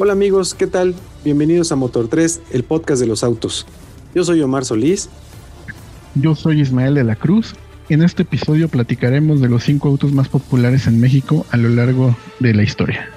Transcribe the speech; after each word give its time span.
Hola 0.00 0.12
amigos, 0.12 0.54
¿qué 0.54 0.68
tal? 0.68 0.94
Bienvenidos 1.24 1.72
a 1.72 1.76
Motor 1.76 2.06
3, 2.06 2.42
el 2.52 2.62
podcast 2.62 3.00
de 3.00 3.08
los 3.08 3.24
autos. 3.24 3.66
Yo 4.14 4.22
soy 4.22 4.40
Omar 4.40 4.64
Solís. 4.64 5.08
Yo 6.14 6.36
soy 6.36 6.60
Ismael 6.60 6.94
de 6.94 7.02
la 7.02 7.16
Cruz. 7.16 7.56
En 7.88 8.02
este 8.04 8.22
episodio 8.22 8.68
platicaremos 8.68 9.40
de 9.40 9.48
los 9.48 9.64
cinco 9.64 9.88
autos 9.88 10.12
más 10.12 10.28
populares 10.28 10.86
en 10.86 11.00
México 11.00 11.44
a 11.50 11.56
lo 11.56 11.68
largo 11.68 12.16
de 12.38 12.54
la 12.54 12.62
historia. 12.62 13.10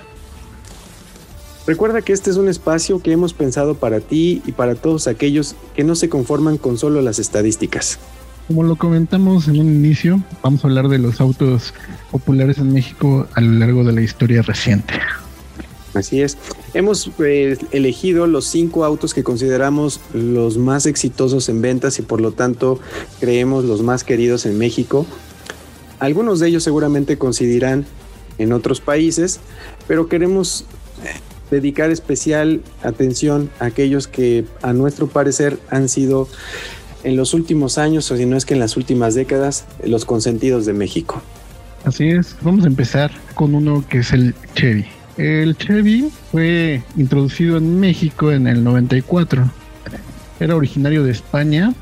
Recuerda 1.67 2.01
que 2.01 2.13
este 2.13 2.31
es 2.31 2.37
un 2.37 2.49
espacio 2.49 2.99
que 2.99 3.11
hemos 3.11 3.33
pensado 3.33 3.75
para 3.75 3.99
ti 3.99 4.41
y 4.47 4.53
para 4.53 4.73
todos 4.73 5.05
aquellos 5.05 5.55
que 5.75 5.83
no 5.83 5.93
se 5.93 6.09
conforman 6.09 6.57
con 6.57 6.79
solo 6.79 7.03
las 7.03 7.19
estadísticas. 7.19 7.99
Como 8.47 8.63
lo 8.63 8.75
comentamos 8.75 9.47
en 9.47 9.59
un 9.59 9.67
inicio, 9.67 10.19
vamos 10.41 10.65
a 10.65 10.67
hablar 10.67 10.87
de 10.87 10.97
los 10.97 11.21
autos 11.21 11.75
populares 12.09 12.57
en 12.57 12.73
México 12.73 13.27
a 13.35 13.41
lo 13.41 13.51
largo 13.51 13.83
de 13.83 13.91
la 13.91 14.01
historia 14.01 14.41
reciente. 14.41 14.95
Así 15.93 16.21
es. 16.21 16.37
Hemos 16.73 17.11
eh, 17.19 17.57
elegido 17.71 18.27
los 18.27 18.45
cinco 18.45 18.85
autos 18.85 19.13
que 19.13 19.23
consideramos 19.23 19.99
los 20.13 20.57
más 20.57 20.85
exitosos 20.85 21.49
en 21.49 21.61
ventas 21.61 21.99
y 21.99 22.01
por 22.01 22.21
lo 22.21 22.31
tanto 22.31 22.79
creemos 23.19 23.65
los 23.65 23.81
más 23.81 24.03
queridos 24.03 24.45
en 24.45 24.57
México. 24.57 25.05
Algunos 25.99 26.39
de 26.39 26.47
ellos 26.47 26.63
seguramente 26.63 27.17
coincidirán 27.17 27.85
en 28.37 28.53
otros 28.53 28.79
países, 28.79 29.39
pero 29.87 30.07
queremos 30.07 30.65
eh, 31.03 31.19
dedicar 31.51 31.91
especial 31.91 32.61
atención 32.81 33.49
a 33.59 33.65
aquellos 33.65 34.07
que 34.07 34.45
a 34.61 34.73
nuestro 34.73 35.07
parecer 35.07 35.59
han 35.69 35.89
sido 35.89 36.27
en 37.03 37.17
los 37.17 37.33
últimos 37.33 37.77
años, 37.77 38.09
o 38.11 38.17
si 38.17 38.25
no 38.25 38.37
es 38.37 38.45
que 38.45 38.53
en 38.53 38.59
las 38.59 38.77
últimas 38.77 39.15
décadas, 39.15 39.65
los 39.83 40.05
consentidos 40.05 40.65
de 40.65 40.73
México. 40.73 41.21
Así 41.83 42.09
es, 42.09 42.35
vamos 42.41 42.63
a 42.63 42.67
empezar 42.67 43.11
con 43.33 43.55
uno 43.55 43.83
que 43.89 43.99
es 43.99 44.13
el 44.13 44.35
Chevy. 44.55 44.85
El 45.17 45.57
Chevy 45.57 46.09
fue 46.31 46.81
introducido 46.95 47.57
en 47.57 47.79
México 47.79 48.31
en 48.31 48.47
el 48.47 48.63
94. 48.63 49.49
Era 50.39 50.55
originario 50.55 51.03
de 51.03 51.11
España, 51.11 51.73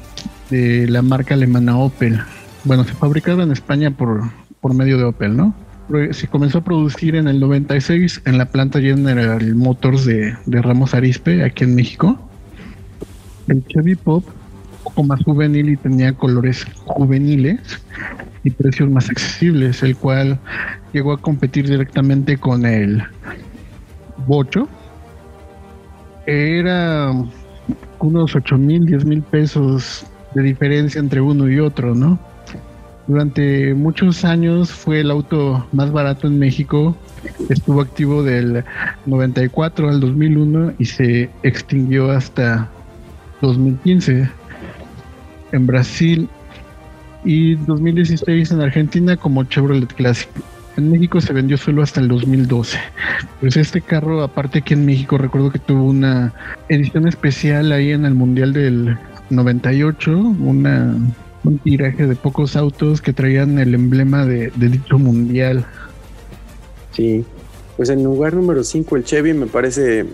de 0.50 0.88
la 0.88 1.02
marca 1.02 1.36
alemana 1.36 1.78
Opel. 1.78 2.20
Bueno, 2.64 2.84
se 2.84 2.94
fabricaba 2.94 3.44
en 3.44 3.52
España 3.52 3.92
por, 3.92 4.24
por 4.62 4.74
medio 4.74 4.98
de 4.98 5.04
Opel, 5.06 5.38
¿no? 5.38 5.54
Se 6.12 6.28
comenzó 6.28 6.60
a 6.60 6.64
producir 6.64 7.16
en 7.16 7.28
el 7.28 7.40
96 7.40 8.22
en 8.26 8.38
la 8.38 8.46
planta 8.46 8.80
General 8.80 9.56
Motors 9.56 10.06
de, 10.06 10.36
de 10.46 10.62
Ramos 10.62 10.94
Arispe, 10.94 11.44
aquí 11.44 11.64
en 11.64 11.76
México. 11.76 12.20
El 13.48 13.66
Chevy 13.66 13.96
Pop 13.96 14.24
poco 14.90 15.04
más 15.04 15.24
juvenil 15.24 15.70
y 15.70 15.78
tenía 15.78 16.14
colores 16.14 16.66
juveniles 16.86 17.60
y 18.44 18.50
precios 18.50 18.90
más 18.90 19.10
accesibles, 19.10 19.84
el 19.84 19.96
cual 19.96 20.40
llegó 20.94 21.14
a 21.14 21.22
competir 21.22 21.70
directamente 21.70 22.38
con 22.38 22.66
el 22.66 23.04
Bocho. 24.26 24.68
Era 26.26 27.14
unos 28.00 28.36
8 28.36 28.58
mil, 28.58 28.86
10 28.86 29.06
mil 29.06 29.22
pesos 29.22 30.06
de 30.34 30.44
diferencia 30.44 31.00
entre 31.00 31.22
uno 31.22 31.50
y 31.50 31.60
otro, 31.60 31.96
¿no? 31.96 32.20
Durante 33.08 33.74
muchos 33.74 34.24
años 34.24 34.72
fue 34.72 35.02
el 35.02 35.10
auto 35.10 35.68
más 35.72 35.92
barato 35.92 36.28
en 36.28 36.38
México. 36.38 36.96
Estuvo 37.50 37.82
activo 37.82 38.24
del 38.24 38.64
94 39.06 39.90
al 39.90 40.00
2001 40.00 40.74
y 40.78 40.86
se 40.86 41.30
extinguió 41.42 42.12
hasta 42.12 42.70
2015 43.42 44.30
en 45.52 45.68
Brasil 45.68 46.30
y 47.24 47.56
2016 47.56 48.52
en 48.52 48.62
Argentina 48.62 49.18
como 49.18 49.44
Chevrolet 49.44 49.92
Classic. 49.94 50.30
En 50.78 50.92
México 50.92 51.20
se 51.20 51.34
vendió 51.34 51.58
solo 51.58 51.82
hasta 51.82 52.00
el 52.00 52.08
2012. 52.08 52.78
Pues 53.42 53.58
este 53.58 53.82
carro, 53.82 54.22
aparte 54.24 54.62
que 54.62 54.76
en 54.76 54.86
México, 54.86 55.18
recuerdo 55.18 55.52
que 55.52 55.60
tuvo 55.60 55.84
una 55.84 56.34
edición 56.70 57.08
especial 57.08 57.72
ahí 57.72 57.92
en 57.92 58.06
el 58.06 58.14
Mundial 58.14 58.54
del 58.54 58.98
98, 59.30 60.18
una, 60.18 60.96
un 61.44 61.58
tiraje 61.60 62.08
de 62.08 62.16
pocos 62.16 62.56
autos 62.56 63.02
que 63.02 63.12
traían 63.12 63.60
el 63.60 63.76
emblema 63.76 64.26
de, 64.26 64.52
de 64.56 64.70
dicho 64.70 64.98
mundial. 64.98 65.66
Sí, 66.92 67.26
pues 67.76 67.90
en 67.90 68.04
lugar 68.04 68.34
número 68.34 68.64
5 68.64 68.96
el 68.96 69.04
Chevy 69.04 69.34
me 69.34 69.48
parece 69.48 70.06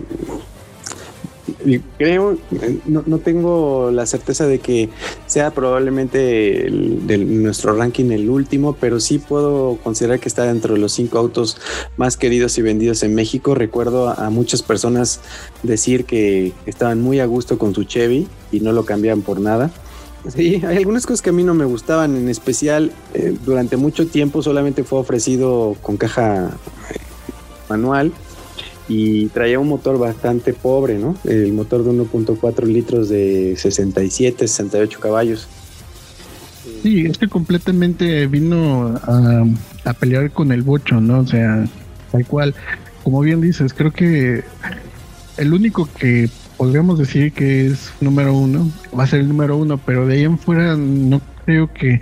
creo, 1.96 2.38
no, 2.86 3.02
no, 3.06 3.18
tengo 3.18 3.90
la 3.92 4.06
certeza 4.06 4.46
de 4.46 4.58
que 4.58 4.88
sea 5.26 5.52
probablemente 5.52 6.18
de 6.18 7.18
nuestro 7.18 7.74
ranking 7.76 8.10
el 8.10 8.28
último, 8.28 8.74
pero 8.80 9.00
sí 9.00 9.18
puedo 9.18 9.76
considerar 9.82 10.18
que 10.18 10.28
está 10.28 10.44
dentro 10.44 10.74
de 10.74 10.80
los 10.80 10.92
cinco 10.92 11.18
autos 11.18 11.58
más 11.96 12.16
queridos 12.16 12.58
y 12.58 12.62
vendidos 12.62 13.02
en 13.02 13.14
México. 13.14 13.54
Recuerdo 13.54 14.08
a, 14.08 14.30
muchas 14.30 14.62
personas 14.62 15.20
decir 15.62 16.04
que 16.04 16.52
estaban 16.66 17.00
muy 17.00 17.20
a 17.20 17.26
gusto 17.26 17.58
con 17.58 17.74
su 17.74 17.84
Chevy 17.84 18.26
y 18.50 18.60
no 18.60 18.72
lo 18.72 18.84
cambiaban 18.84 19.22
por 19.22 19.40
nada. 19.40 19.70
Sí, 20.28 20.60
hay 20.66 20.78
algunas 20.78 21.06
cosas 21.06 21.22
que 21.22 21.30
a 21.30 21.32
mí 21.32 21.44
no 21.44 21.54
me 21.54 21.64
gustaban, 21.64 22.16
en 22.16 22.28
especial 22.28 22.90
eh, 23.14 23.36
durante 23.44 23.76
mucho 23.76 24.08
tiempo 24.08 24.42
solamente 24.42 24.82
fue 24.82 24.98
ofrecido 24.98 25.76
con 25.80 25.96
caja 25.96 26.50
eh, 26.90 26.98
manual 27.68 28.12
y 28.88 29.26
traía 29.26 29.58
un 29.58 29.68
motor 29.68 29.98
bastante 29.98 30.52
pobre, 30.52 30.98
¿no? 30.98 31.16
El 31.24 31.52
motor 31.52 31.84
de 31.84 31.90
1.4 31.90 32.64
litros 32.64 33.08
de 33.08 33.54
67, 33.56 34.46
68 34.46 35.00
caballos. 35.00 35.48
Sí, 36.82 37.04
es 37.06 37.18
que 37.18 37.28
completamente 37.28 38.26
vino 38.26 38.94
a, 39.02 39.92
pelear 39.98 40.30
con 40.30 40.52
el 40.52 40.62
bocho, 40.62 41.00
¿no? 41.00 41.20
O 41.20 41.26
sea, 41.26 41.64
tal 42.12 42.26
cual. 42.26 42.54
Como 43.02 43.20
bien 43.20 43.40
dices, 43.40 43.72
creo 43.72 43.92
que 43.92 44.44
el 45.36 45.52
único 45.52 45.88
que 45.98 46.28
podríamos 46.56 46.98
decir 46.98 47.32
que 47.32 47.66
es 47.66 47.92
número 48.00 48.34
uno 48.34 48.70
va 48.98 49.04
a 49.04 49.06
ser 49.06 49.20
el 49.20 49.28
número 49.28 49.56
uno, 49.56 49.78
pero 49.78 50.06
de 50.06 50.14
ahí 50.14 50.24
en 50.24 50.38
fuera 50.38 50.76
no 50.76 51.20
creo 51.44 51.72
que 51.72 52.00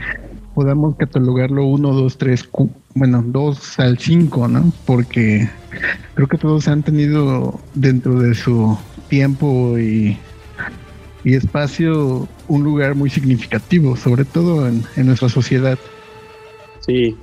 podamos 0.55 0.97
catalogarlo 0.97 1.67
uno, 1.67 1.93
dos, 1.93 2.17
tres, 2.17 2.49
bueno, 2.95 3.23
dos 3.27 3.79
al 3.79 3.99
cinco, 3.99 4.49
¿no? 4.49 4.73
Porque 4.87 5.49
creo 6.15 6.29
que 6.29 6.39
todos 6.39 6.69
han 6.69 6.83
tenido 6.83 7.61
dentro 7.75 8.19
de 8.21 8.35
su 8.35 8.77
tiempo 9.09 9.79
y, 9.79 10.19
espacio 11.25 12.29
un 12.49 12.65
lugar 12.65 12.95
muy 12.95 13.09
significativo, 13.09 13.97
sobre 13.97 14.27
todo 14.27 14.69
en, 14.69 14.85
nuestra 14.97 15.31
sociedad. 15.31 15.79
Sí. 16.81 17.17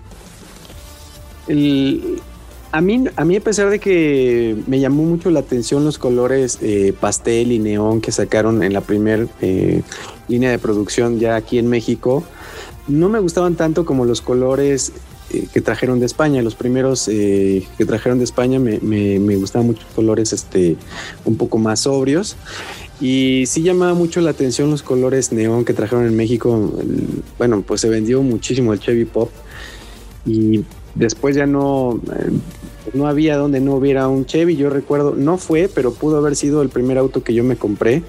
a, 2.72 2.81
mí, 2.81 3.03
a 3.16 3.25
mí, 3.25 3.35
a 3.35 3.41
pesar 3.41 3.69
de 3.69 3.78
que 3.78 4.57
me 4.66 4.79
llamó 4.79 5.03
mucho 5.03 5.29
la 5.29 5.41
atención 5.41 5.85
los 5.85 6.00
colores 6.00 6.57
eh, 6.63 6.95
pastel 7.00 7.51
y 7.51 7.59
neón 7.59 8.01
que 8.01 8.12
sacaron 8.12 8.63
en 8.63 8.73
la 8.73 8.81
primera 8.81 9.28
eh, 9.39 9.83
línea 10.28 10.50
de 10.50 10.57
producción 10.57 11.19
ya 11.19 11.35
aquí 11.35 11.59
en 11.59 11.68
México, 11.68 12.23
no 12.88 13.07
me 13.07 13.19
gustaban 13.19 13.56
tanto 13.56 13.85
como 13.85 14.06
los 14.06 14.22
colores 14.22 14.94
que 15.53 15.62
trajeron 15.62 16.00
de 16.00 16.06
España. 16.06 16.42
Los 16.42 16.56
primeros 16.56 17.08
eh, 17.08 17.66
que 17.78 17.86
trajeron 17.86 18.18
de 18.18 18.24
España 18.24 18.59
me, 18.59 18.80
me, 18.80 19.36
gustaban 19.36 19.68
mucho 19.68 19.86
colores 19.96 20.34
este, 20.34 20.75
un 21.25 21.38
poco 21.38 21.58
más 21.58 21.81
sobrios. 21.81 22.36
Y 23.00 23.46
sí 23.47 23.64
llamaba 23.64 23.94
mucho 23.94 24.22
la 24.22 24.31
atención 24.31 24.69
los 24.69 24.84
colores 24.84 25.31
neón 25.31 25.66
que 25.66 25.74
trajeron 25.74 26.06
en 26.06 26.16
México. 26.16 26.72
Bueno, 27.38 27.64
pues 27.66 27.81
se 27.81 27.90
vendió 27.90 28.22
muchísimo 28.22 28.74
el 28.74 28.80
Chevy 28.80 29.06
Pop. 29.06 29.30
Y 30.25 30.64
después 30.94 31.36
ya 31.36 31.48
no, 31.48 32.00
eh, 32.13 32.31
no 32.94 33.08
había 33.08 33.38
donde 33.38 33.59
no 33.59 33.75
hubiera 33.75 34.08
un 34.08 34.25
Chevy. 34.25 34.56
Yo 34.56 34.69
recuerdo, 34.69 35.16
no 35.16 35.38
fue, 35.38 35.69
pero 35.74 35.94
pudo 35.94 36.18
haber 36.18 36.36
sido 36.36 36.62
el 36.62 36.69
primer 36.69 36.98
auto 36.98 37.24
que 37.24 37.34
yo 37.34 37.44
me 37.44 37.56
compré. 37.56 38.03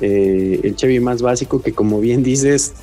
el 0.00 0.76
Chevy 0.76 1.00
más 1.00 1.22
básico 1.22 1.62
que 1.62 1.72
como 1.72 2.00
bien 2.00 2.22
dices, 2.22 2.74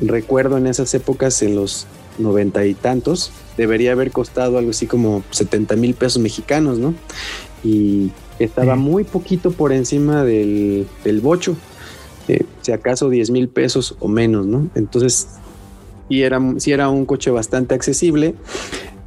recuerdo 0.00 0.56
en 0.58 0.66
esas 0.66 0.94
épocas, 0.94 1.42
en 1.42 1.54
los 1.54 1.86
noventa 2.18 2.64
y 2.66 2.74
tantos, 2.74 3.32
debería 3.56 3.92
haber 3.92 4.10
costado 4.10 4.58
algo 4.58 4.70
así 4.70 4.86
como 4.86 5.22
70 5.30 5.76
mil 5.76 5.94
pesos 5.94 6.22
mexicanos, 6.22 6.78
¿no? 6.78 6.94
Y 7.64 8.10
estaba 8.38 8.76
muy 8.76 9.04
poquito 9.04 9.50
por 9.52 9.72
encima 9.72 10.24
del, 10.24 10.86
del 11.04 11.20
bocho, 11.20 11.56
eh, 12.28 12.44
si 12.60 12.72
acaso 12.72 13.08
10 13.08 13.30
mil 13.30 13.48
pesos 13.48 13.96
o 14.00 14.08
menos, 14.08 14.46
¿no? 14.46 14.68
Entonces, 14.74 15.28
y 16.08 16.22
era, 16.22 16.40
sí 16.58 16.72
era 16.72 16.88
un 16.88 17.06
coche 17.06 17.30
bastante 17.30 17.74
accesible. 17.74 18.34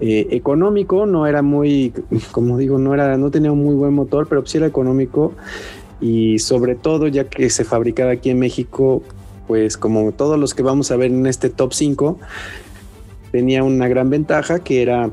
Eh, 0.02 0.28
económico, 0.32 1.06
no 1.06 1.26
era 1.26 1.42
muy, 1.42 1.94
como 2.32 2.58
digo, 2.58 2.78
no 2.78 2.94
era, 2.94 3.18
no 3.18 3.32
tenía 3.32 3.52
un 3.52 3.64
muy 3.64 3.76
buen 3.76 3.94
motor, 3.94 4.28
pero 4.28 4.46
sí 4.46 4.58
era 4.58 4.68
económico 4.68 5.34
y 6.02 6.40
sobre 6.40 6.76
todo 6.76 7.08
ya 7.08 7.30
que 7.30 7.50
se 7.50 7.64
fabricaba 7.64 8.12
aquí 8.12 8.30
en 8.30 8.40
México, 8.40 9.02
pues 9.48 9.78
como 9.78 10.12
todos 10.12 10.38
los 10.38 10.54
que 10.54 10.64
vamos 10.64 10.92
a 10.92 10.98
ver 10.98 11.12
en 11.12 11.26
este 11.26 11.50
top 11.50 11.74
5, 11.74 12.20
tenía 13.36 13.66
una 13.66 13.90
gran 13.90 14.10
ventaja 14.10 14.60
que 14.60 14.82
era 14.82 15.10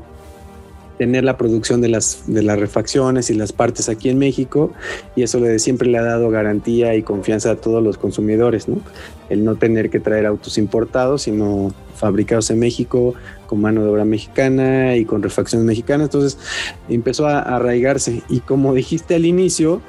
tener 0.97 1.25
la 1.25 1.35
producción 1.35 1.81
de 1.81 1.89
las, 1.89 2.23
de 2.25 2.41
las 2.41 2.57
refacciones 2.57 3.29
y 3.29 3.33
las 3.33 3.51
partes 3.51 3.89
aquí 3.89 4.07
en 4.07 4.17
México 4.17 4.71
y 5.13 5.23
eso 5.23 5.41
le, 5.41 5.59
siempre 5.59 5.89
le 5.89 5.97
ha 5.97 6.03
dado 6.03 6.29
garantía 6.29 6.95
y 6.95 7.03
confianza 7.03 7.51
a 7.51 7.55
todos 7.57 7.83
los 7.83 7.97
consumidores, 7.97 8.69
¿no? 8.69 8.79
El 9.27 9.43
no 9.43 9.57
tener 9.57 9.89
que 9.89 9.99
traer 9.99 10.25
autos 10.25 10.57
importados, 10.57 11.23
sino 11.23 11.73
fabricados 11.97 12.49
en 12.49 12.59
México 12.59 13.13
con 13.45 13.59
mano 13.59 13.83
de 13.83 13.89
obra 13.89 14.05
mexicana 14.05 14.95
y 14.95 15.03
con 15.03 15.21
refacciones 15.21 15.67
mexicanas. 15.67 16.05
Entonces 16.05 16.37
empezó 16.87 17.27
a 17.27 17.41
arraigarse 17.41 18.23
y 18.29 18.39
como 18.39 18.73
dijiste 18.73 19.15
al 19.15 19.25
inicio, 19.25 19.81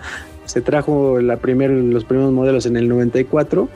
se 0.45 0.61
trajo 0.61 1.21
la 1.21 1.37
primer, 1.37 1.71
los 1.71 2.05
primeros 2.05 2.33
modelos 2.33 2.67
en 2.67 2.77
el 2.77 2.89
94. 2.89 3.69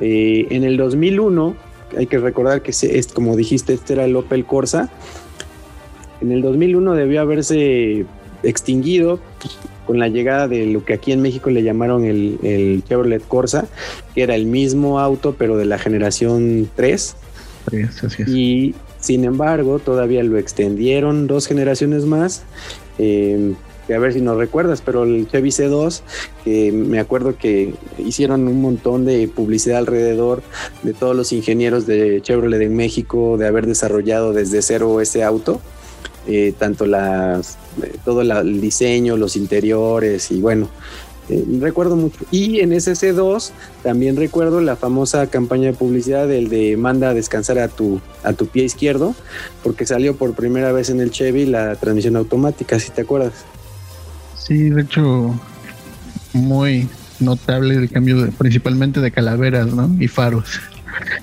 Eh, 0.00 0.46
en 0.48 0.64
el 0.64 0.78
2001, 0.78 1.54
hay 1.96 2.06
que 2.06 2.18
recordar 2.18 2.62
que 2.62 2.70
es, 2.70 3.06
como 3.08 3.36
dijiste, 3.36 3.74
este 3.74 3.94
era 3.94 4.04
el 4.04 4.16
Opel 4.16 4.44
Corsa 4.44 4.90
en 6.24 6.32
el 6.32 6.42
2001 6.42 6.94
debió 6.94 7.20
haberse 7.20 8.06
extinguido 8.42 9.20
con 9.86 9.98
la 9.98 10.08
llegada 10.08 10.48
de 10.48 10.66
lo 10.66 10.84
que 10.84 10.94
aquí 10.94 11.12
en 11.12 11.20
México 11.20 11.50
le 11.50 11.62
llamaron 11.62 12.04
el, 12.04 12.82
Chevrolet 12.88 13.22
Corsa, 13.26 13.66
que 14.14 14.22
era 14.22 14.34
el 14.34 14.46
mismo 14.46 14.98
auto 15.00 15.34
pero 15.38 15.58
de 15.58 15.66
la 15.66 15.78
generación 15.78 16.70
3. 16.74 17.16
Y 18.26 18.74
sin 19.00 19.24
embargo 19.24 19.78
todavía 19.78 20.22
lo 20.22 20.38
extendieron 20.38 21.26
dos 21.26 21.46
generaciones 21.46 22.06
más. 22.06 22.44
Eh, 22.98 23.52
a 23.92 23.98
ver 23.98 24.12
si 24.12 24.20
nos 24.20 24.36
recuerdas, 24.36 24.82
pero 24.82 25.04
el 25.04 25.28
Chevy 25.28 25.50
C2, 25.50 26.00
que 26.44 26.72
me 26.72 27.00
acuerdo 27.00 27.36
que 27.36 27.74
hicieron 27.98 28.46
un 28.48 28.62
montón 28.62 29.04
de 29.04 29.28
publicidad 29.28 29.78
alrededor 29.78 30.42
de 30.82 30.94
todos 30.94 31.14
los 31.16 31.32
ingenieros 31.32 31.86
de 31.86 32.20
Chevrolet 32.22 32.62
en 32.62 32.76
México, 32.76 33.36
de 33.36 33.46
haber 33.46 33.66
desarrollado 33.66 34.32
desde 34.32 34.62
cero 34.62 35.00
ese 35.00 35.24
auto. 35.24 35.60
Eh, 36.26 36.54
tanto 36.58 36.86
las, 36.86 37.58
eh, 37.82 37.96
todo 38.02 38.22
el 38.22 38.58
diseño, 38.58 39.18
los 39.18 39.36
interiores 39.36 40.30
y 40.30 40.40
bueno, 40.40 40.70
eh, 41.28 41.44
recuerdo 41.60 41.96
mucho. 41.96 42.24
Y 42.30 42.60
en 42.60 42.72
ese 42.72 43.12
2 43.12 43.52
también 43.82 44.16
recuerdo 44.16 44.60
la 44.60 44.76
famosa 44.76 45.26
campaña 45.28 45.66
de 45.66 45.72
publicidad 45.72 46.28
del 46.28 46.48
de 46.48 46.76
manda 46.76 47.10
a 47.10 47.14
descansar 47.14 47.58
a 47.58 47.68
tu, 47.68 48.00
a 48.22 48.34
tu 48.34 48.46
pie 48.46 48.64
izquierdo, 48.64 49.14
porque 49.62 49.86
salió 49.86 50.16
por 50.16 50.34
primera 50.34 50.72
vez 50.72 50.90
en 50.90 51.00
el 51.00 51.10
Chevy 51.10 51.46
la 51.46 51.76
transmisión 51.76 52.16
automática, 52.16 52.78
si 52.78 52.90
te 52.90 53.02
acuerdas. 53.02 53.32
Sí, 54.46 54.70
de 54.70 54.82
hecho, 54.82 55.38
muy 56.32 56.88
notable 57.20 57.74
el 57.76 57.90
cambio 57.90 58.30
principalmente 58.36 59.00
de 59.00 59.10
calaveras 59.10 59.72
¿no? 59.72 59.90
y 59.98 60.08
faros. 60.08 60.60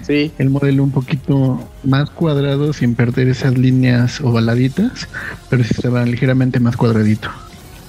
Sí. 0.01 0.31
El 0.37 0.49
modelo 0.49 0.83
un 0.83 0.91
poquito 0.91 1.69
más 1.83 2.09
cuadrado 2.09 2.73
sin 2.73 2.95
perder 2.95 3.29
esas 3.29 3.57
líneas 3.57 4.19
ovaladitas, 4.21 5.07
pero 5.49 5.63
sí 5.63 5.69
estaba 5.75 6.05
ligeramente 6.05 6.59
más 6.59 6.75
cuadradito. 6.75 7.29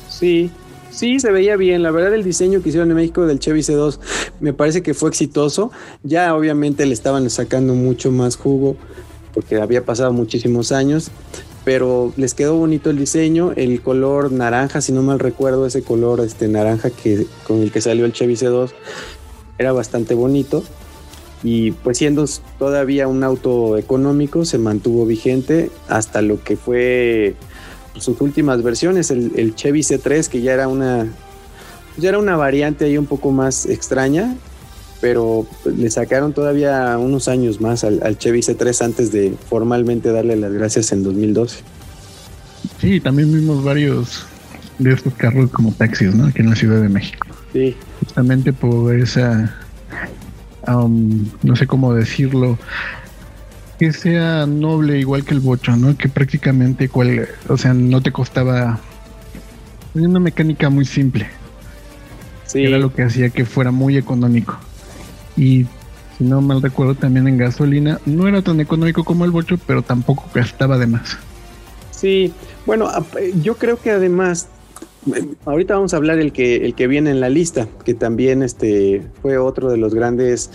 Sí, 0.08 0.50
Sí, 0.92 1.20
se 1.20 1.32
veía 1.32 1.56
bien. 1.56 1.82
La 1.82 1.90
verdad, 1.90 2.14
el 2.14 2.22
diseño 2.22 2.62
que 2.62 2.68
hicieron 2.68 2.90
en 2.90 2.96
México 2.96 3.26
del 3.26 3.38
Chevy 3.38 3.60
C2 3.60 3.98
me 4.40 4.52
parece 4.52 4.82
que 4.82 4.92
fue 4.92 5.08
exitoso. 5.08 5.72
Ya 6.02 6.34
obviamente 6.34 6.84
le 6.84 6.92
estaban 6.92 7.28
sacando 7.30 7.74
mucho 7.74 8.12
más 8.12 8.36
jugo 8.36 8.76
porque 9.32 9.58
había 9.60 9.84
pasado 9.84 10.12
muchísimos 10.12 10.70
años, 10.70 11.10
pero 11.64 12.12
les 12.16 12.34
quedó 12.34 12.56
bonito 12.56 12.90
el 12.90 12.98
diseño, 12.98 13.52
el 13.54 13.80
color 13.82 14.32
naranja, 14.32 14.80
si 14.80 14.92
no 14.92 15.02
mal 15.02 15.18
recuerdo, 15.18 15.66
ese 15.66 15.82
color 15.82 16.20
este 16.20 16.48
naranja 16.48 16.90
que 16.90 17.26
con 17.46 17.62
el 17.62 17.70
que 17.70 17.80
salió 17.80 18.04
el 18.04 18.12
Chevy 18.12 18.34
C2 18.34 18.70
era 19.58 19.72
bastante 19.72 20.14
bonito. 20.14 20.64
Y 21.44 21.72
pues 21.72 21.98
siendo 21.98 22.24
todavía 22.58 23.08
un 23.08 23.24
auto 23.24 23.76
económico 23.76 24.44
se 24.44 24.58
mantuvo 24.58 25.06
vigente 25.06 25.70
hasta 25.88 26.22
lo 26.22 26.42
que 26.42 26.56
fue 26.56 27.34
sus 27.98 28.20
últimas 28.20 28.62
versiones, 28.62 29.10
el, 29.10 29.54
Chevy 29.54 29.80
C3 29.80 30.28
que 30.28 30.40
ya 30.40 30.52
era 30.52 30.68
una 30.68 31.06
ya 31.98 32.08
era 32.08 32.18
una 32.18 32.36
variante 32.36 32.86
ahí 32.86 32.96
un 32.96 33.06
poco 33.06 33.32
más 33.32 33.66
extraña, 33.66 34.34
pero 35.02 35.48
le 35.64 35.90
sacaron 35.90 36.32
todavía 36.32 36.96
unos 36.96 37.26
años 37.26 37.60
más 37.60 37.82
al, 37.82 38.16
Chevy 38.16 38.38
C3 38.38 38.84
antes 38.84 39.10
de 39.10 39.34
formalmente 39.50 40.12
darle 40.12 40.36
las 40.36 40.52
gracias 40.52 40.92
en 40.92 41.02
2012. 41.02 41.58
Sí, 42.80 43.00
también 43.00 43.32
vimos 43.32 43.64
varios 43.64 44.24
de 44.78 44.92
estos 44.92 45.12
carros 45.14 45.50
como 45.50 45.72
taxis, 45.72 46.14
¿no? 46.14 46.26
Aquí 46.26 46.40
en 46.40 46.50
la 46.50 46.54
Ciudad 46.54 46.80
de 46.80 46.88
México. 46.88 47.26
Sí. 47.52 47.76
Justamente 47.98 48.52
por 48.52 48.94
esa 48.94 49.52
no 50.68 51.56
sé 51.56 51.66
cómo 51.66 51.92
decirlo, 51.94 52.56
que 53.80 53.92
sea 53.92 54.46
noble 54.46 55.00
igual 55.00 55.24
que 55.24 55.34
el 55.34 55.40
bocho, 55.40 55.76
¿no? 55.76 55.96
Que 55.96 56.08
prácticamente, 56.08 56.88
cual, 56.88 57.28
o 57.48 57.56
sea, 57.56 57.74
no 57.74 58.00
te 58.00 58.12
costaba 58.12 58.78
una 59.94 60.20
mecánica 60.20 60.70
muy 60.70 60.84
simple. 60.84 61.26
Sí. 62.46 62.62
Era 62.64 62.78
lo 62.78 62.94
que 62.94 63.02
hacía 63.02 63.30
que 63.30 63.44
fuera 63.44 63.72
muy 63.72 63.96
económico. 63.96 64.56
Y 65.36 65.66
si 66.18 66.24
no 66.24 66.40
mal 66.40 66.62
recuerdo, 66.62 66.94
también 66.94 67.28
en 67.28 67.38
gasolina 67.38 68.00
no 68.06 68.28
era 68.28 68.42
tan 68.42 68.60
económico 68.60 69.04
como 69.04 69.24
el 69.24 69.30
bocho, 69.30 69.58
pero 69.66 69.82
tampoco 69.82 70.24
gastaba 70.34 70.78
de 70.78 70.86
más. 70.86 71.16
Sí, 71.90 72.32
bueno, 72.66 72.88
yo 73.42 73.56
creo 73.56 73.78
que 73.78 73.90
además 73.90 74.48
ahorita 75.44 75.74
vamos 75.74 75.94
a 75.94 75.96
hablar 75.96 76.18
el 76.18 76.32
que, 76.32 76.56
el 76.64 76.74
que 76.74 76.86
viene 76.86 77.10
en 77.10 77.20
la 77.20 77.28
lista, 77.28 77.66
que 77.84 77.94
también 77.94 78.42
este, 78.42 79.02
fue 79.20 79.38
otro 79.38 79.70
de 79.70 79.76
los 79.76 79.94
grandes 79.94 80.50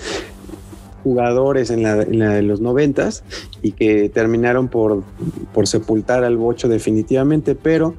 jugadores 1.03 1.69
en 1.69 1.83
la, 1.83 1.95
de 1.95 2.41
los 2.41 2.59
noventas 2.59 3.24
y 3.62 3.71
que 3.71 4.09
terminaron 4.09 4.68
por, 4.68 5.03
por 5.53 5.68
sepultar 5.68 6.24
al 6.24 6.38
bocho 6.38 6.68
definitivamente, 6.68 7.56
pero 7.56 7.95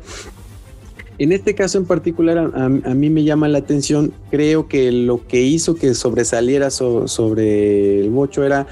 en 1.18 1.32
este 1.32 1.54
caso 1.54 1.78
en 1.78 1.84
particular, 1.84 2.52
a, 2.54 2.68
mí 2.68 3.10
me 3.10 3.24
llama 3.24 3.48
la 3.48 3.58
atención, 3.58 4.12
creo 4.30 4.68
que 4.68 4.92
lo 4.92 5.26
que 5.26 5.42
hizo 5.42 5.74
que 5.74 5.94
sobresaliera 5.94 6.70
sobre 6.70 8.00
el 8.00 8.10
bocho 8.10 8.44
era 8.44 8.68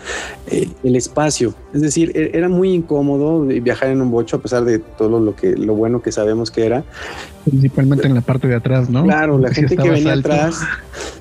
eh, 0.50 0.68
el 0.84 0.94
espacio. 0.94 1.54
Es 1.74 1.82
decir, 1.82 2.12
e, 2.14 2.30
era 2.34 2.48
muy 2.48 2.72
incómodo 2.72 3.42
viajar 3.42 3.90
en 3.90 4.00
un 4.00 4.12
bocho 4.12 4.36
a 4.36 4.40
pesar 4.40 4.64
de 4.64 4.78
todo 4.78 5.18
lo, 5.18 5.34
que, 5.34 5.56
lo 5.56 5.74
bueno 5.74 6.02
que 6.02 6.12
sabemos 6.12 6.52
que 6.52 6.66
era. 6.66 6.84
Principalmente 7.44 8.06
en 8.06 8.14
la 8.14 8.20
parte 8.20 8.46
de 8.46 8.54
atrás, 8.54 8.88
¿no? 8.88 9.02
Claro, 9.04 9.38
la 9.38 9.52
gente 9.52 9.76
que 9.76 9.90
venía 9.90 10.12
atrás, 10.12 10.60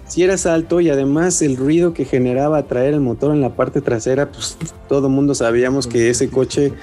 si 0.08 0.22
era 0.22 0.36
alto 0.46 0.80
y 0.80 0.90
además 0.90 1.42
el 1.42 1.58
ruido 1.58 1.94
que 1.94 2.06
generaba 2.06 2.62
traer 2.68 2.94
el 2.94 3.02
motor 3.02 3.34
en 3.34 3.42
la 3.42 3.56
parte 3.56 3.82
trasera, 3.82 4.32
pues 4.32 4.58
todo 4.88 5.10
mundo 5.10 5.34
sabíamos 5.34 5.88
que 5.88 6.10
ese 6.10 6.30
coche 6.30 6.74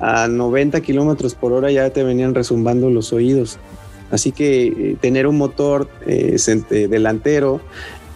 a 0.00 0.28
90 0.28 0.80
kilómetros 0.80 1.34
por 1.34 1.52
hora 1.52 1.70
ya 1.70 1.90
te 1.90 2.02
venían 2.02 2.34
resumbando 2.34 2.90
los 2.90 3.12
oídos. 3.12 3.58
Así 4.10 4.32
que 4.32 4.66
eh, 4.66 4.96
tener 5.00 5.26
un 5.26 5.38
motor 5.38 5.88
eh, 6.06 6.36
eh, 6.36 6.88
delantero 6.88 7.60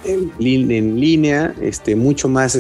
en, 0.05 0.33
línea, 0.39 1.55
este, 1.63 1.97
mucho 1.97 2.29
más 2.29 2.59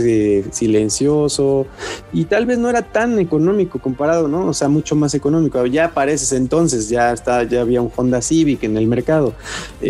silencioso 0.50 1.67
y 2.11 2.25
tal 2.25 2.47
vez 2.47 2.59
no 2.59 2.71
era 2.71 2.81
tan 2.81 3.19
económico 3.19 3.81
comparado, 3.81 4.29
¿no? 4.29 4.47
O 4.47 4.55
sea, 4.55 4.69
mucho 4.69 4.97
más 4.97 5.15
económico. 5.15 5.67
Ya 5.67 5.87
apareces 5.87 6.32
entonces, 6.32 6.88
ya 6.88 7.12
está, 7.12 7.43
ya 7.43 7.61
había 7.61 7.82
un 7.82 7.91
Honda 7.94 8.23
Civic 8.23 8.62
en 8.62 8.79
el 8.79 8.87
mercado 8.87 9.35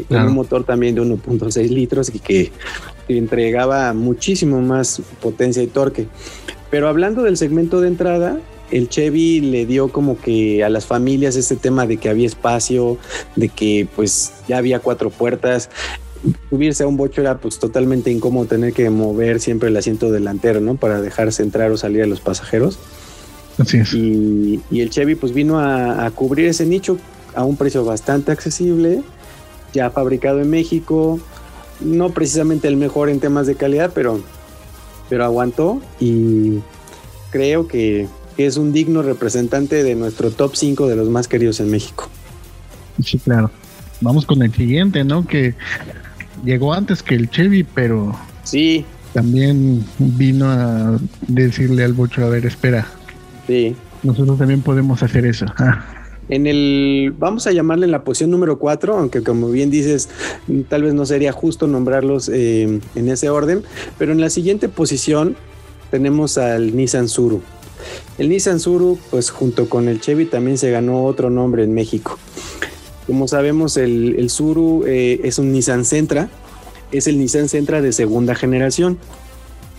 con 0.08 0.23
un 0.26 0.35
motor 0.35 0.64
también 0.64 0.97
de 0.97 1.02
1.6 1.02 1.68
litros 1.68 2.12
y 2.12 2.18
que 2.18 2.50
entregaba 3.06 3.92
muchísimo 3.92 4.61
más 4.61 5.00
potencia 5.20 5.62
y 5.62 5.68
torque. 5.68 6.09
Pero 6.70 6.88
hablando 6.88 7.23
del 7.23 7.37
segmento 7.37 7.80
de 7.80 7.87
entrada, 7.87 8.40
el 8.71 8.88
Chevy 8.88 9.40
le 9.40 9.66
dio 9.66 9.88
como 9.88 10.18
que 10.18 10.64
a 10.64 10.68
las 10.68 10.87
familias 10.87 11.37
este 11.37 11.56
tema 11.56 11.87
de 11.87 11.97
que 11.97 12.09
había 12.09 12.26
espacio, 12.26 12.99
de 13.37 13.49
que 13.49 13.87
pues 13.94 14.33
ya 14.49 14.59
había 14.59 14.80
cuatro 14.80 15.11
puertas. 15.11 15.71
Subirse 16.49 16.85
a 16.85 16.87
un 16.87 16.97
bocho 16.97 17.21
era 17.21 17.38
pues 17.38 17.59
totalmente 17.59 18.11
incómodo 18.11 18.47
tener 18.47 18.73
que 18.73 18.88
mover 18.88 19.40
siempre 19.40 19.68
el 19.68 19.76
asiento 19.76 20.11
delantero, 20.11 20.61
¿no? 20.61 20.76
Para 20.76 21.00
dejarse 21.02 21.42
entrar 21.42 21.71
o 21.71 21.76
salir 21.76 22.02
a 22.02 22.06
los 22.06 22.21
pasajeros. 22.21 22.78
Así 23.59 23.78
es. 23.78 23.92
Y, 23.92 24.62
el 24.73 24.90
Chevy 24.90 25.14
pues 25.14 25.33
vino 25.33 25.61
a, 25.61 26.11
cubrir 26.11 26.47
ese 26.47 26.66
nicho 26.66 26.99
a 27.35 27.44
un 27.44 27.56
precio 27.56 27.85
bastante 27.85 28.33
accesible, 28.33 29.02
ya 29.73 29.90
fabricado 29.90 30.40
en 30.40 30.50
México, 30.50 31.21
no 31.80 32.11
precisamente 32.11 32.68
el 32.68 32.76
mejor 32.76 33.11
en 33.11 33.21
temas 33.21 33.47
de 33.47 33.54
calidad, 33.54 33.92
pero, 33.94 34.21
pero 35.09 35.25
aguantó 35.25 35.80
y 36.00 36.61
creo 37.30 37.68
que 37.68 38.09
que 38.37 38.47
es 38.47 38.57
un 38.57 38.73
digno 38.73 39.03
representante 39.03 39.83
de 39.83 39.95
nuestro 39.95 40.31
top 40.31 40.57
5 40.57 40.88
de 40.88 40.97
los 40.97 41.09
más 41.09 41.29
queridos 41.29 41.61
en 41.61 41.71
México. 41.71 42.09
Sí, 43.03 43.19
claro. 43.19 43.50
Vamos 44.00 44.26
con 44.26 44.43
el 44.43 44.53
siguiente, 44.53 45.05
¿no? 45.05 45.26
Que 45.26 45.55
llegó 46.45 46.75
antes 46.75 47.03
que 47.03 47.14
el 47.14 47.31
Chevy, 47.31 47.64
pero 47.64 48.14
sí. 48.43 48.85
También 49.12 49.85
vino 49.99 50.50
a 50.50 50.99
decirle 51.29 51.85
al 51.85 51.93
bocho, 51.93 52.25
a 52.25 52.29
ver, 52.29 52.47
espera. 52.47 52.87
Sí. 53.47 53.76
Nosotros 54.03 54.38
también 54.38 54.61
podemos 54.61 55.03
hacer 55.03 55.26
eso. 55.26 55.47
Ah. 55.59 55.85
En 56.31 56.47
el, 56.47 57.14
vamos 57.19 57.47
a 57.47 57.53
llamarle 57.53 57.85
en 57.85 57.91
la 57.91 58.03
posición 58.03 58.31
número 58.31 58.59
4, 58.59 58.97
aunque 58.97 59.23
como 59.23 59.50
bien 59.50 59.71
dices, 59.71 60.09
tal 60.71 60.85
vez 60.85 60.95
no 60.95 61.05
sería 61.05 61.33
justo 61.33 61.67
nombrarlos 61.67 62.31
eh, 62.31 62.81
en 62.95 63.09
ese 63.11 63.29
orden, 63.29 63.62
pero 63.99 64.12
en 64.12 64.23
la 64.23 64.31
siguiente 64.31 64.71
posición 64.71 65.37
tenemos 65.91 66.38
al 66.38 66.75
Nissan 66.75 67.09
Suru 67.09 67.43
El 68.19 68.29
Nissan 68.29 68.61
Suru, 68.61 68.99
pues 69.11 69.31
junto 69.31 69.69
con 69.69 69.88
el 69.88 70.00
Chevy 70.00 70.26
también 70.26 70.59
se 70.59 70.71
ganó 70.71 71.05
otro 71.05 71.31
nombre 71.31 71.64
en 71.64 71.75
México. 71.75 72.19
Como 73.07 73.29
sabemos, 73.29 73.76
el, 73.76 74.17
el 74.19 74.31
eh, 74.87 75.21
es 75.25 75.38
un 75.38 75.53
Nissan 75.53 75.85
Sentra, 75.85 76.29
es 76.93 77.07
el 77.07 77.19
Nissan 77.19 77.49
Sentra 77.49 77.83
de 77.83 77.93
segunda 77.93 78.35
generación. 78.35 78.99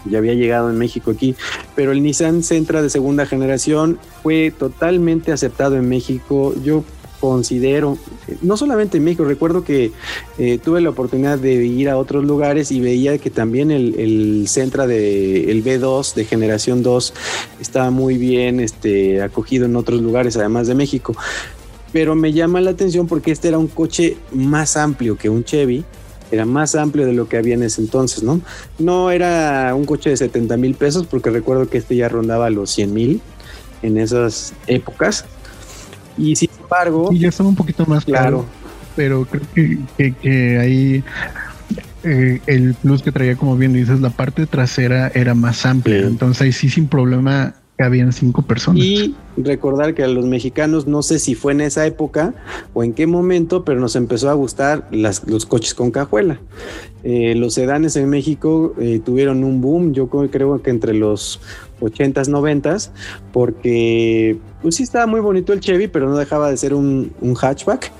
Ya 0.07 0.19
había 0.19 0.35
llegado 0.35 0.69
en 0.69 0.77
México 0.77 1.11
aquí, 1.11 1.35
pero 1.75 1.91
el 1.91 2.03
Nissan 2.03 2.43
Sentra 2.43 2.83
de 2.83 2.91
segunda 2.91 3.25
generación 3.25 3.97
fue 4.21 4.53
totalmente 4.55 5.31
aceptado 5.31 5.75
en 5.75 5.89
México. 5.89 6.53
Yo 6.63 6.83
considero, 7.29 7.97
no 8.43 8.55
solamente 8.55 8.97
en 8.97 9.03
México, 9.03 9.23
recuerdo 9.23 9.63
que 9.63 9.91
eh, 10.37 10.59
tuve 10.63 10.79
la 10.79 10.91
oportunidad 10.91 11.39
de 11.39 11.65
ir 11.65 11.89
a 11.89 11.97
otros 11.97 12.23
lugares 12.23 12.71
y 12.71 12.81
veía 12.81 13.17
que 13.17 13.31
también 13.31 13.71
el, 13.71 13.95
el 13.99 14.47
Sentra 14.47 14.85
de 14.85 15.49
el 15.49 15.63
B2 15.63 16.13
de 16.13 16.25
generación 16.25 16.83
2 16.83 17.13
estaba 17.59 17.89
muy 17.89 18.19
bien 18.19 18.59
este, 18.59 19.23
acogido 19.23 19.65
en 19.65 19.75
otros 19.75 20.01
lugares, 20.01 20.37
además 20.37 20.67
de 20.67 20.75
México. 20.75 21.15
Pero 21.91 22.13
me 22.13 22.31
llama 22.31 22.61
la 22.61 22.71
atención 22.71 23.07
porque 23.07 23.31
este 23.31 23.47
era 23.47 23.57
un 23.57 23.67
coche 23.67 24.17
más 24.31 24.77
amplio 24.77 25.17
que 25.17 25.29
un 25.31 25.43
Chevy, 25.43 25.83
era 26.31 26.45
más 26.45 26.75
amplio 26.75 27.07
de 27.07 27.13
lo 27.13 27.27
que 27.27 27.37
había 27.37 27.55
en 27.55 27.63
ese 27.63 27.81
entonces, 27.81 28.21
¿no? 28.21 28.39
No 28.77 29.09
era 29.09 29.73
un 29.73 29.85
coche 29.85 30.11
de 30.11 30.17
70 30.17 30.57
mil 30.57 30.75
pesos, 30.75 31.07
porque 31.07 31.31
recuerdo 31.31 31.67
que 31.69 31.79
este 31.79 31.95
ya 31.95 32.07
rondaba 32.07 32.51
los 32.51 32.69
100 32.69 32.93
mil 32.93 33.21
en 33.81 33.97
esas 33.97 34.53
épocas. 34.67 35.25
Y 36.17 36.35
sin 36.35 36.49
embargo. 36.75 37.09
Y 37.11 37.19
ya 37.19 37.29
estaba 37.29 37.49
un 37.49 37.55
poquito 37.55 37.85
más 37.85 38.05
claro. 38.05 38.45
pero 38.95 39.25
creo 39.25 39.43
que, 39.97 40.13
que, 40.13 40.59
ahí 40.59 41.03
eh, 42.03 42.41
el 42.47 42.73
plus 42.75 43.01
que 43.01 43.11
traía, 43.11 43.35
como 43.35 43.55
bien 43.57 43.73
dices, 43.73 43.99
la 44.01 44.09
parte 44.09 44.45
trasera 44.45 45.11
era 45.13 45.33
más 45.33 45.65
amplia. 45.65 45.99
Entonces 45.99 46.41
ahí 46.41 46.51
sí, 46.51 46.69
sin 46.69 46.87
problema, 46.87 47.55
habían 47.77 48.13
cinco 48.13 48.41
personas. 48.41 48.83
Y 48.83 49.15
recordar 49.37 49.93
que 49.93 50.03
a 50.03 50.07
los 50.07 50.25
mexicanos, 50.25 50.87
no 50.87 51.01
sé 51.01 51.19
si 51.19 51.35
fue 51.35 51.51
en 51.51 51.61
esa 51.61 51.85
época 51.85 52.33
o 52.73 52.83
en 52.83 52.93
qué 52.93 53.05
momento, 53.05 53.65
pero 53.65 53.79
nos 53.79 53.95
empezó 53.95 54.29
a 54.29 54.33
gustar 54.33 54.87
las, 54.91 55.27
los 55.27 55.45
coches 55.45 55.73
con 55.73 55.91
cajuela. 55.91 56.39
Eh, 57.03 57.35
los 57.35 57.53
sedanes 57.53 57.95
en 57.97 58.09
México 58.09 58.73
eh, 58.79 59.01
tuvieron 59.03 59.43
un 59.43 59.61
boom, 59.61 59.93
yo 59.93 60.07
creo 60.07 60.61
que 60.61 60.69
entre 60.69 60.93
los 60.93 61.41
80s, 61.81 62.29
90s, 62.29 62.91
porque 63.33 64.37
pues 64.61 64.75
sí 64.75 64.83
estaba 64.83 65.05
muy 65.05 65.19
bonito 65.19 65.53
el 65.53 65.59
Chevy, 65.59 65.87
pero 65.87 66.09
no 66.09 66.17
dejaba 66.17 66.49
de 66.49 66.57
ser 66.57 66.73
un, 66.73 67.13
hatchback 67.21 67.91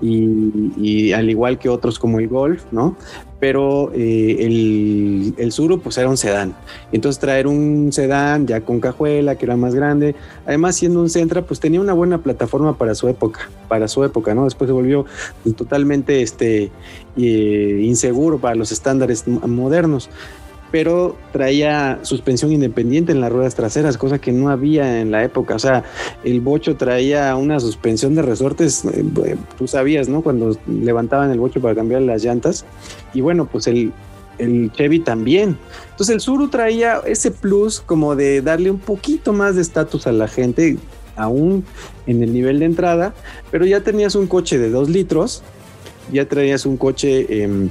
y, 0.00 1.12
al 1.12 1.28
igual 1.30 1.58
que 1.58 1.68
otros 1.68 1.98
como 1.98 2.18
el 2.18 2.28
Golf, 2.28 2.62
¿no? 2.72 2.96
pero 3.44 3.92
eh, 3.92 4.36
el, 4.40 5.34
el, 5.36 5.80
pues 5.82 5.98
era 5.98 6.08
un 6.08 6.16
sedán. 6.16 6.54
Entonces 6.92 7.20
traer 7.20 7.46
un 7.46 7.92
sedán 7.92 8.46
ya 8.46 8.62
con 8.62 8.80
cajuela, 8.80 9.36
que 9.36 9.44
era 9.44 9.54
más 9.54 9.74
grande, 9.74 10.14
además 10.46 10.76
siendo 10.76 11.00
un 11.00 11.10
Centra, 11.10 11.42
pues 11.42 11.60
tenía 11.60 11.78
una 11.78 11.92
buena 11.92 12.22
plataforma 12.22 12.78
para 12.78 12.94
su 12.94 13.06
época, 13.06 13.50
para 13.68 13.86
su 13.86 14.02
época, 14.02 14.34
¿no? 14.34 14.44
Después 14.44 14.68
se 14.68 14.72
volvió 14.72 15.04
totalmente 15.58 16.22
este, 16.22 16.70
eh, 17.18 17.80
inseguro 17.82 18.38
para 18.38 18.54
los 18.54 18.72
estándares 18.72 19.28
modernos 19.28 20.08
pero 20.74 21.16
traía 21.30 22.00
suspensión 22.02 22.50
independiente 22.50 23.12
en 23.12 23.20
las 23.20 23.30
ruedas 23.30 23.54
traseras, 23.54 23.96
cosa 23.96 24.18
que 24.18 24.32
no 24.32 24.48
había 24.48 25.00
en 25.00 25.12
la 25.12 25.22
época. 25.22 25.54
O 25.54 25.58
sea, 25.60 25.84
el 26.24 26.40
bocho 26.40 26.74
traía 26.74 27.36
una 27.36 27.60
suspensión 27.60 28.16
de 28.16 28.22
resortes, 28.22 28.84
eh, 28.86 29.36
tú 29.56 29.68
sabías, 29.68 30.08
¿no? 30.08 30.20
Cuando 30.22 30.58
levantaban 30.66 31.30
el 31.30 31.38
bocho 31.38 31.60
para 31.60 31.76
cambiar 31.76 32.02
las 32.02 32.24
llantas. 32.24 32.64
Y 33.12 33.20
bueno, 33.20 33.46
pues 33.46 33.68
el, 33.68 33.92
el 34.38 34.72
Chevy 34.72 34.98
también. 34.98 35.56
Entonces 35.92 36.12
el 36.12 36.20
Suru 36.20 36.48
traía 36.48 37.00
ese 37.06 37.30
plus 37.30 37.80
como 37.80 38.16
de 38.16 38.42
darle 38.42 38.68
un 38.72 38.80
poquito 38.80 39.32
más 39.32 39.54
de 39.54 39.62
estatus 39.62 40.08
a 40.08 40.12
la 40.12 40.26
gente, 40.26 40.76
aún 41.14 41.64
en 42.08 42.20
el 42.20 42.32
nivel 42.32 42.58
de 42.58 42.64
entrada, 42.64 43.14
pero 43.52 43.64
ya 43.64 43.82
tenías 43.82 44.16
un 44.16 44.26
coche 44.26 44.58
de 44.58 44.70
dos 44.70 44.88
litros, 44.88 45.44
ya 46.12 46.28
traías 46.28 46.66
un 46.66 46.76
coche 46.76 47.26
eh, 47.28 47.68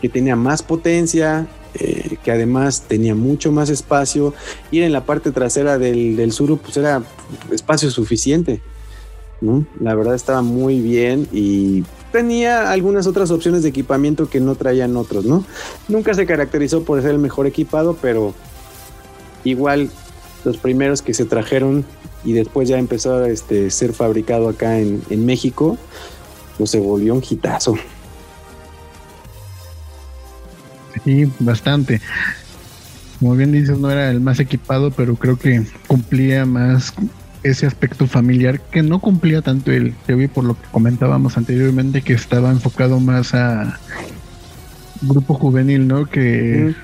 que 0.00 0.08
tenía 0.08 0.34
más 0.34 0.62
potencia, 0.62 1.46
eh, 1.78 2.16
que 2.22 2.32
además 2.32 2.84
tenía 2.88 3.14
mucho 3.14 3.52
más 3.52 3.70
espacio. 3.70 4.34
Ir 4.70 4.82
en 4.82 4.92
la 4.92 5.04
parte 5.04 5.32
trasera 5.32 5.78
del, 5.78 6.16
del 6.16 6.32
Suru, 6.32 6.58
pues 6.58 6.76
era 6.76 7.02
espacio 7.50 7.90
suficiente. 7.90 8.60
La 9.80 9.94
verdad 9.94 10.14
estaba 10.14 10.42
muy 10.42 10.80
bien 10.80 11.28
y 11.32 11.84
tenía 12.10 12.70
algunas 12.70 13.06
otras 13.06 13.30
opciones 13.30 13.62
de 13.62 13.68
equipamiento 13.68 14.30
que 14.30 14.40
no 14.40 14.54
traían 14.54 14.96
otros, 14.96 15.26
¿no? 15.26 15.44
Nunca 15.88 16.14
se 16.14 16.26
caracterizó 16.26 16.84
por 16.84 17.02
ser 17.02 17.10
el 17.10 17.18
mejor 17.18 17.46
equipado, 17.46 17.96
pero 18.00 18.34
igual 19.44 19.90
los 20.44 20.56
primeros 20.56 21.02
que 21.02 21.12
se 21.12 21.26
trajeron 21.26 21.84
y 22.24 22.32
después 22.32 22.68
ya 22.68 22.78
empezó 22.78 23.14
a 23.16 23.28
este, 23.28 23.70
ser 23.70 23.92
fabricado 23.92 24.48
acá 24.48 24.78
en, 24.78 25.02
en 25.10 25.26
México, 25.26 25.76
pues 26.56 26.70
se 26.70 26.80
volvió 26.80 27.14
un 27.14 27.22
hitazo. 27.28 27.76
Sí, 31.04 31.30
bastante. 31.38 32.00
Como 33.18 33.34
bien 33.34 33.52
dices, 33.52 33.78
no 33.78 33.90
era 33.90 34.10
el 34.10 34.20
más 34.20 34.40
equipado, 34.40 34.90
pero 34.90 35.16
creo 35.16 35.38
que 35.38 35.64
cumplía 35.86 36.44
más 36.44 36.92
ese 37.42 37.66
aspecto 37.66 38.06
familiar 38.06 38.60
que 38.60 38.82
no 38.82 38.98
cumplía 38.98 39.40
tanto 39.40 39.70
el 39.70 39.94
vi 40.08 40.26
por 40.26 40.44
lo 40.44 40.54
que 40.54 40.66
comentábamos 40.70 41.36
anteriormente, 41.36 42.02
que 42.02 42.12
estaba 42.12 42.50
enfocado 42.50 42.98
más 43.00 43.34
a 43.34 43.78
grupo 45.02 45.34
juvenil, 45.34 45.86
¿no? 45.86 46.06
Que, 46.06 46.74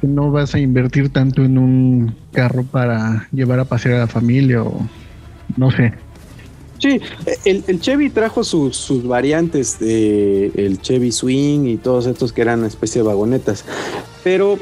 que 0.00 0.06
no 0.06 0.30
vas 0.30 0.54
a 0.54 0.58
invertir 0.58 1.10
tanto 1.10 1.44
en 1.44 1.58
un 1.58 2.14
carro 2.32 2.64
para 2.64 3.28
llevar 3.32 3.60
a 3.60 3.64
pasear 3.64 3.94
a 3.96 3.98
la 4.00 4.06
familia 4.06 4.62
o 4.62 4.86
no 5.56 5.70
sé. 5.70 5.92
Sí, 6.78 7.00
el, 7.44 7.80
Chevy 7.80 8.10
trajo 8.10 8.44
sus, 8.44 8.76
sus 8.76 9.06
variantes 9.06 9.78
de 9.80 10.52
el 10.54 10.80
Chevy 10.80 11.10
Swing 11.10 11.66
y 11.66 11.76
todos 11.76 12.06
estos 12.06 12.32
que 12.32 12.42
eran 12.42 12.60
una 12.60 12.68
especie 12.68 13.02
de 13.02 13.08
vagonetas, 13.08 13.64
pero 14.22 14.58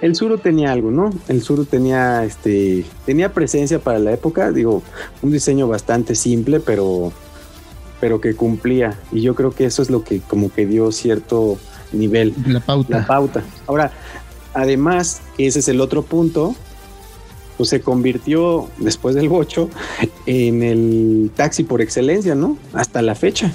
el 0.00 0.16
Suru 0.16 0.38
tenía 0.38 0.72
algo, 0.72 0.90
¿no? 0.90 1.10
El 1.28 1.42
Suru 1.42 1.64
tenía 1.64 2.24
este 2.24 2.84
tenía 3.06 3.32
presencia 3.32 3.78
para 3.78 3.98
la 3.98 4.12
época, 4.12 4.50
digo, 4.50 4.82
un 5.22 5.30
diseño 5.30 5.68
bastante 5.68 6.14
simple, 6.14 6.60
pero 6.60 7.12
pero 8.00 8.20
que 8.20 8.34
cumplía 8.34 8.98
y 9.12 9.22
yo 9.22 9.34
creo 9.34 9.52
que 9.52 9.64
eso 9.64 9.80
es 9.80 9.90
lo 9.90 10.04
que 10.04 10.20
como 10.20 10.52
que 10.52 10.66
dio 10.66 10.92
cierto 10.92 11.56
nivel, 11.92 12.34
la 12.46 12.60
pauta. 12.60 12.98
La 12.98 13.06
pauta. 13.06 13.42
Ahora, 13.66 13.92
además, 14.52 15.22
ese 15.38 15.60
es 15.60 15.68
el 15.68 15.80
otro 15.80 16.02
punto, 16.02 16.54
pues 17.56 17.68
se 17.68 17.80
convirtió 17.80 18.68
después 18.78 19.14
del 19.14 19.28
bocho 19.28 19.70
en 20.26 20.62
el 20.62 21.30
taxi 21.34 21.64
por 21.64 21.80
excelencia, 21.80 22.34
¿no? 22.34 22.56
Hasta 22.72 23.02
la 23.02 23.14
fecha. 23.14 23.52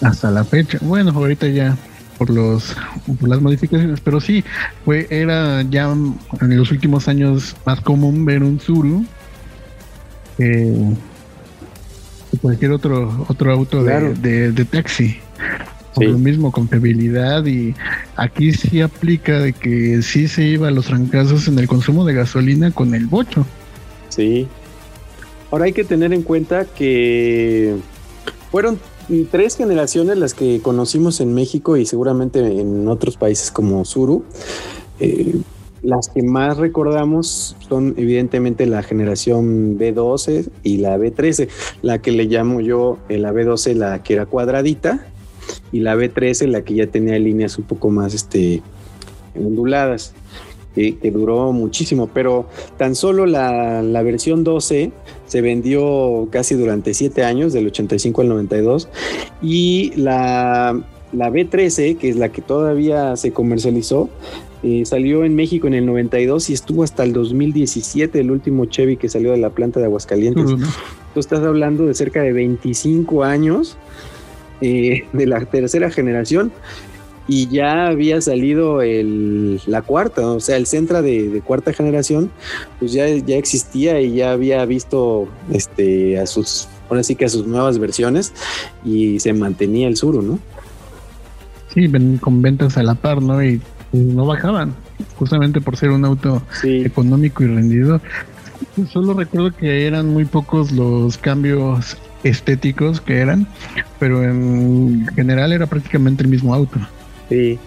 Hasta 0.00 0.30
la 0.30 0.44
fecha. 0.44 0.78
Bueno, 0.82 1.10
ahorita 1.10 1.48
ya 1.48 1.76
por 2.18 2.30
los 2.30 2.76
por 3.20 3.28
las 3.28 3.40
modificaciones, 3.40 4.00
pero 4.00 4.20
sí, 4.20 4.44
fue 4.84 5.06
era 5.10 5.62
ya 5.62 5.90
en 5.92 6.56
los 6.56 6.70
últimos 6.70 7.08
años 7.08 7.56
más 7.64 7.80
común 7.80 8.24
ver 8.24 8.42
un 8.42 8.58
Zuru 8.58 9.04
que 10.36 10.74
cualquier 12.42 12.72
otro 12.72 13.24
otro 13.28 13.52
auto 13.52 13.82
de, 13.82 14.52
de 14.52 14.64
taxi 14.64 15.20
lo 16.06 16.18
mismo, 16.18 16.52
confiabilidad 16.52 17.44
y 17.46 17.74
aquí 18.16 18.52
sí 18.52 18.80
aplica 18.80 19.40
de 19.40 19.52
que 19.52 20.02
sí 20.02 20.28
se 20.28 20.44
iba 20.44 20.68
a 20.68 20.70
los 20.70 20.86
trancazos 20.86 21.48
en 21.48 21.58
el 21.58 21.68
consumo 21.68 22.04
de 22.04 22.14
gasolina 22.14 22.70
con 22.70 22.94
el 22.94 23.06
bocho. 23.06 23.46
Sí. 24.08 24.46
Ahora 25.50 25.66
hay 25.66 25.72
que 25.72 25.84
tener 25.84 26.12
en 26.12 26.22
cuenta 26.22 26.64
que 26.64 27.76
fueron 28.50 28.78
tres 29.30 29.56
generaciones 29.56 30.18
las 30.18 30.34
que 30.34 30.60
conocimos 30.60 31.20
en 31.20 31.34
México 31.34 31.76
y 31.76 31.86
seguramente 31.86 32.40
en 32.40 32.86
otros 32.88 33.16
países 33.16 33.50
como 33.50 33.84
Suru. 33.84 34.24
Eh, 35.00 35.36
las 35.82 36.08
que 36.08 36.22
más 36.22 36.56
recordamos 36.58 37.56
son 37.68 37.94
evidentemente 37.96 38.66
la 38.66 38.82
generación 38.82 39.78
B12 39.78 40.50
y 40.62 40.78
la 40.78 40.98
B13, 40.98 41.48
la 41.82 42.00
que 42.00 42.12
le 42.12 42.24
llamo 42.24 42.60
yo 42.60 42.98
la 43.08 43.32
B12, 43.32 43.74
la 43.74 44.02
que 44.02 44.14
era 44.14 44.26
cuadradita, 44.26 45.06
y 45.72 45.80
la 45.80 45.96
B13 45.96 46.46
la 46.46 46.62
que 46.62 46.74
ya 46.74 46.86
tenía 46.86 47.18
líneas 47.18 47.58
un 47.58 47.64
poco 47.64 47.90
más 47.90 48.14
este, 48.14 48.62
onduladas, 49.34 50.14
que, 50.74 51.10
duró 51.10 51.52
muchísimo, 51.52 52.08
pero 52.12 52.46
tan 52.76 52.94
solo 52.94 53.26
la, 53.26 53.82
la, 53.82 54.02
versión 54.02 54.44
12 54.44 54.92
se 55.26 55.40
vendió 55.40 56.28
casi 56.30 56.54
durante 56.54 56.94
7 56.94 57.24
años, 57.24 57.52
del 57.52 57.66
85 57.66 58.20
al 58.20 58.28
92, 58.28 58.88
y 59.42 59.92
la, 59.96 60.80
la 61.12 61.30
B13, 61.30 61.96
que 61.96 62.08
es 62.08 62.16
la 62.16 62.28
que 62.30 62.42
todavía 62.42 63.16
se 63.16 63.32
comercializó, 63.32 64.08
eh, 64.62 64.84
salió 64.84 65.24
en 65.24 65.34
México 65.34 65.66
en 65.66 65.74
el 65.74 65.86
92 65.86 66.50
y 66.50 66.52
estuvo 66.52 66.82
hasta 66.82 67.04
el 67.04 67.12
2017, 67.12 68.18
el 68.18 68.30
último 68.30 68.64
Chevy 68.64 68.96
que 68.96 69.08
salió 69.08 69.32
de 69.32 69.38
la 69.38 69.50
planta 69.50 69.78
de 69.78 69.86
Aguascalientes. 69.86 70.46
Tú 71.14 71.20
estás 71.20 71.40
hablando 71.40 71.86
de 71.86 71.94
cerca 71.94 72.22
de 72.22 72.32
25 72.32 73.24
años 73.24 73.76
eh, 74.60 75.04
de 75.12 75.26
la 75.26 75.44
tercera 75.44 75.90
generación 75.90 76.52
y 77.28 77.46
ya 77.48 77.88
había 77.88 78.20
salido 78.22 78.80
el, 78.80 79.60
la 79.66 79.82
cuarta, 79.82 80.26
o 80.26 80.40
sea, 80.40 80.56
el 80.56 80.66
Centra 80.66 81.02
de, 81.02 81.42
cuarta 81.44 81.74
generación, 81.74 82.30
pues 82.78 82.92
ya, 82.92 83.06
ya 83.06 83.36
existía 83.36 84.00
y 84.00 84.14
ya 84.14 84.32
había 84.32 84.64
visto 84.64 85.28
este, 85.52 86.18
a 86.18 86.26
sus, 86.26 86.68
ahora 86.88 87.02
sí 87.02 87.14
que 87.14 87.26
a 87.26 87.28
sus 87.28 87.46
nuevas 87.46 87.78
versiones 87.78 88.32
y 88.82 89.20
se 89.20 89.34
mantenía 89.34 89.88
el 89.88 89.96
Suru, 89.96 90.22
¿no? 90.22 90.38
Sí, 91.74 91.86
ven 91.86 92.16
con 92.16 92.40
ventas 92.40 92.78
a 92.78 92.82
la 92.82 92.94
par, 92.94 93.20
¿no? 93.20 93.44
Y 93.44 93.60
no 93.92 94.24
bajaban, 94.24 94.74
justamente 95.18 95.60
por 95.60 95.76
ser 95.76 95.90
un 95.90 96.06
auto 96.06 96.42
económico 96.64 97.44
y 97.44 97.48
rendido. 97.48 98.00
Solo 98.90 99.12
recuerdo 99.12 99.54
que 99.54 99.86
eran 99.86 100.08
muy 100.08 100.24
pocos 100.24 100.72
los 100.72 101.18
cambios 101.18 101.98
estéticos 102.22 103.00
que 103.00 103.18
eran, 103.18 103.46
pero 103.98 104.24
en 104.24 105.06
general 105.14 105.52
era 105.52 105.66
prácticamente 105.66 106.22
el 106.22 106.28
mismo 106.28 106.54
auto. 106.54 106.78
Sí. 107.28 107.58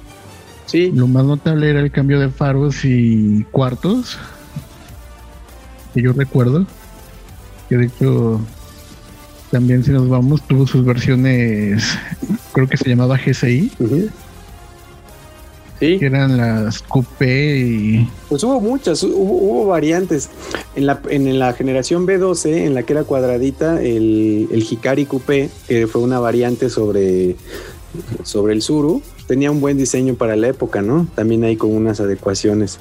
Sí. 0.66 0.92
Lo 0.94 1.08
más 1.08 1.26
notable 1.26 1.70
era 1.70 1.80
el 1.82 1.92
cambio 1.92 2.20
de 2.20 2.30
faros 2.30 2.86
y 2.86 3.46
cuartos. 3.52 4.18
Que 5.94 6.02
yo 6.02 6.14
recuerdo. 6.14 6.66
Que 7.68 7.78
de 7.78 7.86
hecho 7.86 8.42
también 9.52 9.84
si 9.84 9.92
nos 9.92 10.08
vamos 10.08 10.42
tuvo 10.48 10.66
sus 10.66 10.86
versiones, 10.86 11.98
creo 12.54 12.68
que 12.68 12.78
se 12.78 12.90
llamaba 12.90 13.18
GCI. 13.18 13.72
Sí. 15.82 15.98
Que 15.98 16.06
eran 16.06 16.38
las 16.38 16.84
coupé 16.84 17.58
y... 17.58 18.08
Pues 18.30 18.44
hubo 18.44 18.62
muchas, 18.62 19.02
hubo, 19.02 19.66
variantes. 19.66 20.30
En 20.76 20.86
la, 20.86 21.02
en 21.10 21.40
la 21.40 21.54
generación 21.54 22.06
B12, 22.06 22.68
en 22.68 22.76
la 22.76 22.84
que 22.84 22.94
era 22.94 23.04
cuadradita, 23.04 23.82
el, 23.82 24.48
el 24.52 24.62
Hikari 24.62 25.08
Coupé, 25.08 25.50
que 25.68 25.88
fue 25.88 26.04
una 26.04 26.20
variante 26.20 26.70
sobre, 26.70 27.36
sobre 28.22 28.54
el 28.54 28.62
Suru, 28.62 29.02
tenía 29.26 29.50
un 29.50 29.60
buen 29.60 29.76
diseño 29.76 30.14
para 30.14 30.36
la 30.36 30.50
época, 30.50 30.84
¿no? 30.84 31.08
También 31.16 31.44
hay 31.46 31.56
con 31.56 31.76
unas 31.76 32.00
adecuaciones. 32.00 32.78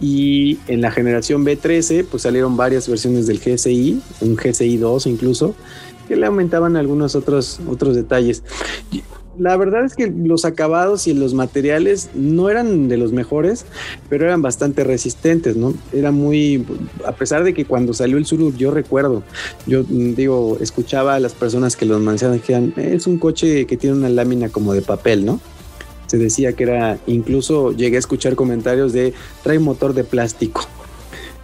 Y 0.00 0.58
en 0.66 0.80
la 0.80 0.90
generación 0.90 1.46
B13, 1.46 2.04
pues 2.04 2.24
salieron 2.24 2.56
varias 2.56 2.88
versiones 2.88 3.28
del 3.28 3.38
GSI, 3.38 4.02
un 4.22 4.34
GSI 4.34 4.76
2 4.76 5.06
incluso, 5.06 5.54
que 6.08 6.16
le 6.16 6.26
aumentaban 6.26 6.76
algunos 6.76 7.14
otros, 7.14 7.60
otros 7.68 7.94
detalles 7.94 8.42
la 9.38 9.56
verdad 9.56 9.84
es 9.84 9.94
que 9.94 10.06
los 10.06 10.44
acabados 10.44 11.06
y 11.06 11.14
los 11.14 11.34
materiales 11.34 12.10
no 12.14 12.50
eran 12.50 12.88
de 12.88 12.96
los 12.96 13.12
mejores, 13.12 13.64
pero 14.08 14.24
eran 14.24 14.42
bastante 14.42 14.84
resistentes, 14.84 15.56
¿no? 15.56 15.74
Era 15.92 16.12
muy, 16.12 16.64
a 17.06 17.12
pesar 17.12 17.44
de 17.44 17.54
que 17.54 17.64
cuando 17.64 17.94
salió 17.94 18.16
el 18.16 18.26
Suru, 18.26 18.54
yo 18.56 18.70
recuerdo, 18.70 19.22
yo 19.66 19.84
mm, 19.88 20.14
digo, 20.14 20.58
escuchaba 20.60 21.14
a 21.14 21.20
las 21.20 21.34
personas 21.34 21.76
que 21.76 21.86
los 21.86 22.00
mencionaban 22.00 22.40
que 22.40 22.52
eran, 22.52 22.74
es 22.76 23.06
un 23.06 23.18
coche 23.18 23.66
que 23.66 23.76
tiene 23.76 23.96
una 23.96 24.08
lámina 24.08 24.48
como 24.48 24.72
de 24.72 24.82
papel, 24.82 25.24
¿no? 25.24 25.40
Se 26.06 26.18
decía 26.18 26.52
que 26.52 26.64
era, 26.64 26.98
incluso 27.06 27.72
llegué 27.72 27.96
a 27.96 27.98
escuchar 27.98 28.34
comentarios 28.34 28.92
de 28.92 29.14
trae 29.42 29.58
motor 29.58 29.94
de 29.94 30.04
plástico. 30.04 30.66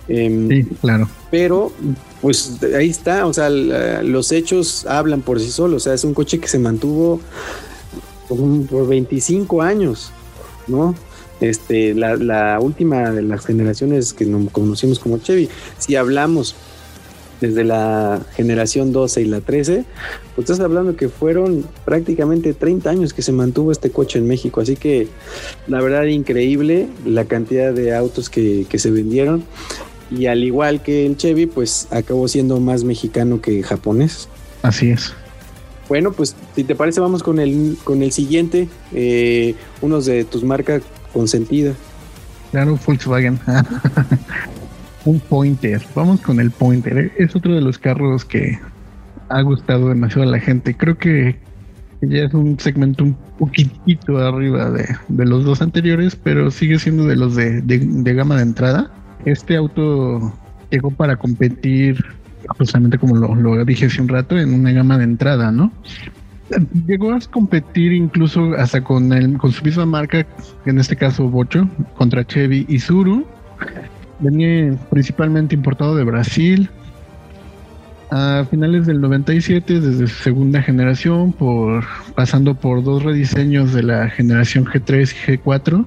Em, 0.07 0.49
sí, 0.49 0.65
claro. 0.81 1.09
Pero, 1.31 1.73
pues 2.21 2.59
ahí 2.77 2.91
está, 2.91 3.27
o 3.27 3.33
sea, 3.33 3.49
los 3.49 4.33
hechos 4.33 4.85
hablan 4.87 5.23
por 5.23 5.41
sí 5.41 5.51
solos, 5.51 5.83
o 5.83 5.85
sea, 5.85 5.95
es 5.95 6.05
un 6.05 6.15
coche 6.15 6.39
que 6.39 6.49
se 6.49 6.59
mantuvo 6.59 7.21
por 8.37 8.89
25 8.89 9.63
años, 9.63 10.13
¿no? 10.67 10.95
Este, 11.41 11.95
la, 11.95 12.59
última 12.61 13.11
de 13.11 13.23
las 13.23 13.47
generaciones 13.47 14.13
que 14.13 14.27
nos 14.27 14.51
conocimos 14.51 14.99
como 14.99 15.19
Chevy, 15.19 15.49
si 15.79 15.97
hablamos 15.97 16.55
desde 17.41 17.65
la 17.65 18.21
generación 18.35 18.93
12 18.93 19.23
y 19.23 19.25
la 19.25 19.41
13, 19.41 19.87
pues 20.35 20.51
estás 20.51 20.61
hablando 20.61 20.97
que 20.97 21.09
fueron 21.09 21.65
prácticamente 21.87 22.53
30 22.53 22.91
años 22.91 23.15
que 23.15 23.23
se 23.23 23.33
mantuvo 23.33 23.73
este 23.73 23.91
coche 23.91 24.19
en 24.19 24.29
México, 24.29 24.61
así 24.61 24.77
que 24.77 25.09
la 25.67 25.81
verdad 25.81 26.05
increíble 26.05 26.89
la 27.07 27.25
cantidad 27.25 27.73
de 27.73 27.97
autos 27.97 28.29
que 28.29 28.67
se 28.71 28.91
vendieron 28.91 29.45
y 30.11 30.27
al 30.27 30.43
igual 30.43 30.83
que 30.83 31.07
el 31.07 31.17
Chevy, 31.17 31.47
pues 31.47 31.87
acabó 31.91 32.27
siendo 32.27 32.59
más 32.61 32.85
mexicano 32.85 33.41
que 33.41 33.63
japonés. 33.63 34.29
Así 34.63 34.91
es. 34.91 35.15
Bueno, 35.91 36.13
pues 36.13 36.37
si 36.55 36.63
te 36.63 36.77
parece, 36.77 37.01
vamos 37.01 37.25
con 37.25 37.41
el, 37.41 37.77
con 37.83 38.05
el 38.05 38.13
siguiente, 38.13 38.69
eh, 38.95 39.57
unos 39.83 40.07
de 40.07 40.23
tus 40.23 40.45
marcas 40.45 40.83
consentidas. 41.13 41.75
Claro, 42.53 42.79
Volkswagen. 42.87 43.41
Un 45.05 45.19
Pointer. 45.19 45.83
Vamos 45.97 46.21
con 46.21 46.39
el 46.39 46.53
Pointer. 46.53 47.11
Es 47.19 47.35
otro 47.35 47.57
de 47.57 47.61
los 47.61 47.77
carros 47.77 48.25
que 48.25 48.57
ha 49.31 49.43
gustado 49.43 49.89
demasiado 49.89 50.23
a 50.23 50.31
la 50.31 50.39
gente. 50.39 50.77
Creo 50.77 50.97
que 50.97 51.41
ya 52.03 52.23
es 52.23 52.35
un 52.35 52.57
segmento 52.61 53.03
un 53.03 53.15
poquitito 53.37 54.19
arriba 54.19 54.71
de, 54.71 55.27
los 55.27 55.45
dos 55.45 55.61
anteriores, 55.61 56.15
pero 56.15 56.53
sigue 56.53 56.79
siendo 56.79 57.07
de 57.07 57.17
los 57.17 57.35
de, 57.35 57.63
de 57.63 58.15
gama 58.15 58.37
de 58.37 58.43
entrada. 58.43 58.93
Este 59.25 59.57
auto 59.57 60.33
llegó 60.71 60.93
para 60.93 61.17
competir 61.17 62.20
justamente 62.59 62.99
como 62.99 63.17
lo, 63.17 63.65
dije 63.65 63.87
hace 63.87 64.01
un 64.01 64.09
rato, 64.09 64.39
en 64.39 64.55
una 64.55 64.73
gama 64.73 64.99
de 64.99 65.05
entrada, 65.05 65.51
¿no? 65.53 65.73
Llegó 66.87 67.13
a 67.13 67.21
competir 67.31 67.93
incluso 67.93 68.55
hasta 68.59 68.83
con, 68.83 69.13
el, 69.13 69.39
con 69.39 69.53
su 69.53 69.65
misma 69.65 69.87
marca, 69.87 70.27
en 70.67 70.79
este 70.79 70.97
caso 70.97 71.29
Bocho, 71.29 71.69
contra 71.97 72.27
Chevy 72.27 72.67
y 72.69 72.81
Zuru. 72.81 73.25
Venía 74.19 74.77
principalmente 74.91 75.55
importado 75.55 75.95
de 75.95 76.05
Brasil. 76.05 76.69
A 78.11 78.45
finales 78.51 78.87
del 78.87 79.01
97, 79.01 79.81
desde 79.81 80.09
su 80.09 80.23
segunda 80.25 80.61
generación, 80.61 81.33
por, 81.33 81.85
pasando 82.17 82.57
por 82.57 82.83
dos 82.83 83.05
rediseños 83.05 83.73
de 83.73 83.85
la 83.85 84.11
generación 84.11 84.65
G3 84.65 85.15
y 85.29 85.39
G4 85.39 85.87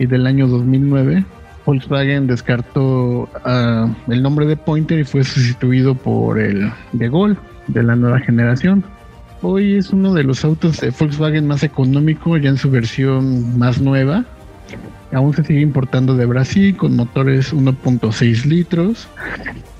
y 0.00 0.06
del 0.06 0.26
año 0.26 0.48
2009, 0.48 1.24
Volkswagen 1.64 2.26
descartó 2.26 3.28
ah, 3.44 3.88
el 4.08 4.22
nombre 4.22 4.46
de 4.46 4.56
Pointer 4.56 4.98
y 4.98 5.04
fue 5.04 5.24
sustituido 5.24 5.94
por 5.94 6.38
el 6.38 6.70
de 6.92 7.08
Gol 7.08 7.38
de 7.68 7.82
la 7.82 7.96
nueva 7.96 8.20
generación. 8.20 8.84
Hoy 9.42 9.76
es 9.76 9.90
uno 9.90 10.14
de 10.14 10.24
los 10.24 10.44
autos 10.44 10.80
de 10.80 10.90
Volkswagen 10.90 11.46
más 11.46 11.62
económico, 11.62 12.36
ya 12.36 12.50
en 12.50 12.56
su 12.56 12.70
versión 12.70 13.58
más 13.58 13.80
nueva. 13.80 14.24
Aún 15.12 15.34
se 15.34 15.44
sigue 15.44 15.60
importando 15.60 16.16
de 16.16 16.26
Brasil 16.26 16.76
con 16.76 16.96
motores 16.96 17.52
1.6 17.52 18.44
litros. 18.46 19.08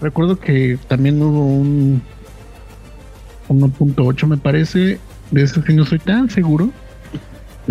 Recuerdo 0.01 0.39
que 0.39 0.79
también 0.87 1.21
hubo 1.23 1.47
un 1.47 2.03
1.8 3.49 4.27
me 4.27 4.37
parece. 4.37 4.99
De 5.31 5.43
eso 5.43 5.63
sí 5.67 5.75
no 5.75 5.85
soy 5.85 5.99
tan 5.99 6.31
seguro. 6.31 6.71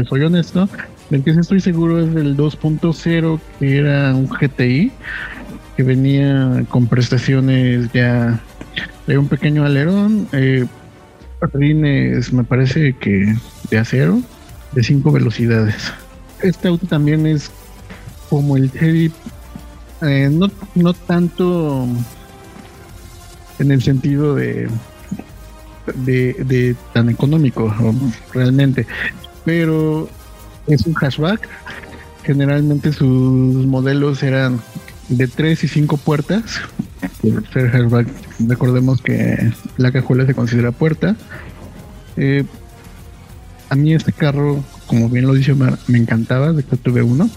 Soy 0.09 0.23
honesto. 0.23 0.67
El 1.13 1.23
que 1.23 1.31
sí 1.31 1.39
estoy 1.41 1.59
seguro 1.59 1.99
es 1.99 2.11
del 2.11 2.35
2.0, 2.35 3.39
que 3.59 3.77
era 3.77 4.15
un 4.15 4.27
GTI, 4.27 4.91
que 5.77 5.83
venía 5.83 6.65
con 6.69 6.87
prestaciones 6.87 7.91
ya 7.93 8.41
de 9.05 9.19
un 9.19 9.27
pequeño 9.27 9.63
alerón, 9.63 10.27
eh, 10.31 10.65
me 12.31 12.43
parece 12.43 12.93
que 12.93 13.35
de 13.69 13.77
acero, 13.77 14.21
de 14.71 14.81
5 14.81 15.11
velocidades. 15.11 15.93
Este 16.41 16.67
auto 16.67 16.87
también 16.87 17.27
es 17.27 17.51
como 18.31 18.57
el 18.57 18.71
Chevy, 18.71 19.11
eh, 20.01 20.29
no, 20.31 20.49
no 20.73 20.93
tanto 20.95 21.85
en 23.59 23.71
el 23.71 23.83
sentido 23.83 24.33
de, 24.33 24.67
de, 25.93 26.33
de 26.33 26.75
tan 26.91 27.09
económico 27.09 27.71
realmente, 28.33 28.87
pero 29.45 30.09
es 30.67 30.85
un 30.85 30.93
hatchback. 30.93 31.47
Generalmente 32.23 32.93
sus 32.93 33.65
modelos 33.65 34.23
eran 34.23 34.61
de 35.09 35.27
3 35.27 35.63
y 35.63 35.67
5 35.67 35.97
puertas. 35.97 36.61
ser 37.51 37.69
hatchback, 37.71 38.07
recordemos 38.47 39.01
que 39.01 39.51
la 39.77 39.91
cajuela 39.91 40.25
se 40.25 40.33
considera 40.33 40.71
puerta. 40.71 41.15
Eh, 42.15 42.45
a 43.69 43.75
mí 43.75 43.93
este 43.93 44.11
carro, 44.11 44.63
como 44.87 45.09
bien 45.09 45.25
lo 45.25 45.33
dice 45.33 45.53
Omar, 45.53 45.77
me 45.87 45.97
encantaba, 45.97 46.53
de 46.53 46.63
que 46.63 46.77
tuve 46.77 47.01
uno 47.01 47.29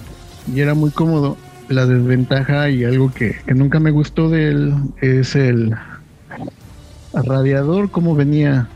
y 0.55 0.61
era 0.61 0.75
muy 0.75 0.91
cómodo. 0.91 1.37
La 1.69 1.85
desventaja 1.85 2.71
y 2.71 2.85
algo 2.85 3.13
que, 3.13 3.37
que 3.45 3.55
nunca 3.55 3.81
me 3.81 3.91
gustó 3.91 4.31
de 4.31 4.51
él 4.51 4.75
es 5.01 5.35
el 5.35 5.75
radiador, 7.13 7.91
como 7.91 8.15
venía 8.15 8.69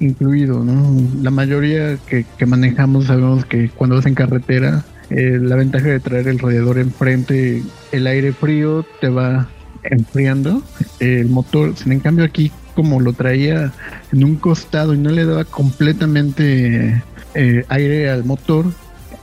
incluido, 0.00 0.64
¿no? 0.64 1.00
La 1.22 1.30
mayoría 1.30 1.96
que, 2.06 2.24
manejamos 2.46 3.06
sabemos 3.06 3.44
que 3.44 3.68
cuando 3.70 3.96
vas 3.96 4.06
en 4.06 4.14
carretera, 4.14 4.84
eh, 5.10 5.38
la 5.40 5.56
ventaja 5.56 5.88
de 5.88 6.00
traer 6.00 6.28
el 6.28 6.38
radiador 6.38 6.78
enfrente, 6.78 7.62
el 7.92 8.06
aire 8.06 8.32
frío 8.32 8.84
te 9.00 9.08
va 9.08 9.48
enfriando 9.82 10.62
el 11.00 11.28
motor. 11.28 11.76
Sin 11.76 11.92
en 11.92 12.00
cambio 12.00 12.24
aquí, 12.24 12.50
como 12.74 13.00
lo 13.00 13.12
traía 13.12 13.72
en 14.12 14.24
un 14.24 14.36
costado 14.36 14.94
y 14.94 14.98
no 14.98 15.10
le 15.10 15.24
daba 15.24 15.44
completamente 15.44 17.02
eh, 17.34 17.64
aire 17.68 18.10
al 18.10 18.24
motor, 18.24 18.66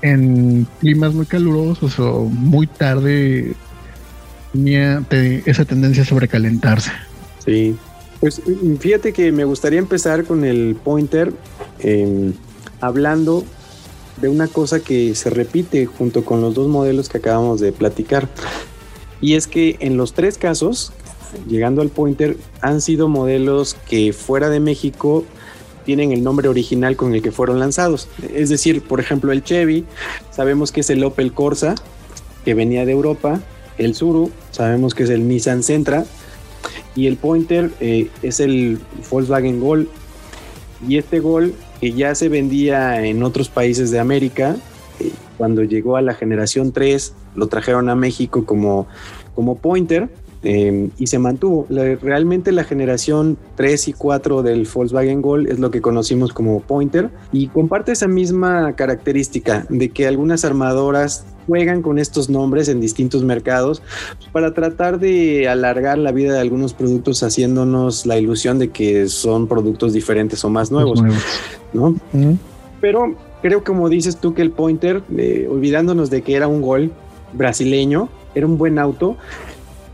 en 0.01 0.67
climas 0.79 1.13
muy 1.13 1.25
calurosos 1.25 1.99
o 1.99 2.25
muy 2.25 2.65
tarde 2.67 3.53
tenía 4.51 5.03
esa 5.45 5.65
tendencia 5.65 6.03
a 6.03 6.05
sobrecalentarse. 6.05 6.91
Sí, 7.45 7.75
pues 8.21 8.41
fíjate 8.79 9.11
que 9.11 9.33
me 9.33 9.43
gustaría 9.43 9.79
empezar 9.79 10.23
con 10.23 10.45
el 10.45 10.77
pointer 10.81 11.33
em, 11.79 12.33
hablando 12.79 13.43
de 14.21 14.29
una 14.29 14.47
cosa 14.47 14.79
que 14.79 15.15
se 15.15 15.29
repite 15.29 15.85
junto 15.87 16.23
con 16.23 16.39
los 16.39 16.53
dos 16.53 16.67
modelos 16.67 17.09
que 17.09 17.17
acabamos 17.17 17.59
de 17.59 17.71
platicar. 17.71 18.29
Y 19.19 19.35
es 19.35 19.47
que 19.47 19.77
en 19.79 19.97
los 19.97 20.13
tres 20.13 20.37
casos, 20.37 20.93
llegando 21.47 21.81
al 21.81 21.89
Pointer, 21.89 22.37
han 22.61 22.81
sido 22.81 23.07
modelos 23.07 23.75
que 23.89 24.13
fuera 24.13 24.49
de 24.49 24.59
México 24.59 25.23
tienen 25.85 26.11
el 26.11 26.23
nombre 26.23 26.47
original 26.47 26.95
con 26.95 27.13
el 27.15 27.21
que 27.21 27.31
fueron 27.31 27.59
lanzados. 27.59 28.07
Es 28.33 28.49
decir, 28.49 28.83
por 28.83 28.99
ejemplo, 28.99 29.31
el 29.31 29.43
Chevy, 29.43 29.85
sabemos 30.31 30.71
que 30.71 30.81
es 30.81 30.89
el 30.89 31.03
Opel 31.03 31.33
Corsa, 31.33 31.75
que 32.45 32.53
venía 32.53 32.85
de 32.85 32.91
Europa, 32.91 33.39
el 33.77 33.95
Suru, 33.95 34.31
sabemos 34.51 34.93
que 34.93 35.03
es 35.03 35.09
el 35.09 35.27
Nissan 35.27 35.63
Sentra, 35.63 36.05
y 36.95 37.07
el 37.07 37.17
Pointer 37.17 37.71
eh, 37.79 38.09
es 38.21 38.39
el 38.39 38.79
Volkswagen 39.09 39.59
Gol. 39.59 39.89
Y 40.87 40.97
este 40.97 41.19
Gol, 41.19 41.53
que 41.79 41.93
ya 41.93 42.15
se 42.15 42.29
vendía 42.29 43.05
en 43.05 43.23
otros 43.23 43.49
países 43.49 43.91
de 43.91 43.99
América, 43.99 44.55
eh, 44.99 45.11
cuando 45.37 45.63
llegó 45.63 45.95
a 45.95 46.01
la 46.01 46.13
generación 46.13 46.71
3, 46.71 47.13
lo 47.35 47.47
trajeron 47.47 47.89
a 47.89 47.95
México 47.95 48.45
como, 48.45 48.87
como 49.35 49.55
Pointer 49.55 50.09
Em, 50.43 50.89
y 50.97 51.07
se 51.07 51.19
mantuvo. 51.19 51.67
realmente 51.69 52.51
la 52.51 52.63
generación 52.63 53.37
3 53.55 53.89
y 53.89 53.93
4 53.93 54.41
del 54.41 54.67
Volkswagen 54.71 55.21
Gol 55.21 55.45
es 55.47 55.59
lo 55.59 55.69
que 55.69 55.81
conocimos 55.81 56.33
como 56.33 56.61
Pointer 56.61 57.11
y 57.31 57.47
comparte 57.47 57.91
esa 57.91 58.07
misma 58.07 58.73
característica 58.75 59.67
de 59.69 59.89
que 59.89 60.07
algunas 60.07 60.43
armadoras 60.43 61.25
juegan 61.47 61.81
con 61.81 61.99
estos 61.99 62.29
nombres 62.29 62.67
en 62.67 62.79
distintos 62.79 63.23
mercados 63.23 63.81
para 64.31 64.53
tratar 64.53 64.99
de 64.99 65.47
alargar 65.47 65.97
la 65.97 66.11
vida 66.11 66.33
de 66.33 66.39
algunos 66.39 66.73
productos 66.73 67.23
haciéndonos 67.23 68.05
la 68.05 68.17
ilusión 68.17 68.59
de 68.59 68.69
que 68.69 69.07
son 69.07 69.47
productos 69.47 69.93
diferentes 69.93 70.43
o 70.43 70.49
más 70.49 70.71
nuevos, 70.71 71.01
¿no? 71.73 71.95
Pero 72.79 73.15
creo 73.41 73.63
como 73.63 73.89
dices 73.89 74.17
tú 74.17 74.33
que 74.33 74.41
el 74.41 74.51
Pointer, 74.51 75.03
eh, 75.17 75.47
olvidándonos 75.49 76.09
de 76.09 76.21
que 76.21 76.35
era 76.35 76.47
un 76.47 76.61
Gol 76.61 76.91
brasileño, 77.33 78.09
era 78.35 78.45
un 78.45 78.57
buen 78.57 78.79
auto, 78.79 79.17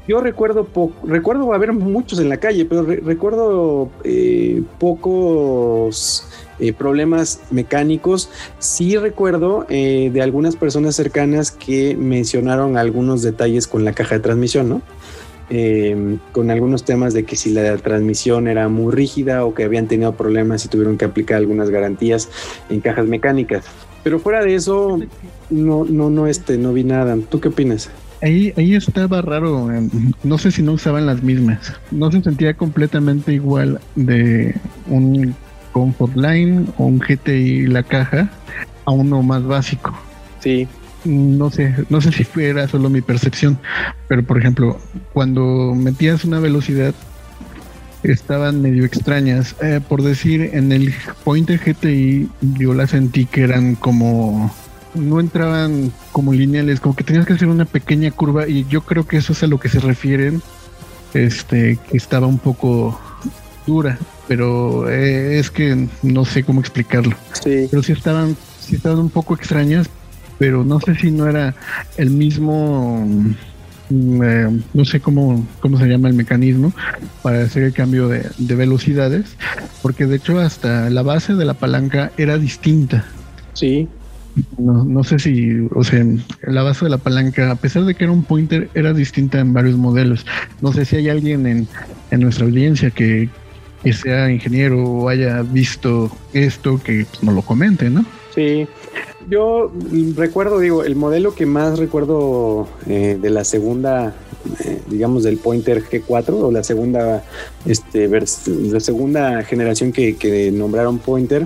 yo 0.08 0.22
recuerdo 0.22 0.64
poco, 0.64 1.06
recuerdo 1.06 1.54
haber 1.54 1.74
muchos 1.74 2.20
en 2.20 2.30
la 2.30 2.38
calle, 2.38 2.66
pero 2.66 2.84
recuerdo 2.84 3.90
eh, 4.04 4.64
pocos 4.80 6.28
eh, 6.60 6.74
problemas 6.74 7.42
mecánicos. 7.52 8.30
Sí 8.60 8.96
recuerdo 8.98 9.66
eh, 9.70 10.10
de 10.14 10.22
algunas 10.22 10.56
personas 10.56 10.96
cercanas 10.96 11.52
que 11.52 11.96
mencionaron 11.96 12.78
algunos 12.78 13.22
detalles 13.22 13.68
con 13.68 13.84
la 13.84 13.94
caja 13.94 14.16
de 14.16 14.22
transmisión, 14.22 14.70
¿no? 14.70 14.82
Em, 15.50 16.20
con 16.34 16.52
algunos 16.52 16.84
temas 16.84 17.14
de 17.14 17.24
que 17.24 17.38
si 17.38 17.52
la 17.52 17.78
transmisión 17.78 18.48
era 18.48 18.68
muy 18.68 18.94
rígida 18.94 19.46
o 19.46 19.54
que 19.54 19.64
habían 19.64 19.88
tenido 19.88 20.14
problemas 20.14 20.66
y 20.66 20.68
tuvieron 20.68 20.98
que 20.98 21.06
aplicar 21.06 21.38
algunas 21.38 21.70
garantías 21.70 22.30
en 22.70 22.82
cajas 22.82 23.08
mecánicas. 23.08 23.66
Pero 24.04 24.20
fuera 24.20 24.44
de 24.44 24.56
eso, 24.56 25.00
no, 25.50 25.86
no, 25.86 26.10
no, 26.10 26.28
este, 26.28 26.58
no 26.58 26.74
vi 26.74 26.84
nada. 26.84 27.18
¿Tú 27.30 27.40
qué 27.40 27.50
opinas? 27.50 27.90
Ahí, 28.22 28.54
ahí 28.58 28.74
estaba 28.74 29.22
raro, 29.22 29.70
no 30.24 30.38
sé 30.38 30.52
si 30.52 30.64
no 30.64 30.74
usaban 30.74 31.06
las 31.06 31.22
mismas, 31.22 31.74
no 31.92 32.12
se 32.12 32.24
sentía 32.24 32.56
completamente 32.56 33.34
igual 33.34 33.80
de 33.96 34.56
un 34.88 35.36
Comfort 35.72 36.16
Line 36.16 36.66
o 36.78 36.86
un 36.86 36.98
GTI 36.98 37.68
la 37.68 37.84
caja 37.84 38.30
a 38.86 38.92
uno 38.92 39.22
más 39.22 39.44
básico. 39.44 39.96
Sí. 40.40 40.68
No 41.06 41.52
sé, 41.52 41.76
no 41.90 42.02
sé 42.02 42.12
si 42.12 42.24
fuera 42.24 42.68
solo 42.68 42.90
mi 42.90 43.02
percepción, 43.02 43.60
pero 44.08 44.24
por 44.24 44.40
ejemplo, 44.40 44.80
cuando 45.14 45.76
metías 45.76 46.26
una 46.26 46.40
velocidad 46.40 46.96
estaban 48.04 48.62
medio 48.62 48.86
extrañas. 48.86 49.56
Eh, 49.62 49.80
por 49.88 50.02
decir, 50.02 50.50
en 50.54 50.72
el 50.72 50.94
Pointer 51.24 51.60
GTI 51.60 52.30
yo 52.58 52.74
la 52.74 52.88
sentí 52.88 53.26
que 53.26 53.44
eran 53.44 53.76
como 53.76 54.54
no 54.98 55.20
entraban 55.20 55.92
como 56.12 56.34
lineales, 56.34 56.80
como 56.80 56.96
que 56.96 57.04
tenías 57.04 57.26
que 57.26 57.34
hacer 57.34 57.48
una 57.48 57.66
pequeña 57.66 58.12
curva 58.12 58.48
y 58.48 58.66
yo 58.70 58.82
creo 58.82 59.08
que 59.08 59.18
eso 59.18 59.34
es 59.34 59.44
a 59.44 59.48
lo 59.48 59.60
que 59.60 59.70
se 59.70 59.80
refieren, 59.80 60.42
este, 61.14 61.80
que 61.90 61.98
estaba 61.98 62.28
un 62.28 62.40
poco 62.40 63.00
dura, 63.66 63.98
pero 64.28 64.90
eh, 64.90 65.40
es 65.40 65.52
que 65.52 65.88
no 66.04 66.26
sé 66.26 66.44
cómo 66.44 66.62
explicarlo. 66.62 67.16
Sí. 67.44 67.68
Pero 67.70 67.84
sí 67.84 67.92
estaban, 67.92 68.36
sí 68.60 68.76
estaban 68.76 69.00
un 69.00 69.10
poco 69.10 69.36
extrañas, 69.36 69.90
pero 70.38 70.64
no 70.64 70.80
sé 70.80 70.96
si 70.96 71.12
no 71.12 71.28
era 71.28 71.56
el 71.98 72.10
mismo, 72.10 73.06
mm, 73.90 74.24
eh, 74.24 74.60
no 74.74 74.86
sé 74.86 75.00
cómo, 75.00 75.46
cómo 75.60 75.78
se 75.78 75.86
llama 75.86 76.08
el 76.08 76.14
mecanismo 76.16 76.74
para 77.22 77.44
hacer 77.44 77.64
el 77.64 77.74
cambio 77.74 78.08
de, 78.08 78.30
de 78.38 78.56
velocidades, 78.56 79.36
porque 79.82 80.06
de 80.06 80.18
hecho 80.18 80.40
hasta 80.40 80.90
la 80.90 81.04
base 81.04 81.34
de 81.36 81.46
la 81.46 81.54
palanca 81.54 82.12
era 82.18 82.38
distinta. 82.38 83.06
Sí. 83.54 83.88
No, 84.58 84.84
no 84.84 85.04
sé 85.04 85.20
si, 85.20 85.68
o 85.74 85.84
sea, 85.84 86.06
la 86.42 86.64
base 86.64 86.86
de 86.86 86.92
la 86.92 86.98
palanca, 86.98 87.52
a 87.52 87.56
pesar 87.56 87.86
de 87.86 87.96
que 87.96 88.04
era 88.04 88.14
un 88.14 88.24
pointer, 88.24 88.70
era 88.74 88.94
distinta 88.94 89.40
en 89.40 89.54
varios 89.54 89.78
modelos. 89.78 90.26
No 90.62 90.74
sé 90.74 90.86
si 90.86 90.98
hay 90.98 91.10
alguien 91.10 91.46
en, 91.48 91.68
en 92.12 92.20
nuestra 92.20 92.46
audiencia 92.46 92.92
que, 92.92 93.30
que 93.84 93.94
sea 93.94 94.32
ingeniero 94.32 94.84
o 94.84 95.10
haya 95.10 95.42
visto 95.42 96.12
esto, 96.34 96.80
que 96.84 97.06
pues, 97.10 97.24
nos 97.24 97.36
lo 97.36 97.42
comente, 97.42 97.90
¿no? 97.90 98.06
Sí, 98.34 98.68
yo 99.30 99.72
recuerdo, 100.16 100.60
digo, 100.60 100.84
el 100.84 100.96
modelo 100.96 101.36
que 101.36 101.46
más 101.46 101.80
recuerdo 101.80 102.68
eh, 102.88 103.18
de 103.20 103.30
la 103.30 103.44
segunda, 103.44 104.16
eh, 104.64 104.80
digamos, 104.90 105.24
del 105.24 105.38
Pointer 105.38 105.84
G4 105.84 106.30
o 106.30 106.52
la 106.52 106.64
segunda, 106.64 107.24
este, 107.66 108.08
la 108.08 108.80
segunda 108.80 109.44
generación 109.44 109.92
que, 109.92 110.16
que, 110.16 110.52
nombraron 110.52 111.00
Pointer, 111.00 111.46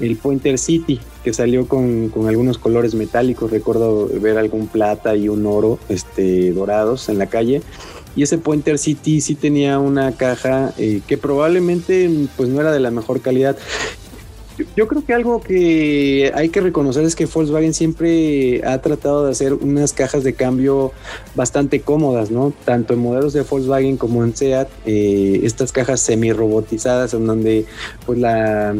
el 0.00 0.16
Pointer 0.16 0.58
City, 0.58 1.00
que 1.28 1.34
salió 1.34 1.68
con, 1.68 2.08
con, 2.08 2.26
algunos 2.26 2.56
colores 2.56 2.94
metálicos. 2.94 3.50
Recuerdo 3.50 4.08
ver 4.18 4.38
algún 4.38 4.66
plata 4.66 5.14
y 5.14 5.28
un 5.28 5.44
oro, 5.44 5.78
este, 5.90 6.52
dorados 6.52 7.10
en 7.10 7.18
la 7.18 7.26
calle. 7.26 7.60
Y 8.16 8.22
ese 8.22 8.38
Pointer 8.38 8.78
City 8.78 9.20
sí 9.20 9.34
tenía 9.34 9.78
una 9.78 10.12
caja 10.12 10.72
eh, 10.78 11.02
que 11.06 11.18
probablemente 11.18 12.10
pues 12.38 12.48
no 12.48 12.62
era 12.62 12.72
de 12.72 12.80
la 12.80 12.90
mejor 12.90 13.20
calidad 13.20 13.58
yo 14.76 14.88
creo 14.88 15.04
que 15.04 15.14
algo 15.14 15.40
que 15.40 16.32
hay 16.34 16.48
que 16.48 16.60
reconocer 16.60 17.04
es 17.04 17.14
que 17.14 17.26
Volkswagen 17.26 17.74
siempre 17.74 18.60
ha 18.66 18.80
tratado 18.80 19.26
de 19.26 19.30
hacer 19.30 19.54
unas 19.54 19.92
cajas 19.92 20.24
de 20.24 20.34
cambio 20.34 20.90
bastante 21.36 21.80
cómodas, 21.80 22.32
¿no? 22.32 22.52
Tanto 22.64 22.94
en 22.94 22.98
modelos 22.98 23.32
de 23.34 23.42
Volkswagen 23.42 23.96
como 23.96 24.24
en 24.24 24.34
SEAT, 24.34 24.68
eh, 24.84 25.42
estas 25.44 25.70
cajas 25.70 26.00
semi-robotizadas 26.00 27.14
en 27.14 27.26
donde 27.26 27.66
pues 28.04 28.18
la, 28.18 28.74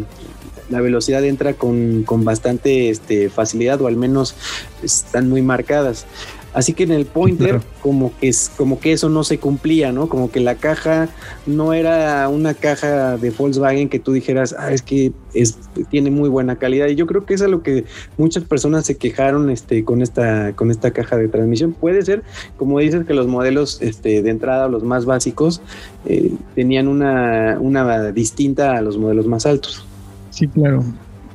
la 0.68 0.80
velocidad 0.80 1.24
entra 1.24 1.54
con, 1.54 2.02
con 2.04 2.24
bastante 2.24 2.90
este, 2.90 3.30
facilidad 3.30 3.80
o 3.80 3.86
al 3.86 3.96
menos 3.96 4.34
están 4.82 5.28
muy 5.28 5.42
marcadas. 5.42 6.06
Así 6.54 6.72
que 6.72 6.82
en 6.82 6.92
el 6.92 7.04
pointer 7.04 7.60
como 7.82 8.10
que 8.18 8.28
es 8.28 8.50
como 8.56 8.80
que 8.80 8.92
eso 8.92 9.10
no 9.10 9.22
se 9.22 9.38
cumplía, 9.38 9.92
¿no? 9.92 10.08
Como 10.08 10.30
que 10.30 10.40
la 10.40 10.54
caja 10.54 11.08
no 11.46 11.74
era 11.74 12.26
una 12.28 12.54
caja 12.54 13.16
de 13.16 13.30
Volkswagen 13.30 13.88
que 13.88 13.98
tú 13.98 14.12
dijeras, 14.12 14.56
ah, 14.58 14.72
es 14.72 14.80
que 14.80 15.12
es, 15.34 15.58
tiene 15.90 16.10
muy 16.10 16.28
buena 16.28 16.56
calidad. 16.56 16.88
Y 16.88 16.94
yo 16.94 17.06
creo 17.06 17.26
que 17.26 17.34
es 17.34 17.42
a 17.42 17.48
lo 17.48 17.62
que 17.62 17.84
muchas 18.16 18.44
personas 18.44 18.86
se 18.86 18.96
quejaron 18.96 19.50
este, 19.50 19.84
con 19.84 20.00
esta, 20.00 20.56
con 20.56 20.70
esta 20.70 20.90
caja 20.90 21.16
de 21.16 21.28
transmisión. 21.28 21.74
Puede 21.74 22.02
ser, 22.02 22.24
como 22.56 22.78
dices, 22.80 23.04
que 23.06 23.14
los 23.14 23.26
modelos 23.26 23.80
este, 23.82 24.22
de 24.22 24.30
entrada, 24.30 24.68
los 24.68 24.82
más 24.82 25.04
básicos, 25.04 25.60
eh, 26.06 26.32
tenían 26.54 26.88
una, 26.88 27.58
una 27.60 28.10
distinta 28.10 28.76
a 28.76 28.80
los 28.80 28.96
modelos 28.96 29.26
más 29.26 29.44
altos. 29.44 29.84
Sí, 30.30 30.48
claro. 30.48 30.84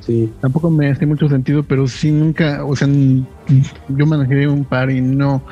Sí. 0.00 0.30
Tampoco 0.40 0.70
me 0.70 0.90
hace 0.90 1.06
mucho 1.06 1.28
sentido, 1.28 1.62
pero 1.62 1.86
sí 1.86 2.10
nunca, 2.10 2.64
o 2.64 2.76
sea, 2.76 2.88
yo 3.88 4.06
manejé 4.06 4.46
un 4.46 4.64
par 4.64 4.90
y 4.90 5.00
no, 5.00 5.42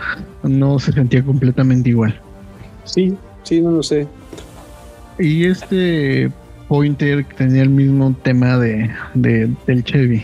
no 0.43 0.79
se 0.79 0.93
sentía 0.93 1.25
completamente 1.25 1.89
igual. 1.89 2.21
Sí, 2.85 3.17
sí, 3.45 3.63
no 3.63 3.71
lo 3.71 3.83
sé. 3.83 4.07
Y 5.19 5.45
este 5.45 6.31
Pointer 6.69 7.25
tenía 7.37 7.63
el 7.63 7.71
mismo 7.71 8.15
tema 8.23 8.59
de, 8.59 8.91
del 9.15 9.85
Chevy. 9.85 10.23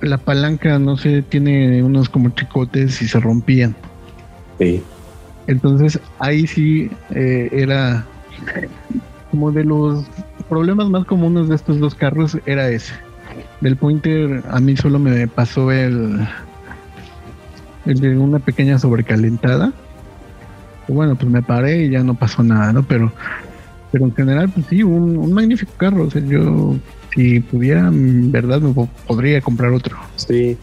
La 0.00 0.18
palanca, 0.18 0.78
no 0.78 0.96
sé, 0.96 1.22
tiene 1.22 1.82
unos 1.82 2.08
como 2.08 2.30
chicotes 2.30 3.00
y 3.02 3.08
se 3.08 3.18
rompían. 3.18 3.74
Sí. 4.58 4.82
Entonces 5.46 5.98
ahí 6.18 6.46
sí 6.46 6.90
eh, 7.14 7.48
era 7.52 8.06
como 9.34 9.50
de 9.50 9.64
los 9.64 10.04
problemas 10.48 10.88
más 10.90 11.04
comunes 11.06 11.48
de 11.48 11.56
estos 11.56 11.80
dos 11.80 11.96
carros 11.96 12.38
era 12.46 12.68
ese 12.68 12.94
del 13.60 13.76
Pointer 13.76 14.44
a 14.48 14.60
mí 14.60 14.76
solo 14.76 15.00
me 15.00 15.26
pasó 15.26 15.72
el, 15.72 16.20
de 17.84 18.16
una 18.16 18.38
pequeña 18.38 18.78
sobrecalentada. 18.78 19.72
Bueno, 20.86 21.16
pues 21.16 21.28
me 21.28 21.42
paré 21.42 21.86
y 21.86 21.90
ya 21.90 22.04
no 22.04 22.14
pasó 22.14 22.44
nada, 22.44 22.72
¿no? 22.72 22.84
Pero, 22.84 23.10
pero 23.90 24.04
en 24.04 24.14
general, 24.14 24.50
pues 24.50 24.66
sí, 24.68 24.84
un, 24.84 25.32
magnífico 25.32 25.72
carro. 25.78 26.04
O 26.04 26.10
sea, 26.10 26.22
yo, 26.22 26.76
si 27.12 27.40
pudiera, 27.40 27.88
en 27.88 28.30
verdad, 28.30 28.60
me 28.60 28.88
podría 29.06 29.40
comprar 29.40 29.72
otro. 29.72 29.96
Sí. 30.16 30.56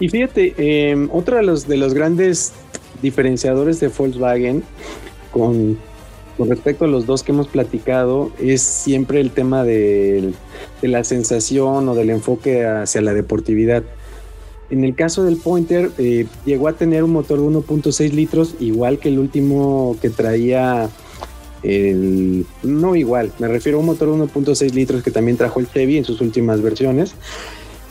Y 0.00 0.08
fíjate, 0.08 0.54
eh, 0.56 1.08
otro 1.12 1.36
de 1.36 1.42
los, 1.42 1.68
de 1.68 1.76
los 1.76 1.92
grandes 1.92 2.54
diferenciadores 3.02 3.78
de 3.78 3.88
Volkswagen 3.88 4.64
con 5.30 5.78
con 6.40 6.48
respecto 6.48 6.86
a 6.86 6.88
los 6.88 7.04
dos 7.04 7.22
que 7.22 7.32
hemos 7.32 7.48
platicado, 7.48 8.30
es 8.40 8.62
siempre 8.62 9.20
el 9.20 9.30
tema 9.30 9.62
de, 9.62 10.32
la 10.80 11.04
sensación 11.04 11.86
o 11.86 11.94
del 11.94 12.08
enfoque 12.08 12.64
hacia 12.64 13.02
la 13.02 13.12
deportividad. 13.12 13.82
En 14.70 14.82
el 14.82 14.94
caso 14.94 15.22
del 15.22 15.36
Pointer, 15.36 15.90
eh, 15.98 16.24
llegó 16.46 16.68
a 16.68 16.72
tener 16.72 17.04
un 17.04 17.12
motor 17.12 17.38
de 17.40 17.44
1.6 17.44 18.12
litros, 18.12 18.54
igual 18.58 18.98
que 18.98 19.10
el 19.10 19.18
último 19.18 19.98
que 20.00 20.08
traía 20.08 20.88
el, 21.62 22.46
no 22.62 22.96
igual, 22.96 23.32
me 23.38 23.46
refiero 23.46 23.76
a 23.76 23.80
un 23.82 23.86
motor 23.86 24.08
de 24.08 24.24
1.6 24.24 24.72
litros 24.72 25.02
que 25.02 25.10
también 25.10 25.36
trajo 25.36 25.60
el 25.60 25.70
Chevy 25.70 25.98
en 25.98 26.06
sus 26.06 26.22
últimas 26.22 26.62
versiones. 26.62 27.16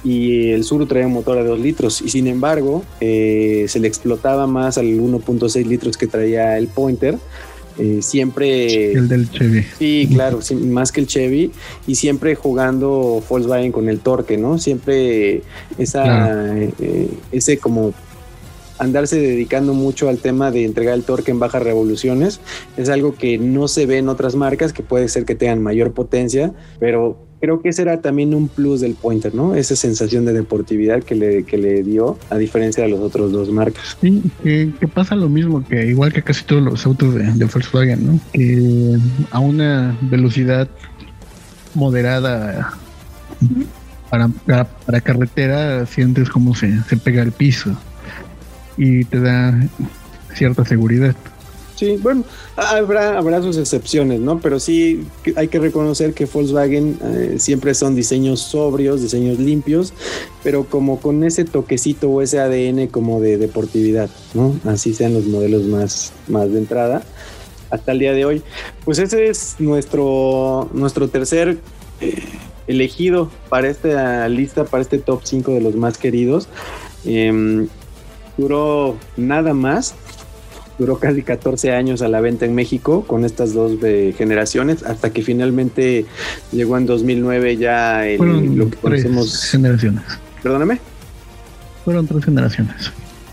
Y 0.04 0.50
el 0.54 0.64
Suru 0.64 0.88
traía 0.88 1.06
un 1.06 1.14
motor 1.14 1.38
de 1.38 1.44
2 1.44 1.60
litros. 1.60 2.02
Y 2.02 2.10
sin 2.10 2.26
embargo, 2.26 2.84
eh, 3.00 3.66
se 3.68 3.80
le 3.80 3.88
explotaba 3.88 4.48
más 4.48 4.80
al 4.80 4.88
1.6 4.88 5.68
litros 5.68 5.98
que 5.98 6.08
traía 6.08 6.58
el 6.58 6.68
Pointer. 6.68 7.20
Eh, 7.80 8.02
siempre. 8.02 8.92
El 8.92 9.08
del 9.08 9.32
Chevy. 9.32 9.66
Sí, 9.78 10.10
claro, 10.14 10.40
más 10.68 10.92
que 10.92 11.02
el 11.02 11.08
Chevy. 11.08 11.52
Y 11.88 11.96
siempre 11.96 12.36
jugando 12.36 13.24
Volkswagen 13.28 13.72
con 13.72 13.90
el 13.90 14.00
torque, 14.00 14.38
¿no? 14.38 14.58
Siempre 14.58 15.44
esa, 15.78 16.58
eh, 16.58 17.10
ese 17.32 17.58
como 17.58 17.94
andarse 18.78 19.20
dedicando 19.20 19.74
mucho 19.74 20.10
al 20.10 20.20
tema 20.20 20.52
de 20.52 20.66
entregar 20.66 20.94
el 20.96 21.04
torque 21.04 21.32
en 21.32 21.40
bajas 21.40 21.64
revoluciones. 21.64 22.40
Es 22.78 22.90
algo 22.90 23.16
que 23.16 23.38
no 23.38 23.68
se 23.68 23.86
ve 23.86 23.98
en 23.98 24.10
otras 24.10 24.36
marcas, 24.36 24.74
que 24.74 24.84
puede 24.84 25.08
ser 25.10 25.26
que 25.26 25.36
tengan 25.36 25.62
mayor 25.62 25.92
potencia, 25.92 26.54
pero 26.80 27.29
creo 27.40 27.62
que 27.62 27.70
ese 27.70 27.82
era 27.84 28.02
también 28.02 28.34
un 28.34 28.48
plus 28.48 28.82
del 28.82 28.96
Pointer, 28.96 29.34
¿no? 29.34 29.56
Esa 29.56 29.76
sensación 29.76 30.26
de 30.26 30.34
deportividad 30.34 31.04
que 31.04 31.16
le, 31.16 31.44
que 31.44 31.58
le 31.58 31.84
dio, 31.84 32.18
a 32.30 32.38
diferencia 32.38 32.84
de 32.84 32.90
los 32.90 33.00
otros 33.00 33.32
dos 33.32 33.50
marcas. 33.50 33.98
Sí, 34.02 34.24
que, 34.44 34.72
pasa 34.94 35.16
lo 35.16 35.30
mismo 35.30 35.64
que 35.66 35.86
igual 35.86 36.12
que 36.12 36.22
casi 36.22 36.44
todos 36.44 36.62
los 36.62 36.86
autos 36.86 37.16
de, 37.16 37.46
Volkswagen, 37.46 38.06
¿no? 38.06 38.20
Que 38.34 38.98
a 39.32 39.40
una 39.40 39.98
velocidad 40.02 40.68
moderada 41.76 42.74
para, 44.10 44.28
para, 44.86 45.02
carretera 45.02 45.86
sientes 45.86 46.30
como 46.30 46.56
se, 46.56 46.82
se 46.84 46.98
pega 46.98 47.22
el 47.22 47.32
piso 47.32 47.78
y 48.78 49.06
te 49.06 49.20
da 49.20 49.54
cierta 50.34 50.66
seguridad. 50.66 51.16
Sí, 51.80 51.96
bueno, 51.96 52.26
habrá, 52.58 53.18
habrá 53.18 53.42
sus 53.42 53.56
excepciones, 53.56 54.20
¿no? 54.20 54.40
Pero 54.40 54.60
sí 54.60 55.08
hay 55.38 55.48
que 55.48 55.60
reconocer 55.60 56.14
que 56.14 56.26
Volkswagen 56.26 57.00
eh, 57.02 57.36
siempre 57.40 57.74
son 57.74 57.96
diseños 57.96 58.42
sobrios, 58.42 59.02
diseños 59.02 59.40
limpios, 59.40 59.94
pero 60.44 60.66
como 60.66 61.00
con 61.00 61.24
ese 61.24 61.46
toquecito 61.46 62.10
o 62.10 62.22
ese 62.22 62.40
ADN 62.40 62.88
como 62.88 63.22
de 63.22 63.38
deportividad, 63.38 64.10
¿no? 64.34 64.60
Así 64.66 64.94
sean 64.94 65.14
los 65.14 65.24
modelos 65.28 65.64
más, 65.64 66.12
más 66.28 66.52
de 66.52 66.60
entrada 66.60 67.02
hasta 67.70 67.94
el 67.94 68.00
día 68.00 68.12
de 68.12 68.26
hoy. 68.26 68.42
Pues 68.84 69.00
ese 69.00 69.30
es 69.30 69.56
nuestro, 69.60 70.70
nuestro 70.74 71.08
tercer 71.08 71.60
eh, 72.02 72.24
elegido 72.68 73.32
para 73.48 73.70
esta 73.70 74.28
lista, 74.28 74.66
para 74.66 74.82
este 74.82 74.98
top 74.98 75.22
5 75.24 75.54
de 75.54 75.62
los 75.62 75.76
más 75.76 75.98
queridos. 75.98 76.50
Em, 77.06 77.70
duró 78.38 78.98
nada 79.16 79.54
más, 79.54 79.96
duró 80.80 80.98
casi 80.98 81.22
14 81.22 81.74
años 81.74 82.02
a 82.02 82.08
la 82.08 82.22
venta 82.22 82.46
en 82.46 82.56
México 82.56 83.04
con 83.06 83.26
estas 83.26 83.54
dos 83.54 83.74
generaciones, 84.18 84.84
hasta 84.84 85.12
que 85.12 85.22
finalmente 85.22 86.06
llegó 86.52 86.78
en 86.78 86.86
2009 86.86 87.58
ya 87.58 88.08
el, 88.08 88.56
lo 88.56 88.70
que 88.70 88.78
conocemos. 88.78 89.44
generaciones. 89.52 90.04
Perdóname. 90.42 90.80
Fueron 91.84 92.08
tres 92.08 92.24
generaciones. 92.24 92.92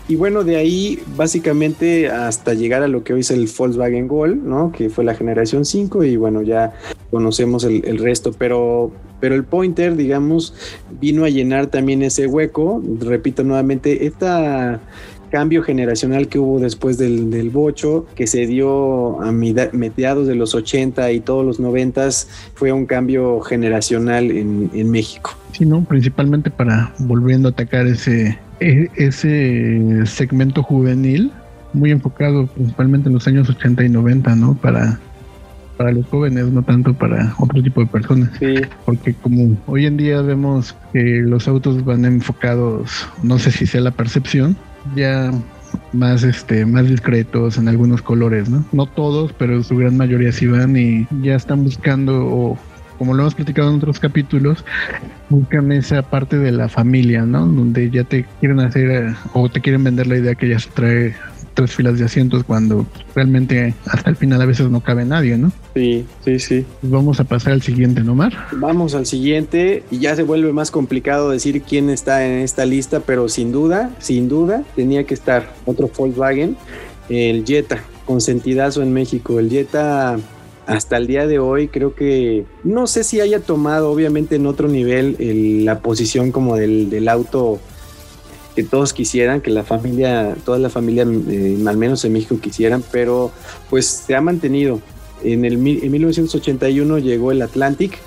Y 0.09 0.15
bueno, 0.15 0.45
de 0.45 0.55
ahí 0.55 0.99
básicamente 1.17 2.07
hasta 2.07 2.53
llegar 2.53 2.81
a 2.81 2.87
lo 2.87 3.03
que 3.03 3.13
hoy 3.13 3.21
es 3.21 3.31
el 3.31 3.49
Volkswagen 3.57 4.07
Gol, 4.07 4.47
¿no? 4.47 4.71
Que 4.71 4.89
fue 4.89 5.03
la 5.03 5.15
generación 5.15 5.65
5 5.65 6.05
y 6.05 6.15
bueno, 6.15 6.41
ya 6.43 6.73
conocemos 7.11 7.65
el, 7.65 7.83
el, 7.85 7.97
resto, 7.97 8.31
pero, 8.31 8.91
pero 9.19 9.35
el 9.35 9.43
Pointer, 9.43 9.97
digamos, 9.97 10.53
vino 11.01 11.25
a 11.25 11.29
llenar 11.29 11.67
también 11.67 12.03
ese 12.03 12.25
hueco. 12.25 12.81
Repito 13.01 13.43
nuevamente, 13.43 14.05
esta 14.05 14.79
cambio 15.29 15.63
generacional 15.63 16.27
que 16.27 16.39
hubo 16.39 16.59
después 16.59 16.97
del, 16.97 17.29
del 17.29 17.49
bocho, 17.49 18.05
que 18.15 18.27
se 18.27 18.45
dio 18.47 19.21
a 19.21 19.31
mediados 19.31 20.27
de 20.27 20.35
los 20.35 20.55
80 20.55 21.11
y 21.11 21.19
todos 21.19 21.45
los 21.45 21.59
90, 21.59 22.09
fue 22.53 22.71
un 22.71 22.85
cambio 22.85 23.41
generacional 23.41 24.31
en, 24.31 24.69
en 24.73 24.91
México. 24.91 25.31
Sí, 25.51 25.65
¿no? 25.65 25.83
Principalmente 25.83 26.49
para 26.49 26.93
volviendo 26.99 27.49
a 27.49 27.51
atacar 27.51 27.87
ese, 27.87 28.37
e, 28.59 28.87
ese 28.95 30.05
segmento 30.05 30.63
juvenil, 30.63 31.31
muy 31.73 31.91
enfocado 31.91 32.47
principalmente 32.47 33.09
en 33.09 33.15
los 33.15 33.27
años 33.27 33.49
80 33.49 33.83
y 33.83 33.89
90, 33.89 34.35
¿no? 34.35 34.55
Para 34.55 34.99
para 35.77 35.91
los 35.91 36.07
jóvenes, 36.07 36.47
no 36.47 36.63
tanto 36.63 36.93
para 36.93 37.35
otro 37.37 37.61
tipo 37.61 37.81
de 37.81 37.87
personas. 37.87 38.31
Sí. 38.39 38.55
Porque 38.83 39.13
como 39.13 39.55
hoy 39.67 39.85
en 39.85 39.95
día 39.95 40.21
vemos 40.21 40.75
que 40.91 41.21
los 41.21 41.47
autos 41.47 41.85
van 41.85 42.03
enfocados, 42.03 43.07
no 43.23 43.37
sé 43.39 43.51
si 43.51 43.67
sea 43.67 43.81
la 43.81 43.91
percepción, 43.91 44.57
ya 44.95 45.31
más 45.93 46.23
este 46.23 46.65
más 46.65 46.87
discretos 46.87 47.57
en 47.57 47.67
algunos 47.67 48.01
colores, 48.01 48.49
¿no? 48.49 48.63
No 48.71 48.85
todos, 48.85 49.33
pero 49.33 49.63
su 49.63 49.77
gran 49.77 49.97
mayoría 49.97 50.31
sí 50.31 50.47
van 50.47 50.75
y 50.77 51.07
ya 51.21 51.35
están 51.35 51.63
buscando 51.63 52.25
o 52.25 52.57
como 52.97 53.13
lo 53.13 53.23
hemos 53.23 53.35
platicado 53.35 53.69
en 53.69 53.75
otros 53.75 53.99
capítulos, 53.99 54.65
buscan 55.29 55.71
esa 55.71 56.01
parte 56.01 56.37
de 56.37 56.51
la 56.51 56.67
familia, 56.67 57.23
¿no? 57.25 57.45
Donde 57.45 57.89
ya 57.89 58.03
te 58.03 58.25
quieren 58.39 58.59
hacer 58.59 58.89
eh, 58.89 59.15
o 59.33 59.49
te 59.49 59.61
quieren 59.61 59.83
vender 59.83 60.07
la 60.07 60.17
idea 60.17 60.35
que 60.35 60.49
ya 60.49 60.59
se 60.59 60.69
trae 60.71 61.15
tres 61.57 61.73
filas 61.73 61.97
de 61.97 62.05
asientos 62.05 62.43
cuando 62.43 62.85
realmente 63.15 63.73
hasta 63.87 64.11
el 64.11 64.15
final 64.15 64.39
a 64.39 64.45
veces 64.45 64.69
no 64.69 64.81
cabe 64.81 65.05
nadie, 65.05 65.39
¿no? 65.39 65.51
Sí, 65.73 66.05
sí, 66.23 66.37
sí. 66.37 66.65
Pues 66.81 66.91
vamos 66.91 67.19
a 67.19 67.23
pasar 67.23 67.53
al 67.53 67.63
siguiente, 67.63 68.03
¿no, 68.03 68.13
Mar? 68.13 68.31
Vamos 68.51 68.93
al 68.93 69.07
siguiente 69.07 69.83
y 69.89 69.97
ya 69.97 70.15
se 70.15 70.21
vuelve 70.21 70.53
más 70.53 70.69
complicado 70.69 71.31
decir 71.31 71.63
quién 71.63 71.89
está 71.89 72.23
en 72.27 72.43
esta 72.43 72.63
lista, 72.65 72.99
pero 72.99 73.27
sin 73.27 73.51
duda, 73.51 73.89
sin 73.97 74.29
duda, 74.29 74.63
tenía 74.75 75.05
que 75.05 75.15
estar 75.15 75.51
otro 75.65 75.89
Volkswagen, 75.97 76.55
el 77.09 77.43
Jetta, 77.43 77.83
consentidazo 78.05 78.83
en 78.83 78.93
México. 78.93 79.39
El 79.39 79.49
Jetta 79.49 80.17
hasta 80.67 80.97
el 80.97 81.07
día 81.07 81.25
de 81.25 81.39
hoy 81.39 81.69
creo 81.69 81.95
que 81.95 82.45
no 82.63 82.85
sé 82.85 83.03
si 83.03 83.19
haya 83.19 83.39
tomado 83.39 83.89
obviamente 83.89 84.35
en 84.35 84.45
otro 84.45 84.67
nivel 84.67 85.65
la 85.65 85.79
posición 85.79 86.31
como 86.31 86.55
del, 86.55 86.91
del 86.91 87.07
auto 87.07 87.59
que 88.57 88.63
todos 88.63 88.91
quisieran, 88.91 89.41
que 89.41 89.51
la 89.51 89.63
familia, 89.63 90.35
toda 90.43 90.57
la 90.57 90.71
familia, 90.71 91.05
eh, 91.29 91.63
al 91.67 91.77
menos 91.77 92.03
en 92.05 92.13
México 92.13 92.39
quisieran, 92.41 92.83
pero 92.91 93.31
pues 93.69 93.85
se 93.85 94.15
ha 94.15 94.21
mantenido. 94.21 94.81
En, 95.23 95.45
el, 95.45 95.53
en 95.53 95.91
1981 95.91 96.97
llegó 96.97 97.31
el 97.31 97.43
Atlantic, 97.43 97.99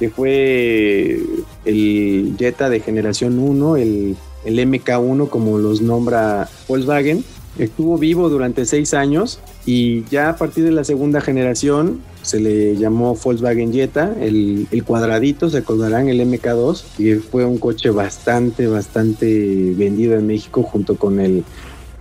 que 0.00 0.10
fue 0.10 1.22
el 1.64 2.34
Jetta 2.36 2.70
de 2.70 2.80
generación 2.80 3.38
1, 3.38 3.76
el, 3.76 4.16
el 4.44 4.58
MK1 4.58 5.28
como 5.28 5.58
los 5.58 5.80
nombra 5.80 6.48
Volkswagen. 6.66 7.24
Estuvo 7.56 7.96
vivo 7.96 8.28
durante 8.28 8.66
seis 8.66 8.94
años 8.94 9.38
y 9.64 10.02
ya 10.06 10.30
a 10.30 10.36
partir 10.36 10.64
de 10.64 10.72
la 10.72 10.82
segunda 10.82 11.20
generación 11.20 12.00
se 12.24 12.40
le 12.40 12.76
llamó 12.76 13.14
Volkswagen 13.14 13.72
Jetta, 13.72 14.14
el, 14.18 14.66
cuadradito, 14.86 15.50
se 15.50 15.58
acordarán, 15.58 16.08
el 16.08 16.20
MK2, 16.20 16.84
y 16.98 17.14
fue 17.16 17.44
un 17.44 17.58
coche 17.58 17.90
bastante, 17.90 18.66
bastante 18.66 19.74
vendido 19.76 20.14
en 20.14 20.26
México 20.26 20.62
junto 20.62 20.96
con 20.96 21.20
el, 21.20 21.44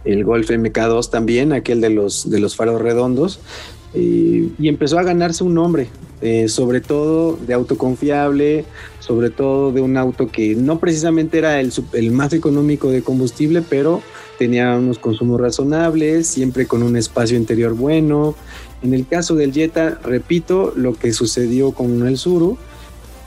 el 0.05 0.23
Golf 0.23 0.49
MK2 0.49 1.09
también, 1.09 1.51
aquel 1.51 1.81
de 1.81 1.89
los, 1.89 2.29
de 2.29 2.39
los 2.39 2.55
faros 2.55 2.81
redondos, 2.81 3.41
y 3.93 4.67
empezó 4.67 4.97
a 4.97 5.03
ganarse 5.03 5.43
un 5.43 5.53
nombre, 5.53 5.89
eh, 6.21 6.47
sobre 6.47 6.79
todo 6.79 7.36
de 7.36 7.53
auto 7.53 7.77
confiable, 7.77 8.63
sobre 8.99 9.29
todo 9.29 9.73
de 9.73 9.82
un 9.82 9.97
auto 9.97 10.27
que 10.27 10.56
no 10.56 10.79
precisamente 10.79 11.38
era 11.38 11.60
el, 11.60 11.73
el 11.91 12.12
más 12.12 12.32
económico 12.32 12.89
de 12.89 13.01
combustible, 13.01 13.62
pero 13.62 14.01
tenía 14.39 14.73
unos 14.77 14.99
consumos 14.99 15.41
razonables, 15.41 16.27
siempre 16.27 16.65
con 16.65 16.82
un 16.82 16.95
espacio 16.95 17.38
interior 17.38 17.73
bueno, 17.73 18.36
en 18.82 18.93
el 18.93 19.06
caso 19.06 19.36
del 19.36 19.53
Jetta, 19.53 19.99
repito, 20.03 20.73
lo 20.75 20.93
que 20.93 21.13
sucedió 21.13 21.71
con 21.71 22.08
el 22.08 22.17
Suru 22.17 22.58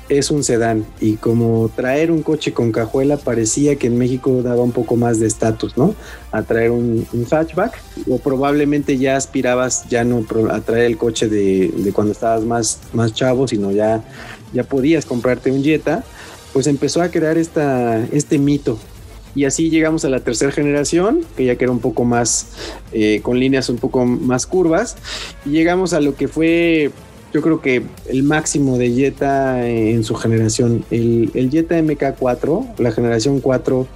es 0.09 0.31
un 0.31 0.45
sedán 0.45 0.87
y 1.01 1.17
como 1.17 1.71
traer 1.75 2.11
un 2.11 2.23
coche 2.23 2.53
con 2.53 2.73
cajuela 2.73 3.17
parecía 3.17 3.77
que 3.77 3.89
en 3.89 3.99
México 3.99 4.43
daba 4.43 4.63
un 4.63 4.73
poco 4.73 4.97
más 4.97 5.19
de 5.19 5.27
estatus, 5.27 5.77
¿no? 5.77 5.95
A 6.33 6.43
traer 6.43 6.71
un, 6.71 7.07
hatchback 7.31 7.81
o 8.09 8.19
probablemente 8.19 8.99
ya 8.99 9.17
aspirabas 9.17 9.89
ya 9.89 10.05
no 10.05 10.25
a 10.51 10.61
traer 10.61 10.85
el 10.85 10.97
coche 10.97 11.29
de, 11.29 11.93
cuando 11.93 12.13
estabas 12.13 12.45
más, 12.45 12.81
más 12.93 13.13
chavo, 13.15 13.49
sino 13.49 13.73
ya, 13.73 14.05
ya 14.53 14.65
podías 14.65 15.05
comprarte 15.05 15.51
un 15.51 15.65
Jetta, 15.65 16.05
pues 16.53 16.67
empezó 16.67 17.03
a 17.03 17.09
crear 17.09 17.37
esta, 17.37 18.05
este 18.13 18.39
mito 18.39 18.79
y 19.37 19.45
así 19.45 19.69
llegamos 19.69 20.03
a 20.07 20.09
la 20.09 20.21
tercera 20.21 20.51
generación, 20.51 21.21
que 21.37 21.45
ya 21.45 21.53
era 21.53 21.71
un 21.71 21.81
poco 21.81 22.05
más, 22.05 22.47
eh, 22.93 23.21
con 23.23 23.39
líneas 23.39 23.69
un 23.69 23.77
poco 23.77 24.07
más 24.07 24.47
curvas. 24.47 24.97
Y 25.45 25.51
llegamos 25.51 25.93
a 25.93 26.01
lo 26.01 26.17
que 26.17 26.27
fue, 26.27 26.91
yo 27.33 27.43
creo 27.43 27.61
que 27.61 27.83
el 28.09 28.23
máximo 28.23 28.79
de 28.79 28.93
Jetta 28.93 29.67
en 29.69 30.05
su 30.05 30.15
generación. 30.15 30.85
El, 30.91 31.31
el 31.35 31.51
Jetta 31.51 31.79
MK4, 31.79 32.79
la 32.79 32.93
generación 32.93 33.41
4, 33.41 33.87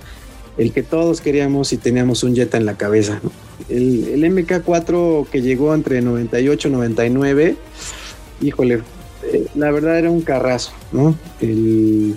el 0.59 0.73
que 0.73 0.83
todos 0.83 1.21
queríamos 1.21 1.73
y 1.73 1.79
teníamos 1.79 2.23
un 2.23 2.35
Jetta 2.35 2.57
en 2.57 2.67
la 2.67 2.77
cabeza. 2.77 3.21
El, 3.69 4.09
el 4.09 4.25
MK4 4.25 5.27
que 5.29 5.43
llegó 5.43 5.75
entre 5.75 6.03
98 6.03 6.69
y 6.69 6.71
99, 6.71 7.57
híjole, 8.43 8.83
eh, 9.23 9.47
la 9.55 9.71
verdad 9.71 9.99
era 9.99 10.11
un 10.11 10.23
carrazo, 10.23 10.73
¿no? 10.93 11.15
El, 11.41 12.17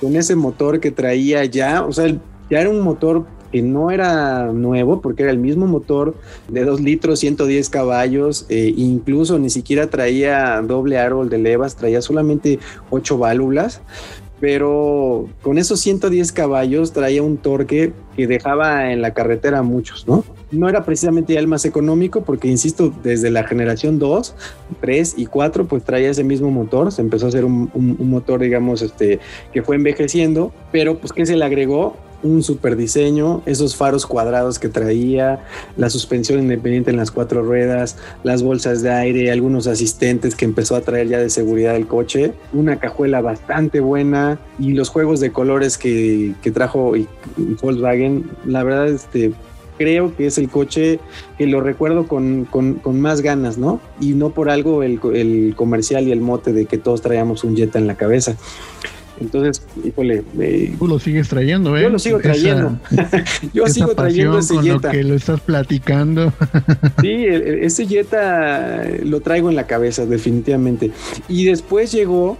con 0.00 0.16
ese 0.16 0.34
motor 0.34 0.80
que 0.80 0.90
traía 0.90 1.44
ya, 1.44 1.84
o 1.84 1.92
sea, 1.92 2.06
ya 2.50 2.60
era 2.60 2.70
un 2.70 2.80
motor 2.80 3.26
que 3.52 3.62
no 3.62 3.90
era 3.90 4.46
nuevo 4.46 5.00
porque 5.00 5.22
era 5.22 5.30
el 5.30 5.38
mismo 5.38 5.66
motor 5.66 6.14
de 6.48 6.64
2 6.64 6.80
litros, 6.80 7.20
110 7.20 7.68
caballos, 7.68 8.46
eh, 8.48 8.72
incluso 8.76 9.38
ni 9.38 9.50
siquiera 9.50 9.88
traía 9.88 10.60
doble 10.62 10.98
árbol 10.98 11.28
de 11.28 11.38
levas, 11.38 11.76
traía 11.76 12.00
solamente 12.00 12.58
8 12.90 13.18
válvulas, 13.18 13.82
pero 14.40 15.28
con 15.42 15.58
esos 15.58 15.78
110 15.80 16.32
caballos 16.32 16.92
traía 16.92 17.22
un 17.22 17.36
torque 17.36 17.92
que 18.16 18.26
dejaba 18.26 18.90
en 18.90 19.00
la 19.00 19.14
carretera 19.14 19.58
a 19.58 19.62
muchos, 19.62 20.08
¿no? 20.08 20.24
No 20.50 20.68
era 20.68 20.84
precisamente 20.84 21.34
ya 21.34 21.40
el 21.40 21.46
más 21.46 21.64
económico 21.64 22.22
porque, 22.22 22.48
insisto, 22.48 22.92
desde 23.04 23.30
la 23.30 23.44
generación 23.44 23.98
2, 23.98 24.34
3 24.80 25.14
y 25.16 25.26
4, 25.26 25.66
pues 25.68 25.84
traía 25.84 26.10
ese 26.10 26.24
mismo 26.24 26.50
motor, 26.50 26.90
se 26.90 27.02
empezó 27.02 27.26
a 27.26 27.28
hacer 27.28 27.44
un, 27.44 27.70
un 27.72 28.10
motor, 28.10 28.40
digamos, 28.40 28.82
este, 28.82 29.20
que 29.52 29.62
fue 29.62 29.76
envejeciendo, 29.76 30.52
pero 30.72 30.98
pues 30.98 31.12
que 31.12 31.24
se 31.24 31.36
le 31.36 31.44
agregó 31.44 31.96
un 32.22 32.42
super 32.42 32.76
diseño, 32.76 33.42
esos 33.46 33.76
faros 33.76 34.06
cuadrados 34.06 34.58
que 34.58 34.68
traía, 34.68 35.44
la 35.76 35.90
suspensión 35.90 36.40
independiente 36.40 36.90
en 36.90 36.96
las 36.96 37.10
cuatro 37.10 37.42
ruedas, 37.42 37.96
las 38.22 38.42
bolsas 38.42 38.82
de 38.82 38.90
aire, 38.90 39.30
algunos 39.30 39.66
asistentes 39.66 40.34
que 40.34 40.44
empezó 40.44 40.76
a 40.76 40.80
traer 40.82 41.08
ya 41.08 41.18
de 41.18 41.30
seguridad 41.30 41.76
el 41.76 41.86
coche, 41.86 42.32
una 42.52 42.78
cajuela 42.78 43.20
bastante 43.20 43.80
buena 43.80 44.38
y 44.58 44.72
los 44.72 44.88
juegos 44.88 45.20
de 45.20 45.32
colores 45.32 45.78
que, 45.78 46.34
trajo 46.52 46.92
Volkswagen, 47.62 48.30
la 48.44 48.62
verdad, 48.62 48.88
este, 48.88 49.32
creo 49.78 50.14
que 50.14 50.26
es 50.26 50.38
el 50.38 50.48
coche 50.48 51.00
que 51.38 51.46
lo 51.46 51.60
recuerdo 51.60 52.06
con, 52.06 52.48
más 53.00 53.20
ganas, 53.20 53.58
¿no? 53.58 53.80
Y 54.00 54.12
no 54.12 54.30
por 54.30 54.50
algo 54.50 54.82
el, 54.82 55.00
el, 55.14 55.54
comercial 55.56 56.06
y 56.06 56.12
el 56.12 56.20
mote 56.20 56.52
de 56.52 56.66
que 56.66 56.78
todos 56.78 57.02
traíamos 57.02 57.44
un 57.44 57.56
Jetta 57.56 57.78
en 57.78 57.86
la 57.86 57.96
cabeza. 57.96 58.36
Entonces, 59.22 59.64
híjole. 59.84 60.22
Tú 60.78 60.86
lo 60.86 60.98
sigues 60.98 61.28
trayendo, 61.28 61.76
¿eh? 61.76 61.82
Yo 61.82 61.88
lo 61.88 61.98
sigo 61.98 62.18
trayendo. 62.18 62.78
yo 63.54 63.66
sigo 63.66 63.94
trayendo 63.94 64.38
ese 64.38 64.54
con 64.54 64.68
Lo 64.68 64.80
que 64.80 65.02
lo 65.04 65.14
estás 65.14 65.40
platicando. 65.40 66.32
sí, 67.00 67.24
ese 67.26 67.86
Jetta 67.86 68.84
lo 69.04 69.20
traigo 69.20 69.48
en 69.50 69.56
la 69.56 69.66
cabeza, 69.66 70.06
definitivamente. 70.06 70.90
Y 71.28 71.44
después 71.44 71.92
llegó 71.92 72.36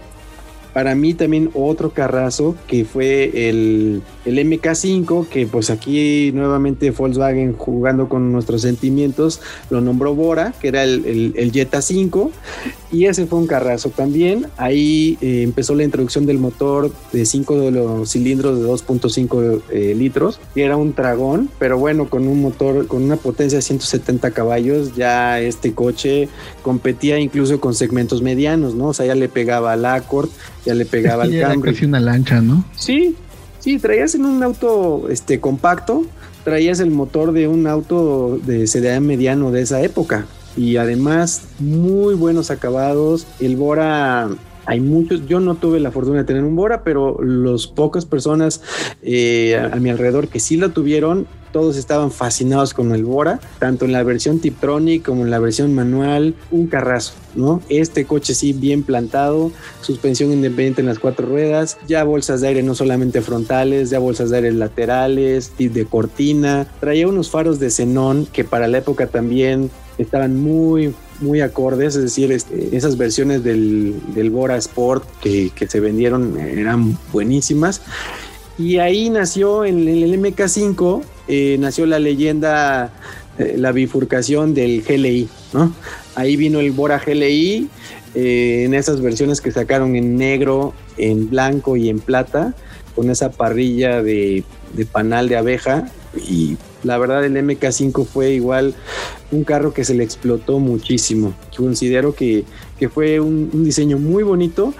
para 0.73 0.95
mí 0.95 1.15
también 1.15 1.51
otro 1.55 1.91
carrazo 1.91 2.55
que 2.67 2.85
fue 2.85 3.49
el, 3.49 4.03
el 4.25 4.39
MK5, 4.39 5.29
que 5.29 5.47
pues 5.47 5.71
aquí 5.71 6.33
nuevamente 6.33 6.91
Volkswagen 6.91 7.55
jugando 7.57 8.09
con 8.09 8.33
nuestros 8.33 8.63
sentimientos 8.63 9.41
lo 9.71 9.81
nombró 9.81 10.15
Bora, 10.15 10.55
que 10.61 10.69
era 10.69 10.85
el, 10.85 11.35
el, 11.37 11.53
Jetta 11.53 11.83
5, 11.83 12.31
y 12.91 13.07
ese 13.07 13.27
fue 13.27 13.39
un 13.39 13.47
carrazo 13.47 13.91
también. 13.91 14.47
Ahí 14.57 15.19
eh, 15.21 15.43
empezó 15.43 15.75
la 15.75 15.85
introducción 15.85 16.27
del 16.27 16.39
motor 16.39 16.91
de 17.13 17.27
5 17.27 17.61
de 17.61 17.71
los 17.71 18.11
cilindros 18.11 18.61
de 18.61 18.67
2.5 18.67 19.63
eh, 19.71 19.95
litros, 19.97 20.41
que 20.55 20.65
era 20.65 20.77
un 20.77 20.95
dragón, 20.95 21.51
pero 21.59 21.79
bueno, 21.79 22.09
con 22.09 22.27
un 22.27 22.41
motor 22.41 22.87
con 22.87 23.03
una 23.03 23.17
potencia 23.17 23.59
de 23.59 23.63
170 23.63 24.31
caballos, 24.31 24.95
ya 24.95 25.41
este 25.41 25.75
coche 25.75 26.29
competía 26.63 27.19
incluso 27.19 27.61
con 27.61 27.75
segmentos 27.75 28.23
medianos, 28.23 28.75
¿no? 28.75 28.89
O 28.89 28.95
sea, 28.95 29.07
ya 29.07 29.15
le 29.15 29.29
pegaba 29.29 29.73
al 29.73 29.85
Accord 29.85 30.31
ya 30.65 30.75
le 30.75 30.85
pegaba 30.85 31.23
al 31.25 31.39
cambio. 31.39 31.73
casi 31.73 31.85
una 31.85 32.01
lancha, 32.01 32.41
¿no? 32.41 32.65
Sí, 32.77 33.17
sí, 33.59 33.79
traías 33.79 34.15
en 34.15 34.25
un 34.25 34.43
auto 34.43 35.09
este 35.11 35.41
compacto, 35.41 36.05
traías 36.45 36.81
el 36.81 36.91
motor 36.91 37.33
de 37.33 37.49
un 37.49 37.67
auto 37.67 38.39
de 38.45 38.67
sedán 38.67 39.07
mediano 39.07 39.51
de 39.51 39.63
esa 39.63 39.83
época 39.83 40.27
y 40.57 40.77
además 40.77 41.43
muy 41.59 42.15
buenos 42.15 42.51
acabados. 42.51 43.27
El 43.41 43.57
Bora 43.57 44.29
hay 44.67 44.81
muchos, 44.81 45.27
yo 45.27 45.41
no 45.41 45.57
tuve 45.57 45.81
la 45.81 45.91
fortuna 45.91 46.19
de 46.19 46.25
tener 46.25 46.45
un 46.45 46.55
Bora, 46.55 46.85
pero 46.85 47.21
los 47.21 47.67
pocas 47.67 48.05
personas 48.05 48.63
eh, 49.03 49.57
a, 49.57 49.77
mi 49.77 49.91
alrededor 49.91 50.29
que 50.29 50.41
sí 50.41 50.57
lo 50.57 50.71
tuvieron, 50.71 51.27
todos 51.53 51.77
estaban 51.77 52.11
fascinados 52.11 52.75
con 52.75 52.93
el 52.95 53.05
Bora, 53.05 53.41
tanto 53.59 53.85
en 53.85 53.93
la 53.93 54.03
versión 54.03 54.41
Tiptronic 54.41 55.05
como 55.05 55.25
en 55.25 55.31
la 55.31 55.39
versión 55.39 55.75
manual, 55.75 56.35
un 56.51 56.67
carrazo, 56.67 57.15
¿no? 57.35 57.61
Este 57.69 58.05
coche 58.05 58.35
sí 58.35 58.53
bien 58.53 58.83
plantado, 58.83 59.53
suspensión 59.81 60.33
independiente 60.33 60.81
en 60.81 60.87
las 60.87 60.99
cuatro 60.99 61.27
ruedas, 61.27 61.79
ya 61.87 62.05
bolsas 62.05 62.41
de 62.41 62.49
aire 62.49 62.63
no 62.63 62.75
solamente 62.75 63.21
frontales, 63.21 63.91
ya 63.91 63.99
bolsas 63.99 64.31
de 64.31 64.37
aire 64.37 64.53
laterales, 64.53 65.51
tip 65.51 65.73
de 65.73 65.85
cortina, 65.85 66.67
traía 66.81 67.07
unos 67.07 67.31
faros 67.31 67.61
de 67.61 67.71
xenón 67.71 68.27
que 68.33 68.45
para 68.45 68.69
la 68.69 68.79
época 68.79 69.07
también 69.07 69.71
estaban 69.99 70.41
muy 70.41 70.95
muy 71.21 71.41
acordes, 71.41 71.95
es 71.95 72.03
decir, 72.03 72.33
este, 72.33 72.77
esas 72.77 72.99
versiones 72.99 73.45
del, 73.45 73.95
del 74.15 74.31
Bora 74.31 74.57
Sport 74.57 75.05
que, 75.21 75.51
que, 75.55 75.69
se 75.69 75.81
vendieron 75.81 76.37
eran 76.39 76.99
buenísimas. 77.13 77.81
Y 78.59 78.79
ahí 78.79 79.11
nació 79.11 79.65
en 79.65 79.89
el 79.89 80.21
MK5, 80.21 81.03
eh, 81.29 81.57
nació 81.59 81.87
la 81.87 81.99
leyenda, 81.99 82.93
eh, 83.39 83.55
la 83.57 83.73
bifurcación 83.73 84.55
del 84.55 84.83
GLI, 84.83 85.29
¿no? 85.53 85.75
Ahí 86.15 86.37
vino 86.37 86.61
el 86.61 86.73
Bora 86.73 87.03
GLI 87.05 87.69
eh, 88.15 88.65
en 88.67 88.75
esas 88.75 89.01
versiones 89.01 89.41
que 89.41 89.51
sacaron 89.51 89.97
en 89.97 90.17
negro, 90.17 90.75
en 90.99 91.31
blanco 91.31 91.77
y 91.77 91.89
en 91.89 92.01
plata, 92.01 92.55
con 92.95 93.11
esa 93.11 93.31
parrilla 93.31 94.03
de, 94.03 94.45
de 94.75 94.85
panal 94.87 95.29
de 95.29 95.37
abeja 95.37 95.91
y 96.29 96.57
la 96.83 96.99
verdad 96.99 97.25
el 97.25 97.35
MK5 97.37 98.05
fue 98.05 98.31
igual 98.31 98.75
un 99.31 99.45
carro 99.45 99.73
que 99.73 99.85
se 99.85 99.95
le 99.95 100.05
explotó 100.05 100.59
muchísimo. 100.59 101.35
Considero 101.57 102.15
que, 102.15 102.45
fue 102.93 103.21
un, 103.21 103.65
diseño 103.65 103.99
muy 103.99 104.23
bonito. 104.23 104.75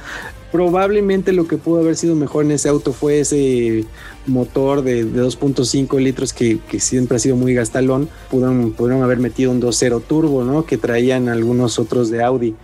Probablemente 0.53 1.33
lo 1.33 1.49
que 1.49 1.57
pudo 1.57 1.81
haber 1.81 1.97
sido 1.97 2.15
mejor 2.15 2.45
en 2.45 2.53
ese 2.53 2.69
auto 2.69 2.93
fue 2.93 3.21
ese 3.21 3.85
motor 4.27 4.83
de, 4.83 5.05
2.5 5.05 5.99
litros 5.99 6.33
que, 6.33 6.61
siempre 6.79 7.17
ha 7.17 7.19
sido 7.19 7.37
muy 7.37 7.55
gastalón. 7.55 8.09
Pudieron, 8.31 8.73
pudieron 8.73 9.03
haber 9.03 9.19
metido 9.19 9.51
un 9.51 9.61
2.0 9.61 10.03
turbo, 10.07 10.45
¿no? 10.45 10.67
Que 10.67 10.77
traían 10.77 11.29
algunos 11.29 11.79
otros 11.79 12.11
de 12.11 12.23
Audi 12.23 12.55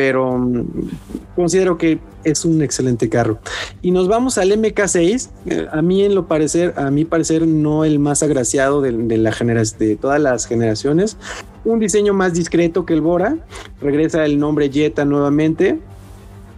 pero 0.00 0.38
mm, 0.38 0.64
considero 1.36 1.76
que 1.76 1.98
es 2.24 2.46
un 2.46 2.62
excelente 2.62 3.10
carro. 3.10 3.38
Y 3.82 3.90
nos 3.90 4.08
vamos 4.08 4.38
al 4.38 4.50
MK6, 4.50 5.28
eh, 5.44 5.66
a 5.70 5.82
mí 5.82 6.02
en 6.02 6.14
lo 6.14 6.26
parecer, 6.26 6.72
a 6.78 6.90
mi 6.90 7.04
parecer 7.04 7.46
no 7.46 7.84
el 7.84 7.98
más 7.98 8.22
agraciado 8.22 8.80
de, 8.80 8.92
la 8.92 9.30
de 9.78 9.96
todas 9.96 10.18
las 10.18 10.46
generaciones, 10.46 11.18
un 11.66 11.80
diseño 11.80 12.14
más 12.14 12.32
discreto 12.32 12.86
que 12.86 12.94
el 12.94 13.02
Bora, 13.02 13.36
regresa 13.82 14.24
el 14.24 14.38
nombre 14.38 14.70
Jetta 14.70 15.04
nuevamente, 15.04 15.78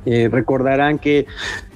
eh, 0.05 0.29
recordarán 0.29 0.99
que 0.99 1.27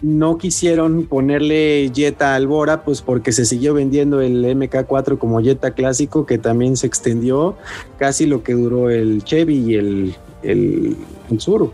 no 0.03 0.37
quisieron 0.37 1.07
ponerle 1.07 1.91
Jetta 1.95 2.35
al 2.35 2.49
Bora, 2.49 2.85
pues 2.85 3.01
porque 3.01 3.31
se 3.31 3.45
siguió 3.45 3.73
vendiendo 3.73 4.21
el 4.21 4.45
MK4 4.45 5.19
como 5.19 5.41
Jetta 5.41 5.73
clásico, 5.73 6.27
que 6.27 6.39
también 6.39 6.77
se 6.77 6.89
extendió 6.89 7.57
casi 7.99 8.27
lo 8.27 8.43
que 8.43 8.55
duró 8.55 8.91
el 8.91 9.23
Chevy 9.23 9.59
y 9.59 9.75
el, 9.77 10.15
el, 10.43 10.97
sur. 11.39 11.71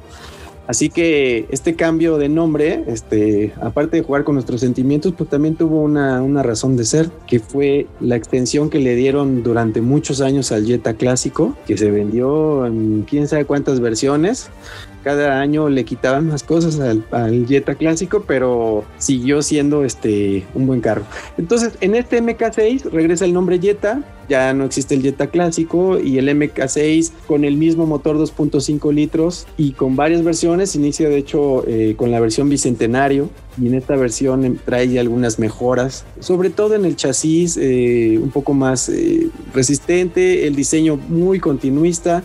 Así 0.67 0.91
que 0.91 1.47
este 1.51 1.75
cambio 1.75 2.19
de 2.19 2.29
nombre, 2.29 2.85
este, 2.87 3.53
aparte 3.61 3.97
de 3.97 4.03
jugar 4.03 4.25
con 4.25 4.35
nuestros 4.35 4.61
sentimientos, 4.61 5.13
pues 5.17 5.29
también 5.29 5.57
tuvo 5.57 5.81
una, 5.83 6.23
una, 6.23 6.43
razón 6.43 6.77
de 6.77 6.85
ser, 6.85 7.11
que 7.27 7.41
fue 7.41 7.87
la 8.01 8.17
extensión 8.17 8.71
que 8.71 8.79
le 8.79 8.95
dieron 8.95 9.43
durante 9.43 9.81
muchos 9.81 10.21
años 10.21 10.53
al 10.53 10.65
Jetta 10.65 10.95
clásico, 10.95 11.57
que 11.67 11.77
se 11.77 11.91
vendió 11.91 12.65
en 12.67 13.05
quién 13.09 13.27
sabe 13.27 13.45
cuántas 13.45 13.81
versiones 13.81 14.51
cada 15.03 15.41
año 15.41 15.69
le 15.69 15.85
quitaban 15.85 16.29
más 16.29 16.43
cosas 16.43 16.81
al, 16.81 17.47
Jetta 17.47 17.75
clásico, 17.75 18.25
pero 18.27 18.85
siguió 18.99 19.43
siendo 19.43 19.85
este 19.85 20.45
un 20.55 20.67
buen 20.67 20.81
carro. 20.81 21.03
Entonces, 21.37 21.75
en 21.81 21.95
este 21.95 22.23
MK6 22.23 22.91
regresa 22.91 23.25
el 23.25 23.33
nombre 23.33 23.59
Jetta, 23.59 24.03
ya 24.29 24.55
no 24.55 24.65
existe 24.65 24.95
el 24.95 25.03
Jetta 25.03 25.27
clásico 25.27 25.99
y 25.99 26.19
el 26.19 26.29
MK6 26.29 27.13
con 27.27 27.45
el 27.45 27.57
mismo 27.57 27.87
motor 27.87 28.17
2.5 28.17 28.93
litros 28.93 29.47
y 29.59 29.73
con 29.73 29.97
varias 29.97 30.23
versiones, 30.23 30.75
inicia 30.75 31.09
de 31.09 31.19
hecho 31.19 31.65
eh, 31.67 31.95
con 31.97 32.11
la 32.11 32.21
versión 32.21 32.49
bicentenario 32.49 33.29
y 33.61 33.67
en 33.67 33.75
esta 33.75 33.97
versión 33.97 34.59
trae 34.65 34.99
algunas 34.99 35.39
mejoras, 35.39 36.05
sobre 36.21 36.51
todo 36.51 36.75
en 36.75 36.85
el 36.85 36.97
chasis 36.97 37.59
eh, 37.61 38.19
un 38.23 38.31
poco 38.31 38.55
más 38.55 38.89
eh, 38.89 39.29
resistente, 39.53 40.47
el 40.47 40.55
diseño 40.57 40.97
muy 40.97 41.39
continuista, 41.39 42.25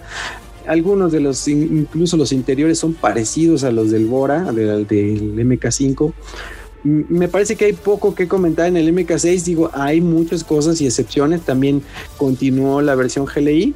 algunos 0.67 1.11
de 1.11 1.19
los, 1.19 1.47
incluso 1.47 2.17
los 2.17 2.31
interiores 2.31 2.79
son 2.79 2.93
parecidos 2.93 3.63
a 3.63 3.71
los 3.71 3.91
del 3.91 4.05
Bora, 4.05 4.51
del, 4.51 4.85
del 4.87 5.35
MK5. 5.35 6.13
Me 6.83 7.27
parece 7.27 7.55
que 7.55 7.65
hay 7.65 7.73
poco 7.73 8.15
que 8.15 8.27
comentar 8.27 8.67
en 8.67 8.77
el 8.77 8.93
MK6. 8.93 9.43
Digo, 9.43 9.71
hay 9.73 10.01
muchas 10.01 10.43
cosas 10.43 10.79
y 10.81 10.85
excepciones. 10.85 11.41
También 11.41 11.81
continuó 12.17 12.81
la 12.81 12.95
versión 12.95 13.25
GLI, 13.25 13.73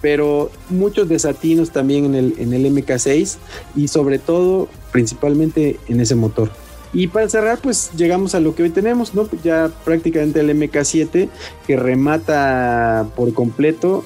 pero 0.00 0.50
muchos 0.68 1.08
desatinos 1.08 1.70
también 1.70 2.06
en 2.06 2.14
el, 2.14 2.34
en 2.38 2.52
el 2.52 2.66
MK6 2.66 3.36
y 3.76 3.88
sobre 3.88 4.18
todo, 4.18 4.68
principalmente 4.92 5.78
en 5.88 6.00
ese 6.00 6.14
motor. 6.14 6.50
Y 6.94 7.08
para 7.08 7.28
cerrar, 7.28 7.58
pues 7.58 7.90
llegamos 7.96 8.36
a 8.36 8.40
lo 8.40 8.54
que 8.54 8.62
hoy 8.62 8.70
tenemos, 8.70 9.14
¿no? 9.14 9.28
Ya 9.42 9.70
prácticamente 9.84 10.40
el 10.40 10.50
MK7 10.50 11.28
que 11.66 11.76
remata 11.76 13.08
por 13.16 13.34
completo 13.34 14.04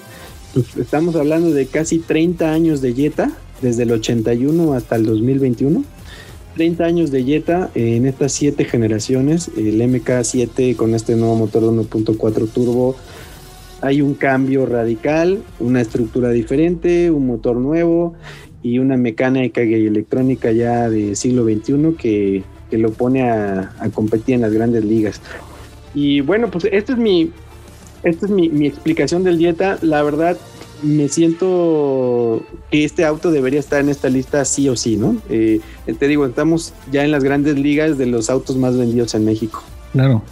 pues, 0.55 0.77
estamos 0.77 1.17
hablando 1.17 1.51
de 1.51 1.67
casi 1.67 1.99
30 1.99 2.53
años 2.53 2.81
de 2.81 2.95
Jetta, 2.95 3.31
desde 3.61 3.83
el 3.85 3.93
81 3.93 4.75
hasta 4.75 4.97
el 4.97 5.07
2021. 5.07 5.85
30 6.55 6.85
años 6.85 7.11
de 7.11 7.25
Jetta 7.25 7.71
en 7.75 8.07
estas 8.07 8.33
siete 8.33 8.65
generaciones, 8.65 9.51
el 9.57 9.81
MK7 9.81 10.75
con 10.77 10.95
este 10.95 11.15
nuevo 11.15 11.37
motor 11.37 11.63
de 11.63 11.69
1.4 11.69 12.49
turbo, 12.49 12.97
hay 13.81 14.03
un 14.03 14.15
cambio 14.15 14.67
radical, 14.67 15.41
una 15.61 15.81
estructura 15.81 16.31
diferente, 16.31 17.11
un 17.11 17.27
motor 17.27 17.57
nuevo 17.57 18.15
y 18.63 18.81
una 18.81 18.97
mecánica 18.97 19.63
y 19.63 19.87
electrónica 19.87 20.51
ya 20.51 20.91
de 20.91 21.15
siglo 21.15 21.45
XXI 21.45 21.95
que, 21.97 22.43
lo 22.73 22.91
pone 22.91 23.31
a, 23.31 23.73
competir 23.95 24.35
en 24.35 24.41
las 24.43 24.53
grandes 24.53 24.85
ligas. 24.85 25.21
Y 25.95 26.21
bueno, 26.21 26.51
pues 26.51 26.67
esta 26.71 26.93
es 26.93 26.99
mi, 26.99 27.31
esta 28.03 28.27
es 28.27 28.33
mi, 28.33 28.49
mi 28.49 28.67
explicación 28.67 29.25
del 29.25 29.39
dieta. 29.39 29.79
La 29.83 30.03
verdad, 30.03 30.37
me 30.83 31.09
siento 31.09 32.43
que 32.71 32.85
este 32.85 33.05
auto 33.05 33.31
debería 33.31 33.61
estar 33.61 33.81
en 33.81 33.89
esta 33.89 34.09
lista 34.09 34.45
sí 34.45 34.69
o 34.69 34.77
sí, 34.77 34.97
¿no? 34.97 35.17
Eh, 35.29 35.61
te 35.99 36.09
digo, 36.09 36.27
estamos 36.27 36.73
ya 36.91 37.05
en 37.05 37.11
las 37.11 37.25
grandes 37.25 37.59
ligas 37.59 37.99
de 37.99 38.07
los 38.07 38.31
autos 38.31 38.57
más 38.57 38.77
vendidos 38.77 39.15
en 39.15 39.25
México. 39.25 39.63
Claro. 39.93 40.23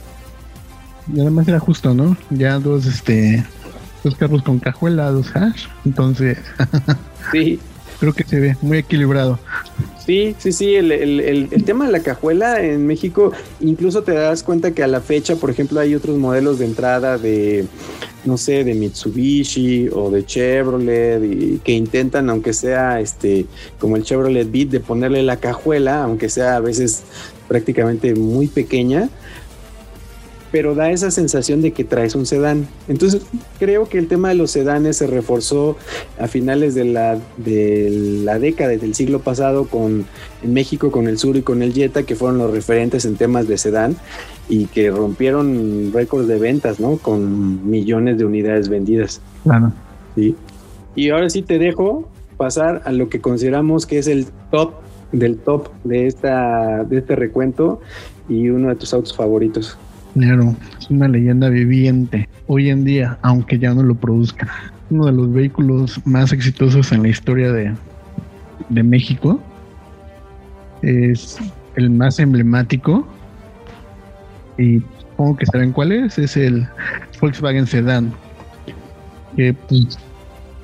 Y 1.12 1.20
además 1.20 1.48
era 1.48 1.58
justo, 1.58 1.94
¿no? 1.94 2.16
Ya 2.30 2.58
dos, 2.58 2.86
este, 2.86 3.44
dos 4.04 4.14
carros 4.16 4.42
con 4.42 4.58
cajuela, 4.58 5.10
dos 5.10 5.34
hash. 5.34 5.66
Entonces, 5.84 6.38
sí. 7.32 7.58
Creo 7.98 8.12
que 8.12 8.24
se 8.24 8.38
ve 8.38 8.56
muy 8.60 8.78
equilibrado. 8.78 9.38
Sí, 10.07 10.36
sí, 10.38 10.52
sí, 10.52 10.76
el, 10.76 10.92
el, 10.92 11.48
el, 11.50 11.64
tema 11.64 11.86
de 11.86 11.90
la 11.90 11.98
cajuela 11.98 12.62
en 12.62 12.86
México, 12.86 13.32
incluso 13.59 14.04
te 14.04 14.12
das 14.12 14.44
cuenta 14.44 14.70
que 14.70 14.84
a 14.84 14.86
la 14.86 15.00
fecha, 15.00 15.34
por 15.34 15.50
ejemplo, 15.50 15.80
hay 15.80 15.96
otros 15.96 16.16
modelos 16.16 16.61
de 16.61 16.64
entrada 16.66 17.18
de, 17.18 17.66
no 18.24 18.36
sé, 18.36 18.62
de 18.62 18.74
Mitsubishi 18.74 19.88
o 19.92 20.12
de 20.12 20.24
Chevrolet 20.24 21.24
y 21.24 21.59
que 21.59 21.72
intentan, 21.72 22.30
aunque 22.30 22.52
sea 22.52 23.00
este, 23.00 23.46
como 23.80 23.96
el 23.96 24.04
Chevrolet 24.04 24.48
Beat, 24.48 24.68
de 24.68 24.78
ponerle 24.78 25.24
la 25.24 25.38
cajuela, 25.38 26.04
aunque 26.04 26.28
sea 26.28 26.54
a 26.54 26.61
veces 26.61 27.02
prácticamente 27.48 28.14
muy 28.14 28.46
pequeña, 28.46 29.09
pero 30.53 30.74
da 30.74 30.90
esa 30.90 31.11
sensación 31.11 31.62
de 31.62 31.72
que 31.72 31.84
traes 31.84 32.14
un 32.14 32.26
sedán. 32.26 32.66
Entonces, 32.88 33.22
creo 33.59 33.88
que 33.88 33.99
el 33.99 34.09
tema 34.09 34.28
de 34.28 34.36
los 34.36 34.51
sedanes 34.51 34.97
se 34.97 35.07
reforzó 35.07 35.76
a 36.18 36.28
finales 36.28 36.74
de 36.74 36.84
la, 36.84 37.18
de 37.36 38.20
la 38.24 38.38
década 38.38 38.70
del 38.70 38.94
siglo 38.94 39.20
pasado 39.20 39.66
con 39.66 40.07
en 40.42 40.53
México 40.53 40.90
con 40.90 41.09
el 41.09 41.18
Sur 41.18 41.36
y 41.36 41.42
con 41.42 41.62
el 41.62 41.72
Jetta, 41.72 42.05
que 42.05 42.14
fueron 42.14 42.38
los 42.38 42.51
referentes 42.51 43.05
en 43.05 43.16
temas 43.16 43.49
de 43.49 43.59
sedán 43.59 43.97
y 44.49 44.66
que 44.66 44.90
rompieron 44.90 45.90
récords 45.92 46.28
de 46.28 46.38
ventas, 46.38 46.78
¿no? 46.78 46.97
Con 46.99 47.68
millones 47.68 48.18
de 48.18 48.24
unidades 48.24 48.68
vendidas. 48.68 49.20
Claro. 49.42 49.72
Sí. 50.14 50.36
Y 50.94 51.11
ahora 51.11 51.28
sí 51.30 51.42
te 51.42 51.59
dejo 51.59 52.09
pasar 52.36 52.82
a 52.84 52.92
lo 52.92 53.09
que 53.09 53.20
consideramos 53.20 53.86
que 53.86 53.99
es 53.99 54.07
el 54.07 54.26
top 54.51 54.74
del 55.12 55.38
top 55.38 55.68
de 55.84 56.07
esta 56.07 56.84
de 56.84 56.99
este 56.99 57.16
recuento 57.16 57.80
y 58.28 58.49
uno 58.51 58.68
de 58.68 58.76
tus 58.76 58.92
autos 58.92 59.14
favoritos. 59.16 59.78
Claro, 60.18 60.56
es 60.78 60.88
una 60.88 61.08
leyenda 61.08 61.50
viviente 61.50 62.26
hoy 62.46 62.70
en 62.70 62.84
día, 62.84 63.18
aunque 63.20 63.58
ya 63.58 63.74
no 63.74 63.82
lo 63.82 63.94
produzca. 63.94 64.48
Uno 64.88 65.04
de 65.04 65.12
los 65.12 65.30
vehículos 65.30 66.00
más 66.06 66.32
exitosos 66.32 66.90
en 66.90 67.02
la 67.02 67.08
historia 67.08 67.52
de, 67.52 67.74
de 68.70 68.82
México. 68.82 69.38
Es 70.80 71.38
el 71.74 71.90
más 71.90 72.18
emblemático. 72.18 73.06
Y 74.56 74.80
supongo 75.00 75.36
que 75.36 75.44
saben 75.44 75.72
cuál 75.72 75.92
es. 75.92 76.18
Es 76.18 76.34
el 76.38 76.66
Volkswagen 77.20 77.66
Sedan. 77.66 78.10
Que, 79.36 79.52
pues, 79.52 79.98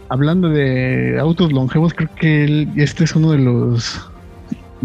hablando 0.09 0.49
de 0.49 1.19
autos 1.21 1.53
longevos, 1.53 1.93
creo 1.93 2.09
que 2.15 2.69
este 2.77 3.05
es 3.05 3.15
uno 3.15 3.33
de 3.33 3.39
los 3.39 4.01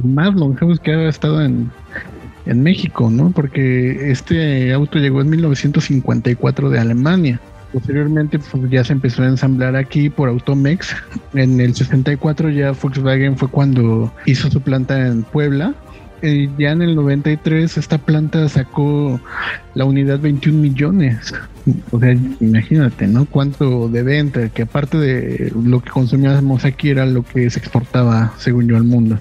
más 0.04 0.36
longevos 0.36 0.78
que 0.82 0.92
ha 0.92 1.08
estado 1.08 1.42
en, 1.42 1.72
en 2.48 2.64
México, 2.64 3.10
¿no? 3.10 3.32
Porque 3.32 4.12
este 4.12 4.74
auto 4.74 5.00
llegó 5.00 5.22
en 5.22 5.30
1954 5.30 6.70
de 6.70 6.80
Alemania. 6.80 7.40
Posteriormente 7.74 8.40
pues, 8.40 8.70
ya 8.70 8.84
se 8.84 8.94
empezó 8.94 9.24
a 9.24 9.28
ensamblar 9.28 9.76
aquí 9.76 10.10
por 10.10 10.30
Automex. 10.30 10.96
En 11.34 11.60
el 11.60 11.76
64 11.76 12.50
ya 12.50 12.72
Volkswagen 12.72 13.38
fue 13.38 13.50
cuando 13.50 14.12
hizo 14.26 14.50
su 14.50 14.62
planta 14.62 15.08
en 15.08 15.24
Puebla. 15.24 15.76
Y 16.24 16.50
ya 16.58 16.72
en 16.72 16.82
el 16.82 16.96
93 16.96 17.78
esta 17.78 18.00
planta 18.00 18.50
sacó 18.50 19.22
la 19.76 19.86
unidad 19.86 20.20
21 20.20 20.60
millones. 20.60 21.34
O 21.92 22.00
sea, 22.00 22.18
imagínate, 22.40 23.06
¿no? 23.06 23.26
Cuánto 23.26 23.88
de 23.88 24.02
venta, 24.02 24.50
que 24.50 24.64
aparte 24.64 24.98
de 24.98 25.52
lo 25.64 25.82
que 25.82 25.92
consumíamos 25.92 26.66
aquí 26.66 26.90
era 26.90 27.06
lo 27.06 27.24
que 27.24 27.48
se 27.52 27.60
exportaba, 27.60 28.34
según 28.38 28.68
yo, 28.68 28.78
al 28.78 28.86
mundo. 28.86 29.20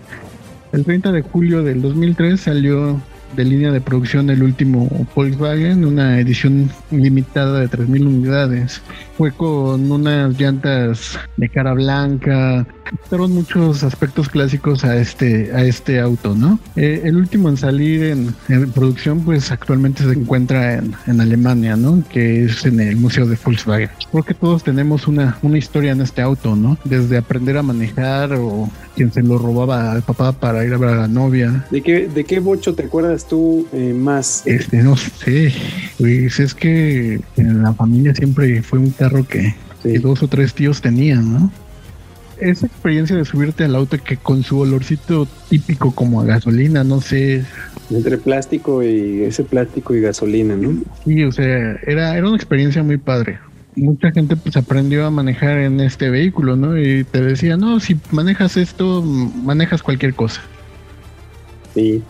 El 0.72 0.84
30 0.84 1.12
de 1.12 1.22
julio 1.22 1.62
del 1.62 1.82
2003 1.82 2.40
salió 2.40 3.00
de 3.36 3.44
línea 3.44 3.70
de 3.70 3.80
producción 3.80 4.26
del 4.26 4.42
último 4.42 5.06
Volkswagen, 5.14 5.84
una 5.84 6.18
edición 6.18 6.70
limitada 6.90 7.60
de 7.60 7.68
3.000 7.68 8.06
unidades. 8.06 8.82
Fue 9.16 9.32
con 9.32 9.90
unas 9.90 10.38
llantas 10.38 11.18
de 11.36 11.48
cara 11.48 11.72
blanca, 11.72 12.66
fueron 13.08 13.32
muchos 13.32 13.82
aspectos 13.82 14.28
clásicos 14.28 14.84
a 14.84 14.96
este, 14.96 15.50
a 15.54 15.62
este 15.64 16.00
auto, 16.00 16.34
¿no? 16.34 16.58
Eh, 16.76 17.02
el 17.04 17.16
último 17.16 17.48
en 17.48 17.56
salir 17.56 18.02
en, 18.04 18.34
producción, 18.72 19.24
pues 19.24 19.50
actualmente 19.50 20.04
se 20.04 20.12
encuentra 20.12 20.74
en, 20.74 20.94
en, 21.06 21.20
Alemania, 21.20 21.76
¿no? 21.76 22.02
Que 22.08 22.44
es 22.44 22.64
en 22.64 22.80
el 22.80 22.96
Museo 22.96 23.26
de 23.26 23.38
Volkswagen. 23.42 23.90
Creo 24.10 24.22
que 24.24 24.34
todos 24.34 24.62
tenemos 24.62 25.06
una, 25.08 25.38
una 25.42 25.58
historia 25.58 25.92
en 25.92 26.00
este 26.00 26.22
auto, 26.22 26.56
¿no? 26.56 26.78
Desde 26.84 27.16
aprender 27.16 27.56
a 27.56 27.62
manejar 27.62 28.32
o 28.34 28.70
quien 28.94 29.12
se 29.12 29.22
lo 29.22 29.38
robaba 29.38 29.92
al 29.92 30.02
papá 30.02 30.32
para 30.32 30.64
ir 30.64 30.72
a 30.72 30.78
ver 30.78 30.90
a 30.90 30.96
la 30.96 31.08
novia. 31.08 31.66
¿De 31.70 31.82
qué, 31.82 32.08
de 32.08 32.24
qué 32.24 32.40
bocho 32.40 32.74
te 32.74 32.84
acuerdas 32.84 33.28
tú 33.28 33.66
eh, 33.72 33.94
más? 33.94 34.42
Este, 34.46 34.82
no 34.82 34.96
sé. 34.96 35.52
Pues 35.98 36.40
es 36.40 36.54
que 36.54 37.20
en 37.36 37.62
la 37.62 37.74
familia 37.74 38.14
siempre 38.14 38.62
fue 38.62 38.78
un 38.78 38.92
carro 39.08 39.26
que, 39.26 39.54
que 39.82 39.98
dos 39.98 40.22
o 40.22 40.28
tres 40.28 40.54
tíos 40.54 40.80
tenían, 40.80 41.32
¿no? 41.32 41.52
esa 42.40 42.66
experiencia 42.66 43.16
de 43.16 43.24
subirte 43.24 43.64
al 43.64 43.74
auto 43.74 43.96
que 44.02 44.16
con 44.16 44.42
su 44.42 44.58
olorcito 44.58 45.26
típico 45.48 45.92
como 45.92 46.20
a 46.20 46.24
gasolina, 46.24 46.84
no 46.84 47.00
sé. 47.00 47.44
Entre 47.90 48.18
plástico 48.18 48.82
y 48.82 49.22
ese 49.22 49.44
plástico 49.44 49.94
y 49.94 50.00
gasolina, 50.00 50.56
¿no? 50.56 50.82
Sí, 51.04 51.24
o 51.24 51.32
sea, 51.32 51.78
era, 51.86 52.16
era 52.16 52.26
una 52.26 52.36
experiencia 52.36 52.82
muy 52.82 52.98
padre. 52.98 53.38
Mucha 53.74 54.10
gente 54.10 54.36
pues 54.36 54.56
aprendió 54.56 55.06
a 55.06 55.10
manejar 55.10 55.58
en 55.58 55.80
este 55.80 56.10
vehículo, 56.10 56.56
¿no? 56.56 56.78
Y 56.78 57.04
te 57.04 57.22
decía, 57.22 57.56
no, 57.56 57.80
si 57.80 57.96
manejas 58.10 58.56
esto, 58.56 59.02
manejas 59.02 59.82
cualquier 59.82 60.14
cosa. 60.14 60.40
Sí. 61.74 62.02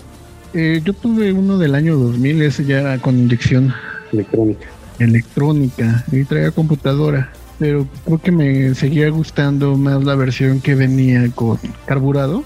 Eh, 0.54 0.80
yo 0.84 0.92
tuve 0.92 1.32
uno 1.32 1.58
del 1.58 1.74
año 1.74 1.96
2000, 1.96 2.42
ese 2.42 2.64
ya 2.64 2.98
con 2.98 3.18
inyección 3.18 3.72
electrónica. 4.12 4.66
Electrónica, 4.98 6.04
y 6.10 6.24
traía 6.24 6.50
computadora 6.50 7.30
pero 7.58 7.86
creo 8.04 8.18
que 8.18 8.32
me 8.32 8.74
seguía 8.74 9.08
gustando 9.10 9.76
más 9.76 10.04
la 10.04 10.14
versión 10.14 10.60
que 10.60 10.74
venía 10.74 11.28
con 11.34 11.58
carburado, 11.86 12.44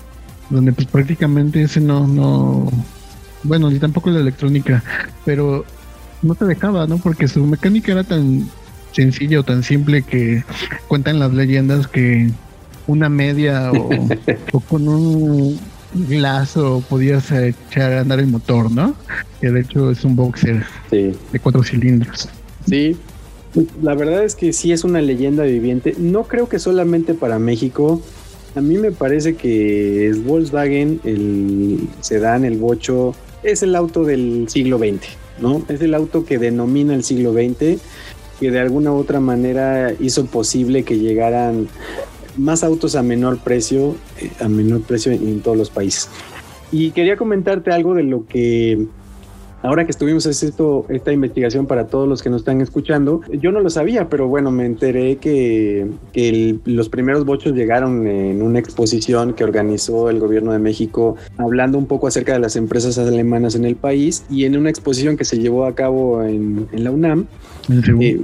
donde 0.50 0.72
pues 0.72 0.86
prácticamente 0.86 1.62
ese 1.62 1.80
no, 1.80 2.06
no, 2.06 2.70
bueno, 3.42 3.70
ni 3.70 3.78
tampoco 3.78 4.10
la 4.10 4.20
electrónica, 4.20 4.82
pero 5.24 5.64
no 6.22 6.34
te 6.34 6.44
dejaba, 6.44 6.86
¿no? 6.86 6.98
Porque 6.98 7.26
su 7.26 7.44
mecánica 7.44 7.92
era 7.92 8.04
tan 8.04 8.48
sencilla 8.92 9.40
o 9.40 9.42
tan 9.42 9.62
simple 9.62 10.02
que 10.02 10.44
cuentan 10.88 11.18
las 11.18 11.32
leyendas 11.32 11.86
que 11.86 12.30
una 12.86 13.08
media 13.08 13.72
o, 13.72 14.60
con 14.68 14.88
un 14.88 15.58
lazo 16.08 16.84
podías 16.88 17.30
echar 17.32 17.94
a 17.94 18.00
andar 18.00 18.20
el 18.20 18.28
motor, 18.28 18.70
¿no? 18.70 18.94
Que 19.40 19.50
de 19.50 19.60
hecho 19.60 19.90
es 19.90 20.04
un 20.04 20.14
boxer 20.14 20.64
de 20.90 21.40
cuatro 21.42 21.64
cilindros. 21.64 22.28
Sí, 22.70 22.96
la 23.82 23.94
verdad 23.94 24.22
es 24.22 24.36
que 24.36 24.52
sí 24.52 24.70
es 24.70 24.84
una 24.84 25.02
leyenda 25.02 25.42
viviente. 25.42 25.94
No 25.98 26.22
creo 26.22 26.48
que 26.48 26.60
solamente 26.60 27.14
para 27.14 27.40
México. 27.40 28.00
A 28.54 28.60
mí 28.60 28.78
me 28.78 28.92
parece 28.92 29.34
que 29.34 30.08
es 30.08 30.24
Volkswagen, 30.24 31.00
el 31.02 31.88
sedán, 32.00 32.44
el 32.44 32.58
bocho, 32.58 33.14
es 33.42 33.64
el 33.64 33.74
auto 33.74 34.04
del 34.04 34.46
siglo 34.48 34.78
XX, 34.78 35.00
¿no? 35.40 35.64
Es 35.68 35.80
el 35.80 35.94
auto 35.94 36.24
que 36.24 36.38
denomina 36.38 36.94
el 36.94 37.02
siglo 37.02 37.32
XX, 37.32 37.80
que 38.38 38.50
de 38.50 38.58
alguna 38.60 38.92
u 38.92 38.96
otra 38.96 39.18
manera 39.20 39.92
hizo 39.98 40.26
posible 40.26 40.84
que 40.84 40.98
llegaran 40.98 41.68
más 42.36 42.62
autos 42.62 42.94
a 42.94 43.02
menor 43.02 43.38
precio, 43.38 43.96
eh, 44.20 44.30
a 44.40 44.48
menor 44.48 44.82
precio 44.82 45.12
en 45.12 45.40
todos 45.40 45.56
los 45.56 45.70
países. 45.70 46.08
Y 46.72 46.92
quería 46.92 47.16
comentarte 47.16 47.72
algo 47.72 47.94
de 47.94 48.04
lo 48.04 48.26
que 48.26 48.86
Ahora 49.62 49.84
que 49.84 49.90
estuvimos 49.90 50.26
haciendo 50.26 50.86
esta 50.88 51.12
investigación 51.12 51.66
para 51.66 51.86
todos 51.86 52.08
los 52.08 52.22
que 52.22 52.30
nos 52.30 52.40
están 52.40 52.60
escuchando, 52.60 53.20
yo 53.30 53.52
no 53.52 53.60
lo 53.60 53.68
sabía, 53.68 54.08
pero 54.08 54.26
bueno, 54.26 54.50
me 54.50 54.64
enteré 54.64 55.16
que, 55.16 55.88
los 56.64 56.88
primeros 56.88 57.24
bochos 57.24 57.52
llegaron 57.52 58.06
en 58.06 58.42
una 58.42 58.58
exposición 58.58 59.34
que 59.34 59.44
organizó 59.44 60.08
el 60.08 60.18
gobierno 60.18 60.52
de 60.52 60.58
México 60.58 61.16
hablando 61.36 61.78
un 61.78 61.86
poco 61.86 62.06
acerca 62.06 62.32
de 62.32 62.38
las 62.38 62.56
empresas 62.56 62.96
alemanas 62.98 63.54
en 63.54 63.64
el 63.64 63.76
país 63.76 64.24
y 64.30 64.44
en 64.44 64.56
una 64.56 64.70
exposición 64.70 65.16
que 65.16 65.24
se 65.24 65.38
llevó 65.38 65.66
a 65.66 65.74
cabo 65.74 66.22
en, 66.22 66.68
la 66.72 66.90
UNAM. 66.90 67.26
Eh, 68.00 68.20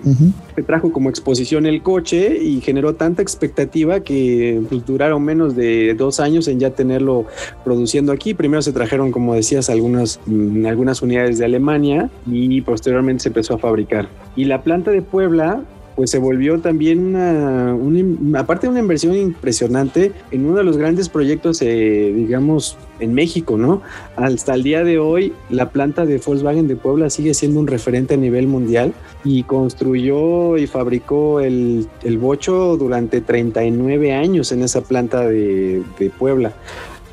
trajo 0.62 0.92
como 0.92 1.10
exposición 1.10 1.66
el 1.66 1.82
coche 1.82 2.38
y 2.42 2.60
generó 2.60 2.94
tanta 2.94 3.22
expectativa 3.22 4.00
que 4.00 4.62
pues, 4.68 4.84
duraron 4.86 5.22
menos 5.22 5.54
de 5.56 5.94
dos 5.94 6.20
años 6.20 6.48
en 6.48 6.60
ya 6.60 6.70
tenerlo 6.70 7.26
produciendo 7.64 8.12
aquí. 8.12 8.34
Primero 8.34 8.62
se 8.62 8.72
trajeron, 8.72 9.12
como 9.12 9.34
decías, 9.34 9.70
algunas, 9.70 10.20
mm, 10.26 10.66
algunas 10.66 11.02
unidades 11.02 11.38
de 11.38 11.44
Alemania 11.44 12.10
y 12.26 12.60
posteriormente 12.60 13.24
se 13.24 13.28
empezó 13.28 13.54
a 13.54 13.58
fabricar. 13.58 14.08
Y 14.34 14.44
la 14.44 14.62
planta 14.62 14.90
de 14.90 15.02
Puebla 15.02 15.62
pues 15.96 16.10
se 16.10 16.18
volvió 16.18 16.60
también 16.60 17.16
una, 17.16 18.38
aparte 18.38 18.66
de 18.66 18.70
una 18.70 18.80
inversión 18.80 19.16
impresionante 19.16 20.12
en 20.30 20.44
uno 20.44 20.58
de 20.58 20.62
los 20.62 20.76
grandes 20.76 21.08
proyectos, 21.08 21.62
eh, 21.62 22.12
digamos, 22.14 22.76
en 23.00 23.14
México, 23.14 23.56
¿no? 23.56 23.80
Hasta 24.14 24.54
el 24.54 24.62
día 24.62 24.84
de 24.84 24.98
hoy, 24.98 25.32
la 25.48 25.70
planta 25.70 26.04
de 26.04 26.18
Volkswagen 26.18 26.68
de 26.68 26.76
Puebla 26.76 27.08
sigue 27.08 27.32
siendo 27.32 27.60
un 27.60 27.66
referente 27.66 28.14
a 28.14 28.16
nivel 28.18 28.46
mundial 28.46 28.92
y 29.24 29.44
construyó 29.44 30.58
y 30.58 30.66
fabricó 30.66 31.40
el, 31.40 31.88
el 32.04 32.18
bocho 32.18 32.76
durante 32.76 33.22
39 33.22 34.12
años 34.12 34.52
en 34.52 34.62
esa 34.62 34.82
planta 34.82 35.26
de, 35.26 35.82
Puebla. 36.18 36.52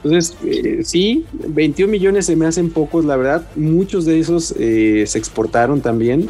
Entonces, 0.04 0.38
eh, 0.46 0.82
sí, 0.84 1.26
21 1.32 1.90
millones 1.90 2.26
se 2.26 2.36
me 2.36 2.46
hacen 2.46 2.70
pocos, 2.70 3.06
la 3.06 3.16
verdad. 3.16 3.48
Muchos 3.56 4.04
de 4.04 4.20
esos 4.20 4.54
eh, 4.60 5.06
se 5.08 5.18
exportaron 5.18 5.80
también 5.80 6.30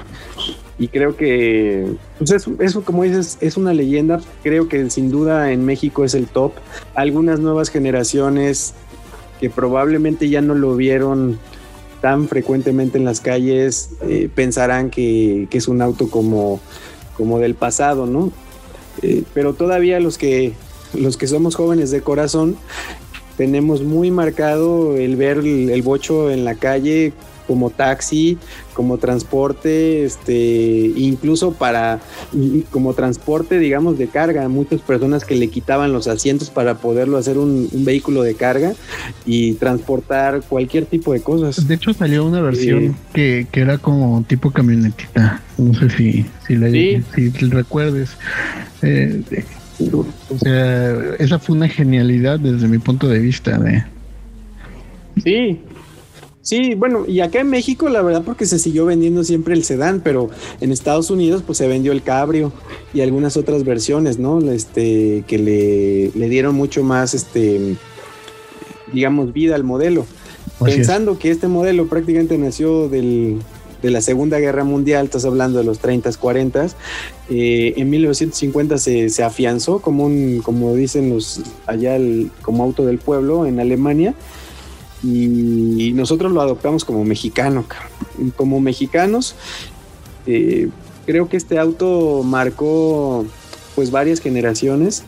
y 0.80 0.88
creo 0.88 1.16
que 1.16 1.86
pues 2.18 2.32
eso, 2.32 2.54
eso, 2.60 2.84
como 2.84 3.04
dices 3.04 3.38
es 3.42 3.58
una 3.58 3.74
leyenda. 3.74 4.20
Creo 4.42 4.68
que 4.68 4.90
sin 4.90 5.12
duda 5.12 5.52
en 5.52 5.66
México 5.66 6.04
es 6.04 6.14
el 6.16 6.28
top. 6.28 6.54
Algunas 6.96 7.40
nuevas 7.40 7.70
generaciones 7.70 8.74
que 9.40 9.50
probablemente 9.50 10.30
ya 10.30 10.42
no 10.42 10.56
lo 10.56 10.76
vieron 10.76 11.40
tan 12.04 12.28
frecuentemente 12.28 12.98
en 12.98 13.06
las 13.06 13.22
calles 13.22 13.92
eh, 14.02 14.30
pensarán 14.34 14.90
que, 14.90 15.48
es 15.50 15.68
un 15.70 15.82
auto 15.82 16.10
como, 16.10 16.60
como 17.16 17.40
del 17.40 17.56
pasado 17.56 18.06
no 18.06 18.34
eh, 19.02 19.24
pero 19.34 19.54
todavía 19.54 20.02
los 20.02 20.18
que 20.18 20.52
los 20.94 21.16
que 21.16 21.28
somos 21.28 21.56
jóvenes 21.56 21.92
de 21.92 22.02
corazón 22.02 22.58
tenemos 23.38 23.84
muy 23.84 24.12
marcado 24.12 24.98
el 24.98 25.16
ver 25.16 25.38
el 25.40 25.82
bocho 25.82 26.30
en 26.30 26.44
la 26.44 26.56
calle 26.56 27.14
como 27.48 27.70
taxi, 27.70 28.38
como 28.74 28.98
transporte, 28.98 30.04
este, 30.04 30.92
incluso 30.96 31.54
para 31.54 32.00
como 32.72 32.94
transporte, 32.94 33.60
digamos, 33.60 33.98
de 33.98 34.08
carga. 34.08 34.48
Muchas 34.50 34.82
personas 34.82 35.26
que 35.26 35.36
le 35.36 35.48
quitaban 35.48 35.94
los 35.94 36.08
asientos 36.08 36.50
para 36.50 36.76
poderlo 36.76 37.18
hacer 37.18 37.38
un, 37.38 37.70
vehículo 37.84 38.24
de 38.24 38.36
carga 38.36 38.74
y 39.26 39.54
transportar 39.54 40.42
cualquier 40.48 40.86
tipo 40.86 41.14
de 41.14 41.22
cosas. 41.22 41.68
De 41.68 41.76
hecho, 41.76 41.94
salió 41.94 42.26
una 42.26 42.42
versión 42.42 42.96
que, 43.14 43.48
que, 43.52 43.62
era 43.62 43.78
como 43.78 44.24
tipo 44.28 44.52
camionetita. 44.52 45.42
No 45.58 45.74
sé 45.74 45.90
si, 45.90 46.26
si, 46.48 46.56
la, 46.56 46.70
si 46.70 47.30
recuerdes. 47.50 48.12
Eh, 48.82 49.22
o 49.80 50.38
sea, 50.38 51.16
esa 51.20 51.40
fue 51.40 51.56
una 51.56 51.68
genialidad 51.68 52.40
desde 52.40 52.68
mi 52.68 52.78
punto 52.78 53.08
de 53.08 53.20
vista. 53.20 53.58
De... 53.58 53.84
Sí, 55.24 55.60
Sí, 56.44 56.76
bueno, 56.76 57.06
y 57.08 57.22
acá 57.22 57.40
en 57.40 57.50
México 57.50 57.88
la 57.88 58.02
verdad 58.02 58.22
porque 58.26 58.46
se 58.46 58.60
siguió 58.60 58.86
vendiendo 58.86 59.24
siempre 59.24 59.54
el 59.54 59.64
sedán, 59.64 60.02
pero 60.04 60.30
en 60.60 60.74
Estados 60.74 61.10
Unidos 61.10 61.42
pues 61.46 61.58
se 61.58 61.70
vendió 61.70 61.94
el 61.94 62.04
cabrio 62.04 62.52
y 62.94 63.00
algunas 63.00 63.38
otras 63.38 63.64
versiones, 63.64 64.20
¿no? 64.20 64.42
Este, 64.52 65.24
que 65.26 65.38
le, 65.38 66.12
le 66.14 66.28
dieron 66.28 66.54
mucho 66.54 66.84
más, 66.84 67.14
este, 67.14 67.78
digamos, 68.92 69.32
vida 69.32 69.56
al 69.56 69.64
modelo. 69.64 70.06
Pensando 70.62 71.18
que 71.18 71.32
este 71.32 71.48
modelo 71.48 71.88
prácticamente 71.88 72.38
nació 72.38 72.90
del, 72.90 73.40
de 73.82 73.90
la 73.90 74.02
Segunda 74.02 74.38
Guerra 74.38 74.66
Mundial, 74.66 75.06
estás 75.06 75.24
hablando 75.24 75.60
de 75.60 75.64
los 75.64 75.80
30, 75.80 76.12
40, 76.12 76.68
eh, 77.30 77.74
en 77.78 77.90
1950 77.90 78.78
se, 78.80 79.10
se, 79.10 79.24
afianzó 79.24 79.80
como 79.80 80.06
un, 80.06 80.42
como 80.44 80.76
dicen 80.76 81.10
los 81.10 81.42
allá, 81.68 81.96
el, 81.96 82.32
como 82.42 82.64
auto 82.64 82.86
del 82.86 82.98
pueblo 82.98 83.46
en 83.46 83.62
Alemania 83.62 84.14
y 85.04 85.92
nosotros 85.94 86.32
lo 86.32 86.42
adoptamos 86.42 86.86
como 86.86 87.04
mexicano. 87.04 87.66
Como 88.36 88.62
mexicanos, 88.62 89.36
eh, 90.26 90.70
creo 91.06 91.28
que 91.28 91.38
este 91.38 91.60
auto 91.60 92.24
marcó 92.24 93.26
pues 93.76 93.92
varias 93.92 94.22
generaciones 94.22 95.04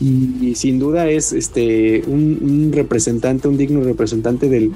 y, 0.00 0.54
sin 0.56 0.78
duda 0.78 1.08
es 1.08 1.32
este 1.32 2.02
un, 2.06 2.70
representante, 2.74 3.48
un 3.48 3.56
digno 3.56 3.82
representante 3.82 4.48
del, 4.48 4.72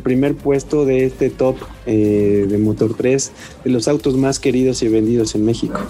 primer 0.00 0.34
puesto 0.34 0.84
de 0.84 1.04
este 1.04 1.30
top 1.30 1.56
eh, 1.86 2.46
de 2.48 2.58
Motor 2.58 2.94
3, 2.94 3.32
de 3.64 3.70
los 3.70 3.88
autos 3.88 4.16
más 4.16 4.38
queridos 4.38 4.82
y 4.82 4.88
vendidos 4.88 5.34
en 5.34 5.44
México. 5.44 5.80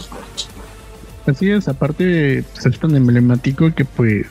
Así 1.26 1.50
es, 1.50 1.68
aparte 1.68 2.44
pues, 2.54 2.66
es 2.66 2.80
tan 2.80 2.96
emblemático 2.96 3.72
que 3.74 3.84
pues 3.84 4.26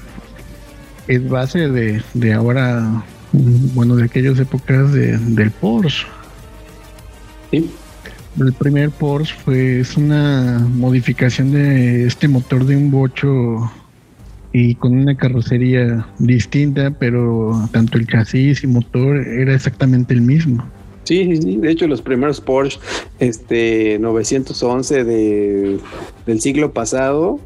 es 1.08 1.30
base 1.30 1.70
de, 1.70 2.02
de 2.14 2.34
ahora 2.34 3.06
bueno, 3.34 3.96
de 3.96 4.06
aquellas 4.06 4.40
épocas 4.40 4.92
de, 4.94 5.18
del 5.18 5.52
Porsche. 5.52 6.06
Sí. 7.52 7.70
El 8.40 8.54
primer 8.54 8.90
Porsche 8.92 9.36
fue 9.44 9.80
es 9.82 9.98
una 9.98 10.66
modificación 10.74 11.52
de 11.52 12.06
este 12.06 12.28
motor 12.28 12.66
de 12.66 12.78
un 12.78 12.90
bocho 12.90 13.72
y 14.54 14.76
con 14.76 14.98
una 14.98 15.16
carrocería 15.16 16.08
distinta, 16.20 16.92
pero 16.92 17.70
tanto 17.72 17.98
el 17.98 18.08
chasis 18.08 18.64
y 18.64 18.68
motor 18.68 19.18
era 19.18 19.54
exactamente 19.54 20.14
el 20.14 20.22
mismo. 20.22 20.64
Sí, 21.04 21.36
sí, 21.38 21.58
de 21.58 21.72
hecho 21.72 21.88
los 21.88 22.02
primeros 22.02 22.40
Porsche 22.40 22.80
este 23.20 23.98
911 24.00 25.04
de, 25.04 25.80
del 26.26 26.42
siglo 26.42 26.74
pasado 26.74 27.40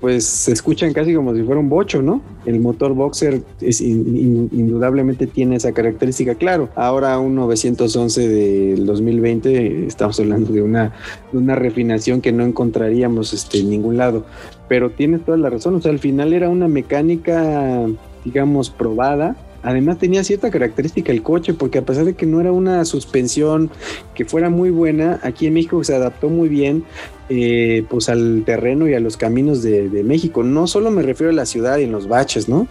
pues 0.00 0.26
se 0.26 0.52
escuchan 0.52 0.92
casi 0.92 1.14
como 1.14 1.34
si 1.34 1.42
fuera 1.42 1.60
un 1.60 1.68
bocho, 1.68 2.02
¿no? 2.02 2.20
El 2.44 2.60
motor 2.60 2.92
boxer 2.92 3.40
es 3.60 3.80
indudablemente 3.80 5.26
tiene 5.26 5.56
esa 5.56 5.72
característica, 5.72 6.34
claro. 6.34 6.68
Ahora 6.74 7.18
un 7.18 7.34
911 7.34 8.28
del 8.28 8.86
2020 8.86 9.86
estamos 9.86 10.20
hablando 10.20 10.52
de 10.52 10.62
una, 10.62 10.92
de 11.32 11.38
una 11.38 11.54
refinación 11.54 12.20
que 12.20 12.32
no 12.32 12.44
encontraríamos 12.44 13.32
este, 13.32 13.60
en 13.60 13.70
ningún 13.70 13.96
lado. 13.96 14.26
Pero 14.68 14.90
tienes 14.90 15.24
toda 15.24 15.38
la 15.38 15.48
razón, 15.48 15.76
o 15.76 15.80
sea, 15.80 15.92
al 15.92 15.98
final 15.98 16.32
era 16.32 16.48
una 16.48 16.68
mecánica, 16.68 17.86
digamos, 18.24 18.70
probada 18.70 19.36
Además 19.66 19.98
tenía 19.98 20.22
cierta 20.22 20.48
característica 20.48 21.10
el 21.10 21.24
coche, 21.24 21.52
porque 21.52 21.78
a 21.78 21.82
pesar 21.82 22.04
de 22.04 22.14
que 22.14 22.24
no 22.24 22.40
era 22.40 22.52
una 22.52 22.84
suspensión 22.84 23.68
que 24.14 24.24
fuera 24.24 24.48
muy 24.48 24.70
buena, 24.70 25.18
aquí 25.24 25.48
en 25.48 25.54
México 25.54 25.82
se 25.82 25.92
adaptó 25.92 26.28
muy 26.28 26.48
bien 26.48 26.84
eh, 27.28 27.84
pues 27.90 28.08
al 28.08 28.44
terreno 28.46 28.86
y 28.86 28.94
a 28.94 29.00
los 29.00 29.16
caminos 29.16 29.64
de, 29.64 30.04
México. 30.04 30.44
No 30.44 30.68
solo 30.68 30.92
me 30.92 31.02
refiero 31.02 31.32
a 31.32 31.34
la 31.34 31.46
ciudad 31.46 31.78
y 31.78 31.82
en 31.82 31.90
los 31.90 32.06
baches, 32.06 32.48
¿no? 32.48 32.68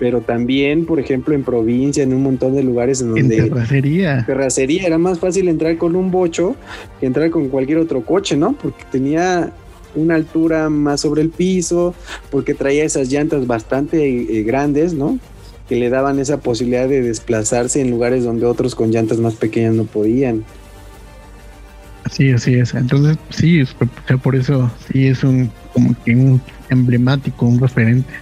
Pero 0.00 0.20
también, 0.20 0.84
por 0.84 0.98
ejemplo, 0.98 1.32
en 1.32 1.44
provincia, 1.44 2.02
en 2.02 2.12
un 2.12 2.24
montón 2.24 2.56
de 2.56 2.64
lugares 2.64 3.00
en 3.02 3.14
donde... 3.14 3.36
En 3.36 3.48
terracería. 3.48 4.24
Terracería, 4.26 4.84
era 4.84 4.98
más 4.98 5.20
fácil 5.20 5.46
entrar 5.46 5.78
con 5.78 5.94
un 5.94 6.10
bocho 6.10 6.56
que 6.98 7.06
entrar 7.06 7.30
con 7.30 7.50
cualquier 7.50 7.78
otro 7.78 8.04
coche, 8.04 8.36
¿no? 8.36 8.58
Porque 8.60 8.82
tenía 8.90 9.52
una 9.94 10.16
altura 10.16 10.70
más 10.70 11.02
sobre 11.02 11.22
el 11.22 11.30
piso, 11.30 11.94
porque 12.32 12.52
traía 12.52 12.82
esas 12.82 13.12
llantas 13.12 13.46
bastante 13.46 14.04
eh, 14.08 14.42
grandes, 14.42 14.92
¿no? 14.92 15.20
Que 15.68 15.76
le 15.76 15.90
daban 15.90 16.18
esa 16.18 16.38
posibilidad 16.38 16.88
de 16.88 17.02
desplazarse 17.02 17.80
en 17.80 17.90
lugares 17.90 18.24
donde 18.24 18.46
otros 18.46 18.74
con 18.74 18.90
llantas 18.90 19.18
más 19.18 19.34
pequeñas 19.34 19.74
no 19.74 19.84
podían. 19.84 20.44
Sí, 22.10 22.30
así 22.30 22.54
es. 22.54 22.72
Entonces, 22.74 23.18
sí, 23.30 23.62
por 24.22 24.36
eso 24.36 24.70
sí 24.92 25.08
es 25.08 25.24
un 25.24 25.50
como 25.72 25.94
que 26.04 26.14
un 26.14 26.40
emblemático, 26.70 27.46
un 27.46 27.58
referente. 27.58 28.12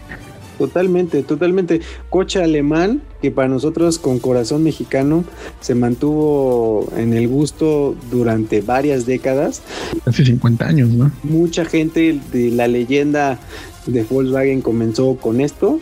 Totalmente, 0.59 1.22
totalmente. 1.22 1.80
Coche 2.11 2.42
alemán 2.42 3.03
que 3.20 3.30
para 3.30 3.49
nosotros 3.49 3.99
con 3.99 4.18
corazón 4.20 4.62
mexicano 4.62 5.24
se 5.61 5.74
mantuvo 5.74 6.88
en 6.97 7.12
el 7.12 7.28
gusto 7.28 7.97
durante 8.11 8.61
varias 8.61 9.05
décadas. 9.05 9.62
Hace 10.07 10.24
50 10.24 10.66
años, 10.66 10.90
¿no? 10.90 11.11
Mucha 11.22 11.64
gente 11.64 12.18
de 12.32 12.51
la 12.51 12.68
leyenda 12.68 13.38
de 13.86 14.03
Volkswagen 14.05 14.62
comenzó 14.62 15.16
con 15.16 15.40
esto 15.40 15.80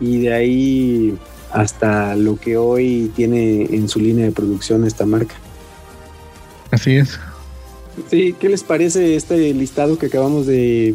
y 0.00 0.22
de 0.22 0.32
ahí 0.32 1.14
hasta 1.52 2.14
lo 2.16 2.36
que 2.36 2.56
hoy 2.56 3.10
tiene 3.16 3.62
en 3.62 3.88
su 3.88 4.00
línea 4.00 4.26
de 4.26 4.32
producción 4.32 4.84
esta 4.86 5.06
marca. 5.06 5.34
Así 6.70 6.96
es. 6.96 7.18
Sí, 8.10 8.34
¿qué 8.38 8.48
les 8.48 8.62
parece 8.62 9.16
este 9.16 9.52
listado 9.54 9.98
que 9.98 10.06
acabamos 10.06 10.46
de, 10.46 10.94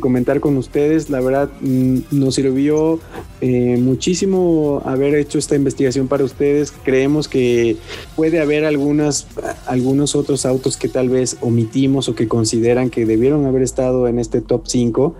comentar 0.00 0.40
con 0.40 0.56
ustedes? 0.56 1.10
La 1.10 1.20
verdad, 1.20 1.50
mm, 1.60 1.98
nos 2.12 2.36
sirvió 2.36 3.00
eh, 3.40 3.76
muchísimo 3.78 4.82
haber 4.84 5.14
hecho 5.16 5.38
esta 5.38 5.56
investigación 5.56 6.06
para 6.08 6.24
ustedes. 6.24 6.72
Creemos 6.84 7.28
que 7.28 7.76
puede 8.14 8.40
haber 8.40 8.64
algunas, 8.64 9.26
algunos 9.66 10.14
otros 10.14 10.46
autos 10.46 10.76
que 10.76 10.88
tal 10.88 11.08
vez 11.08 11.36
omitimos 11.40 12.08
o 12.08 12.14
que 12.14 12.28
consideran 12.28 12.90
que 12.90 13.04
debieron 13.04 13.44
haber 13.44 13.62
estado 13.62 14.06
en 14.08 14.18
este 14.18 14.40
top 14.40 14.62
5. 14.66 15.16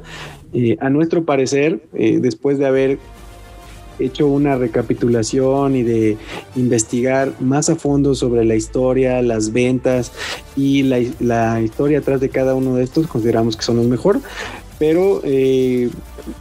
Eh, 0.61 0.77
a 0.81 0.91
nuestro 0.91 1.25
parecer, 1.25 1.85
eh, 1.95 2.19
después 2.21 2.59
de 2.59 2.67
haber 2.67 2.99
hecho 4.01 4.27
una 4.27 4.57
recapitulación 4.57 5.77
y 5.77 5.85
de 5.85 6.17
investigar 6.57 7.33
más 7.39 7.71
a 7.71 7.77
fondo 7.77 8.17
sobre 8.17 8.45
la 8.45 8.57
historia, 8.57 9.23
las 9.23 9.53
ventas 9.53 10.11
y 10.57 10.83
la, 10.83 11.61
historia 11.61 12.01
atrás 12.01 12.21
de 12.21 12.29
cada 12.29 12.57
uno 12.57 12.75
de 12.75 12.83
estos, 12.83 13.07
consideramos 13.07 13.57
que 13.57 13.63
son 13.63 13.77
los 13.77 13.87
mejor. 13.87 14.21
Pero 14.81 15.21
eh, 15.23 15.91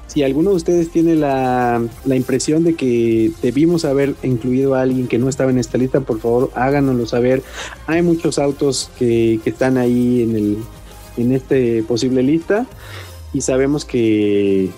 si 0.07 0.23
alguno 0.23 0.49
de 0.49 0.55
ustedes 0.55 0.89
tiene 0.89 1.15
la, 1.15 1.83
la, 2.03 2.15
impresión 2.15 2.63
de 2.63 2.73
que 2.73 3.31
debimos 3.43 3.85
haber 3.85 4.15
incluido 4.23 4.73
a 4.73 4.81
alguien 4.81 5.07
que 5.07 5.19
no 5.19 5.29
estaba 5.29 5.51
en 5.51 5.59
esta 5.59 5.77
lista, 5.77 6.01
por 6.01 6.19
favor 6.19 6.49
háganoslo 6.55 7.05
saber. 7.05 7.43
Hay 7.85 8.01
muchos 8.01 8.39
autos 8.39 8.89
que, 8.97 9.39
que 9.43 9.49
están 9.51 9.77
ahí 9.77 10.23
en, 10.23 10.35
el, 10.35 10.57
en 11.17 11.33
este 11.33 11.83
posible 11.83 12.23
lista 12.23 12.65
y 13.33 13.41
sabemos 13.41 13.85
que 13.85 14.69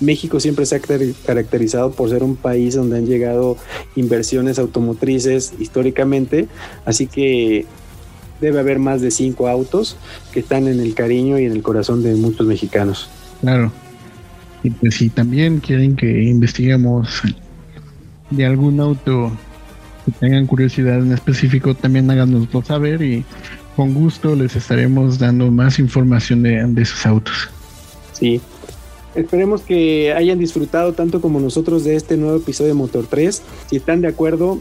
México 0.00 0.38
siempre 0.38 0.64
se 0.66 0.76
ha 0.76 0.80
caracterizado 0.80 1.90
por 1.90 2.08
ser 2.08 2.22
un 2.22 2.36
país 2.36 2.74
donde 2.74 2.98
han 2.98 3.06
llegado 3.06 3.56
inversiones 3.96 4.58
automotrices 4.58 5.54
históricamente, 5.58 6.48
así 6.84 7.06
que 7.06 7.66
debe 8.40 8.60
haber 8.60 8.78
más 8.78 9.00
de 9.00 9.10
cinco 9.10 9.48
autos 9.48 9.96
que 10.32 10.40
están 10.40 10.68
en 10.68 10.80
el 10.80 10.94
cariño 10.94 11.38
y 11.38 11.44
en 11.44 11.52
el 11.52 11.62
corazón 11.62 12.02
de 12.02 12.14
muchos 12.14 12.46
mexicanos. 12.46 13.10
Claro. 13.40 13.72
Y 14.62 14.70
pues 14.70 14.96
si 14.96 15.08
también 15.08 15.58
quieren 15.60 15.96
que 15.96 16.24
investiguemos 16.24 17.22
de 18.30 18.46
algún 18.46 18.80
auto 18.80 19.32
que 20.04 20.12
tengan 20.12 20.46
curiosidad 20.46 20.98
en 20.98 21.12
específico, 21.12 21.74
también 21.74 22.10
háganoslo 22.10 22.62
saber 22.62 23.02
y 23.02 23.24
con 23.76 23.94
gusto 23.94 24.34
les 24.34 24.54
estaremos 24.56 25.18
dando 25.18 25.50
más 25.50 25.78
información 25.78 26.42
de, 26.42 26.64
de 26.64 26.82
esos 26.82 27.04
autos. 27.06 27.50
Sí. 28.18 28.40
Esperemos 29.14 29.62
que 29.62 30.12
hayan 30.12 30.38
disfrutado 30.38 30.92
tanto 30.92 31.20
como 31.20 31.40
nosotros 31.40 31.84
de 31.84 31.96
este 31.96 32.16
nuevo 32.16 32.36
episodio 32.36 32.68
de 32.68 32.74
Motor 32.74 33.06
3. 33.08 33.42
Si 33.68 33.76
están 33.76 34.00
de 34.00 34.08
acuerdo, 34.08 34.58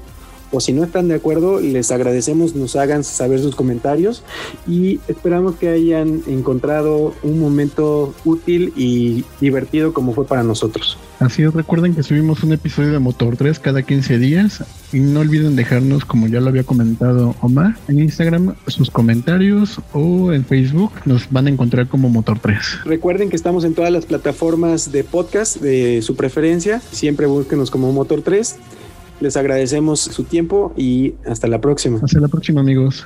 o 0.52 0.60
si 0.60 0.74
no 0.74 0.84
están 0.84 1.08
de 1.08 1.16
acuerdo, 1.16 1.60
les 1.60 1.92
agradecemos 1.92 2.56
nos 2.56 2.76
hagan 2.76 3.04
saber 3.04 3.40
sus 3.40 3.56
comentarios 3.56 4.24
y 4.68 5.00
esperamos 5.08 5.56
que 5.56 5.70
hayan 5.70 6.22
encontrado 6.28 7.14
un 7.24 7.40
momento 7.40 8.14
útil 8.26 8.74
y 8.76 9.24
divertido 9.40 9.94
como 9.94 10.14
fue 10.14 10.26
para 10.26 10.44
nosotros. 10.44 10.98
Así 11.20 11.42
es, 11.42 11.54
recuerden 11.54 11.96
que 11.96 12.04
subimos 12.04 12.44
un 12.44 12.54
episodio 12.54 12.92
de 12.92 13.00
Motor 13.00 13.38
3 13.38 13.60
cada 13.60 13.82
15 13.82 14.20
días 14.20 14.64
y 14.94 15.00
no 15.00 15.22
olviden 15.22 15.56
dejarnos, 15.56 16.06
como 16.06 16.28
ya 16.28 16.40
lo 16.40 16.50
había 16.50 16.64
comentado 16.64 17.36
Omar, 17.42 17.76
en 17.88 18.00
Instagram 18.00 18.56
sus 18.68 18.92
comentarios 18.92 19.82
o 19.94 20.32
en 20.32 20.46
Facebook 20.46 20.92
nos 21.06 21.30
van 21.32 21.48
a 21.48 21.50
encontrar 21.50 21.88
como 21.88 22.10
Motor 22.10 22.40
3. 22.40 22.58
Recuerden 22.86 23.30
que 23.30 23.36
estamos 23.36 23.64
en 23.64 23.74
todas 23.74 23.92
las 23.92 24.06
plataformas 24.06 24.92
de 24.92 25.04
podcast 25.04 25.58
de 25.58 26.02
su 26.04 26.16
preferencia, 26.16 26.82
siempre 26.92 27.26
búsquenos 27.26 27.72
como 27.72 27.92
Motor 27.92 28.22
3 28.22 28.58
les 29.20 29.38
agradecemos 29.38 30.00
su 30.00 30.24
tiempo 30.24 30.74
y 30.78 31.16
hasta 31.26 31.48
la 31.48 31.62
próxima. 31.62 32.00
Hasta 32.04 32.20
la 32.20 32.28
próxima, 32.28 32.62
amigos. 32.62 33.06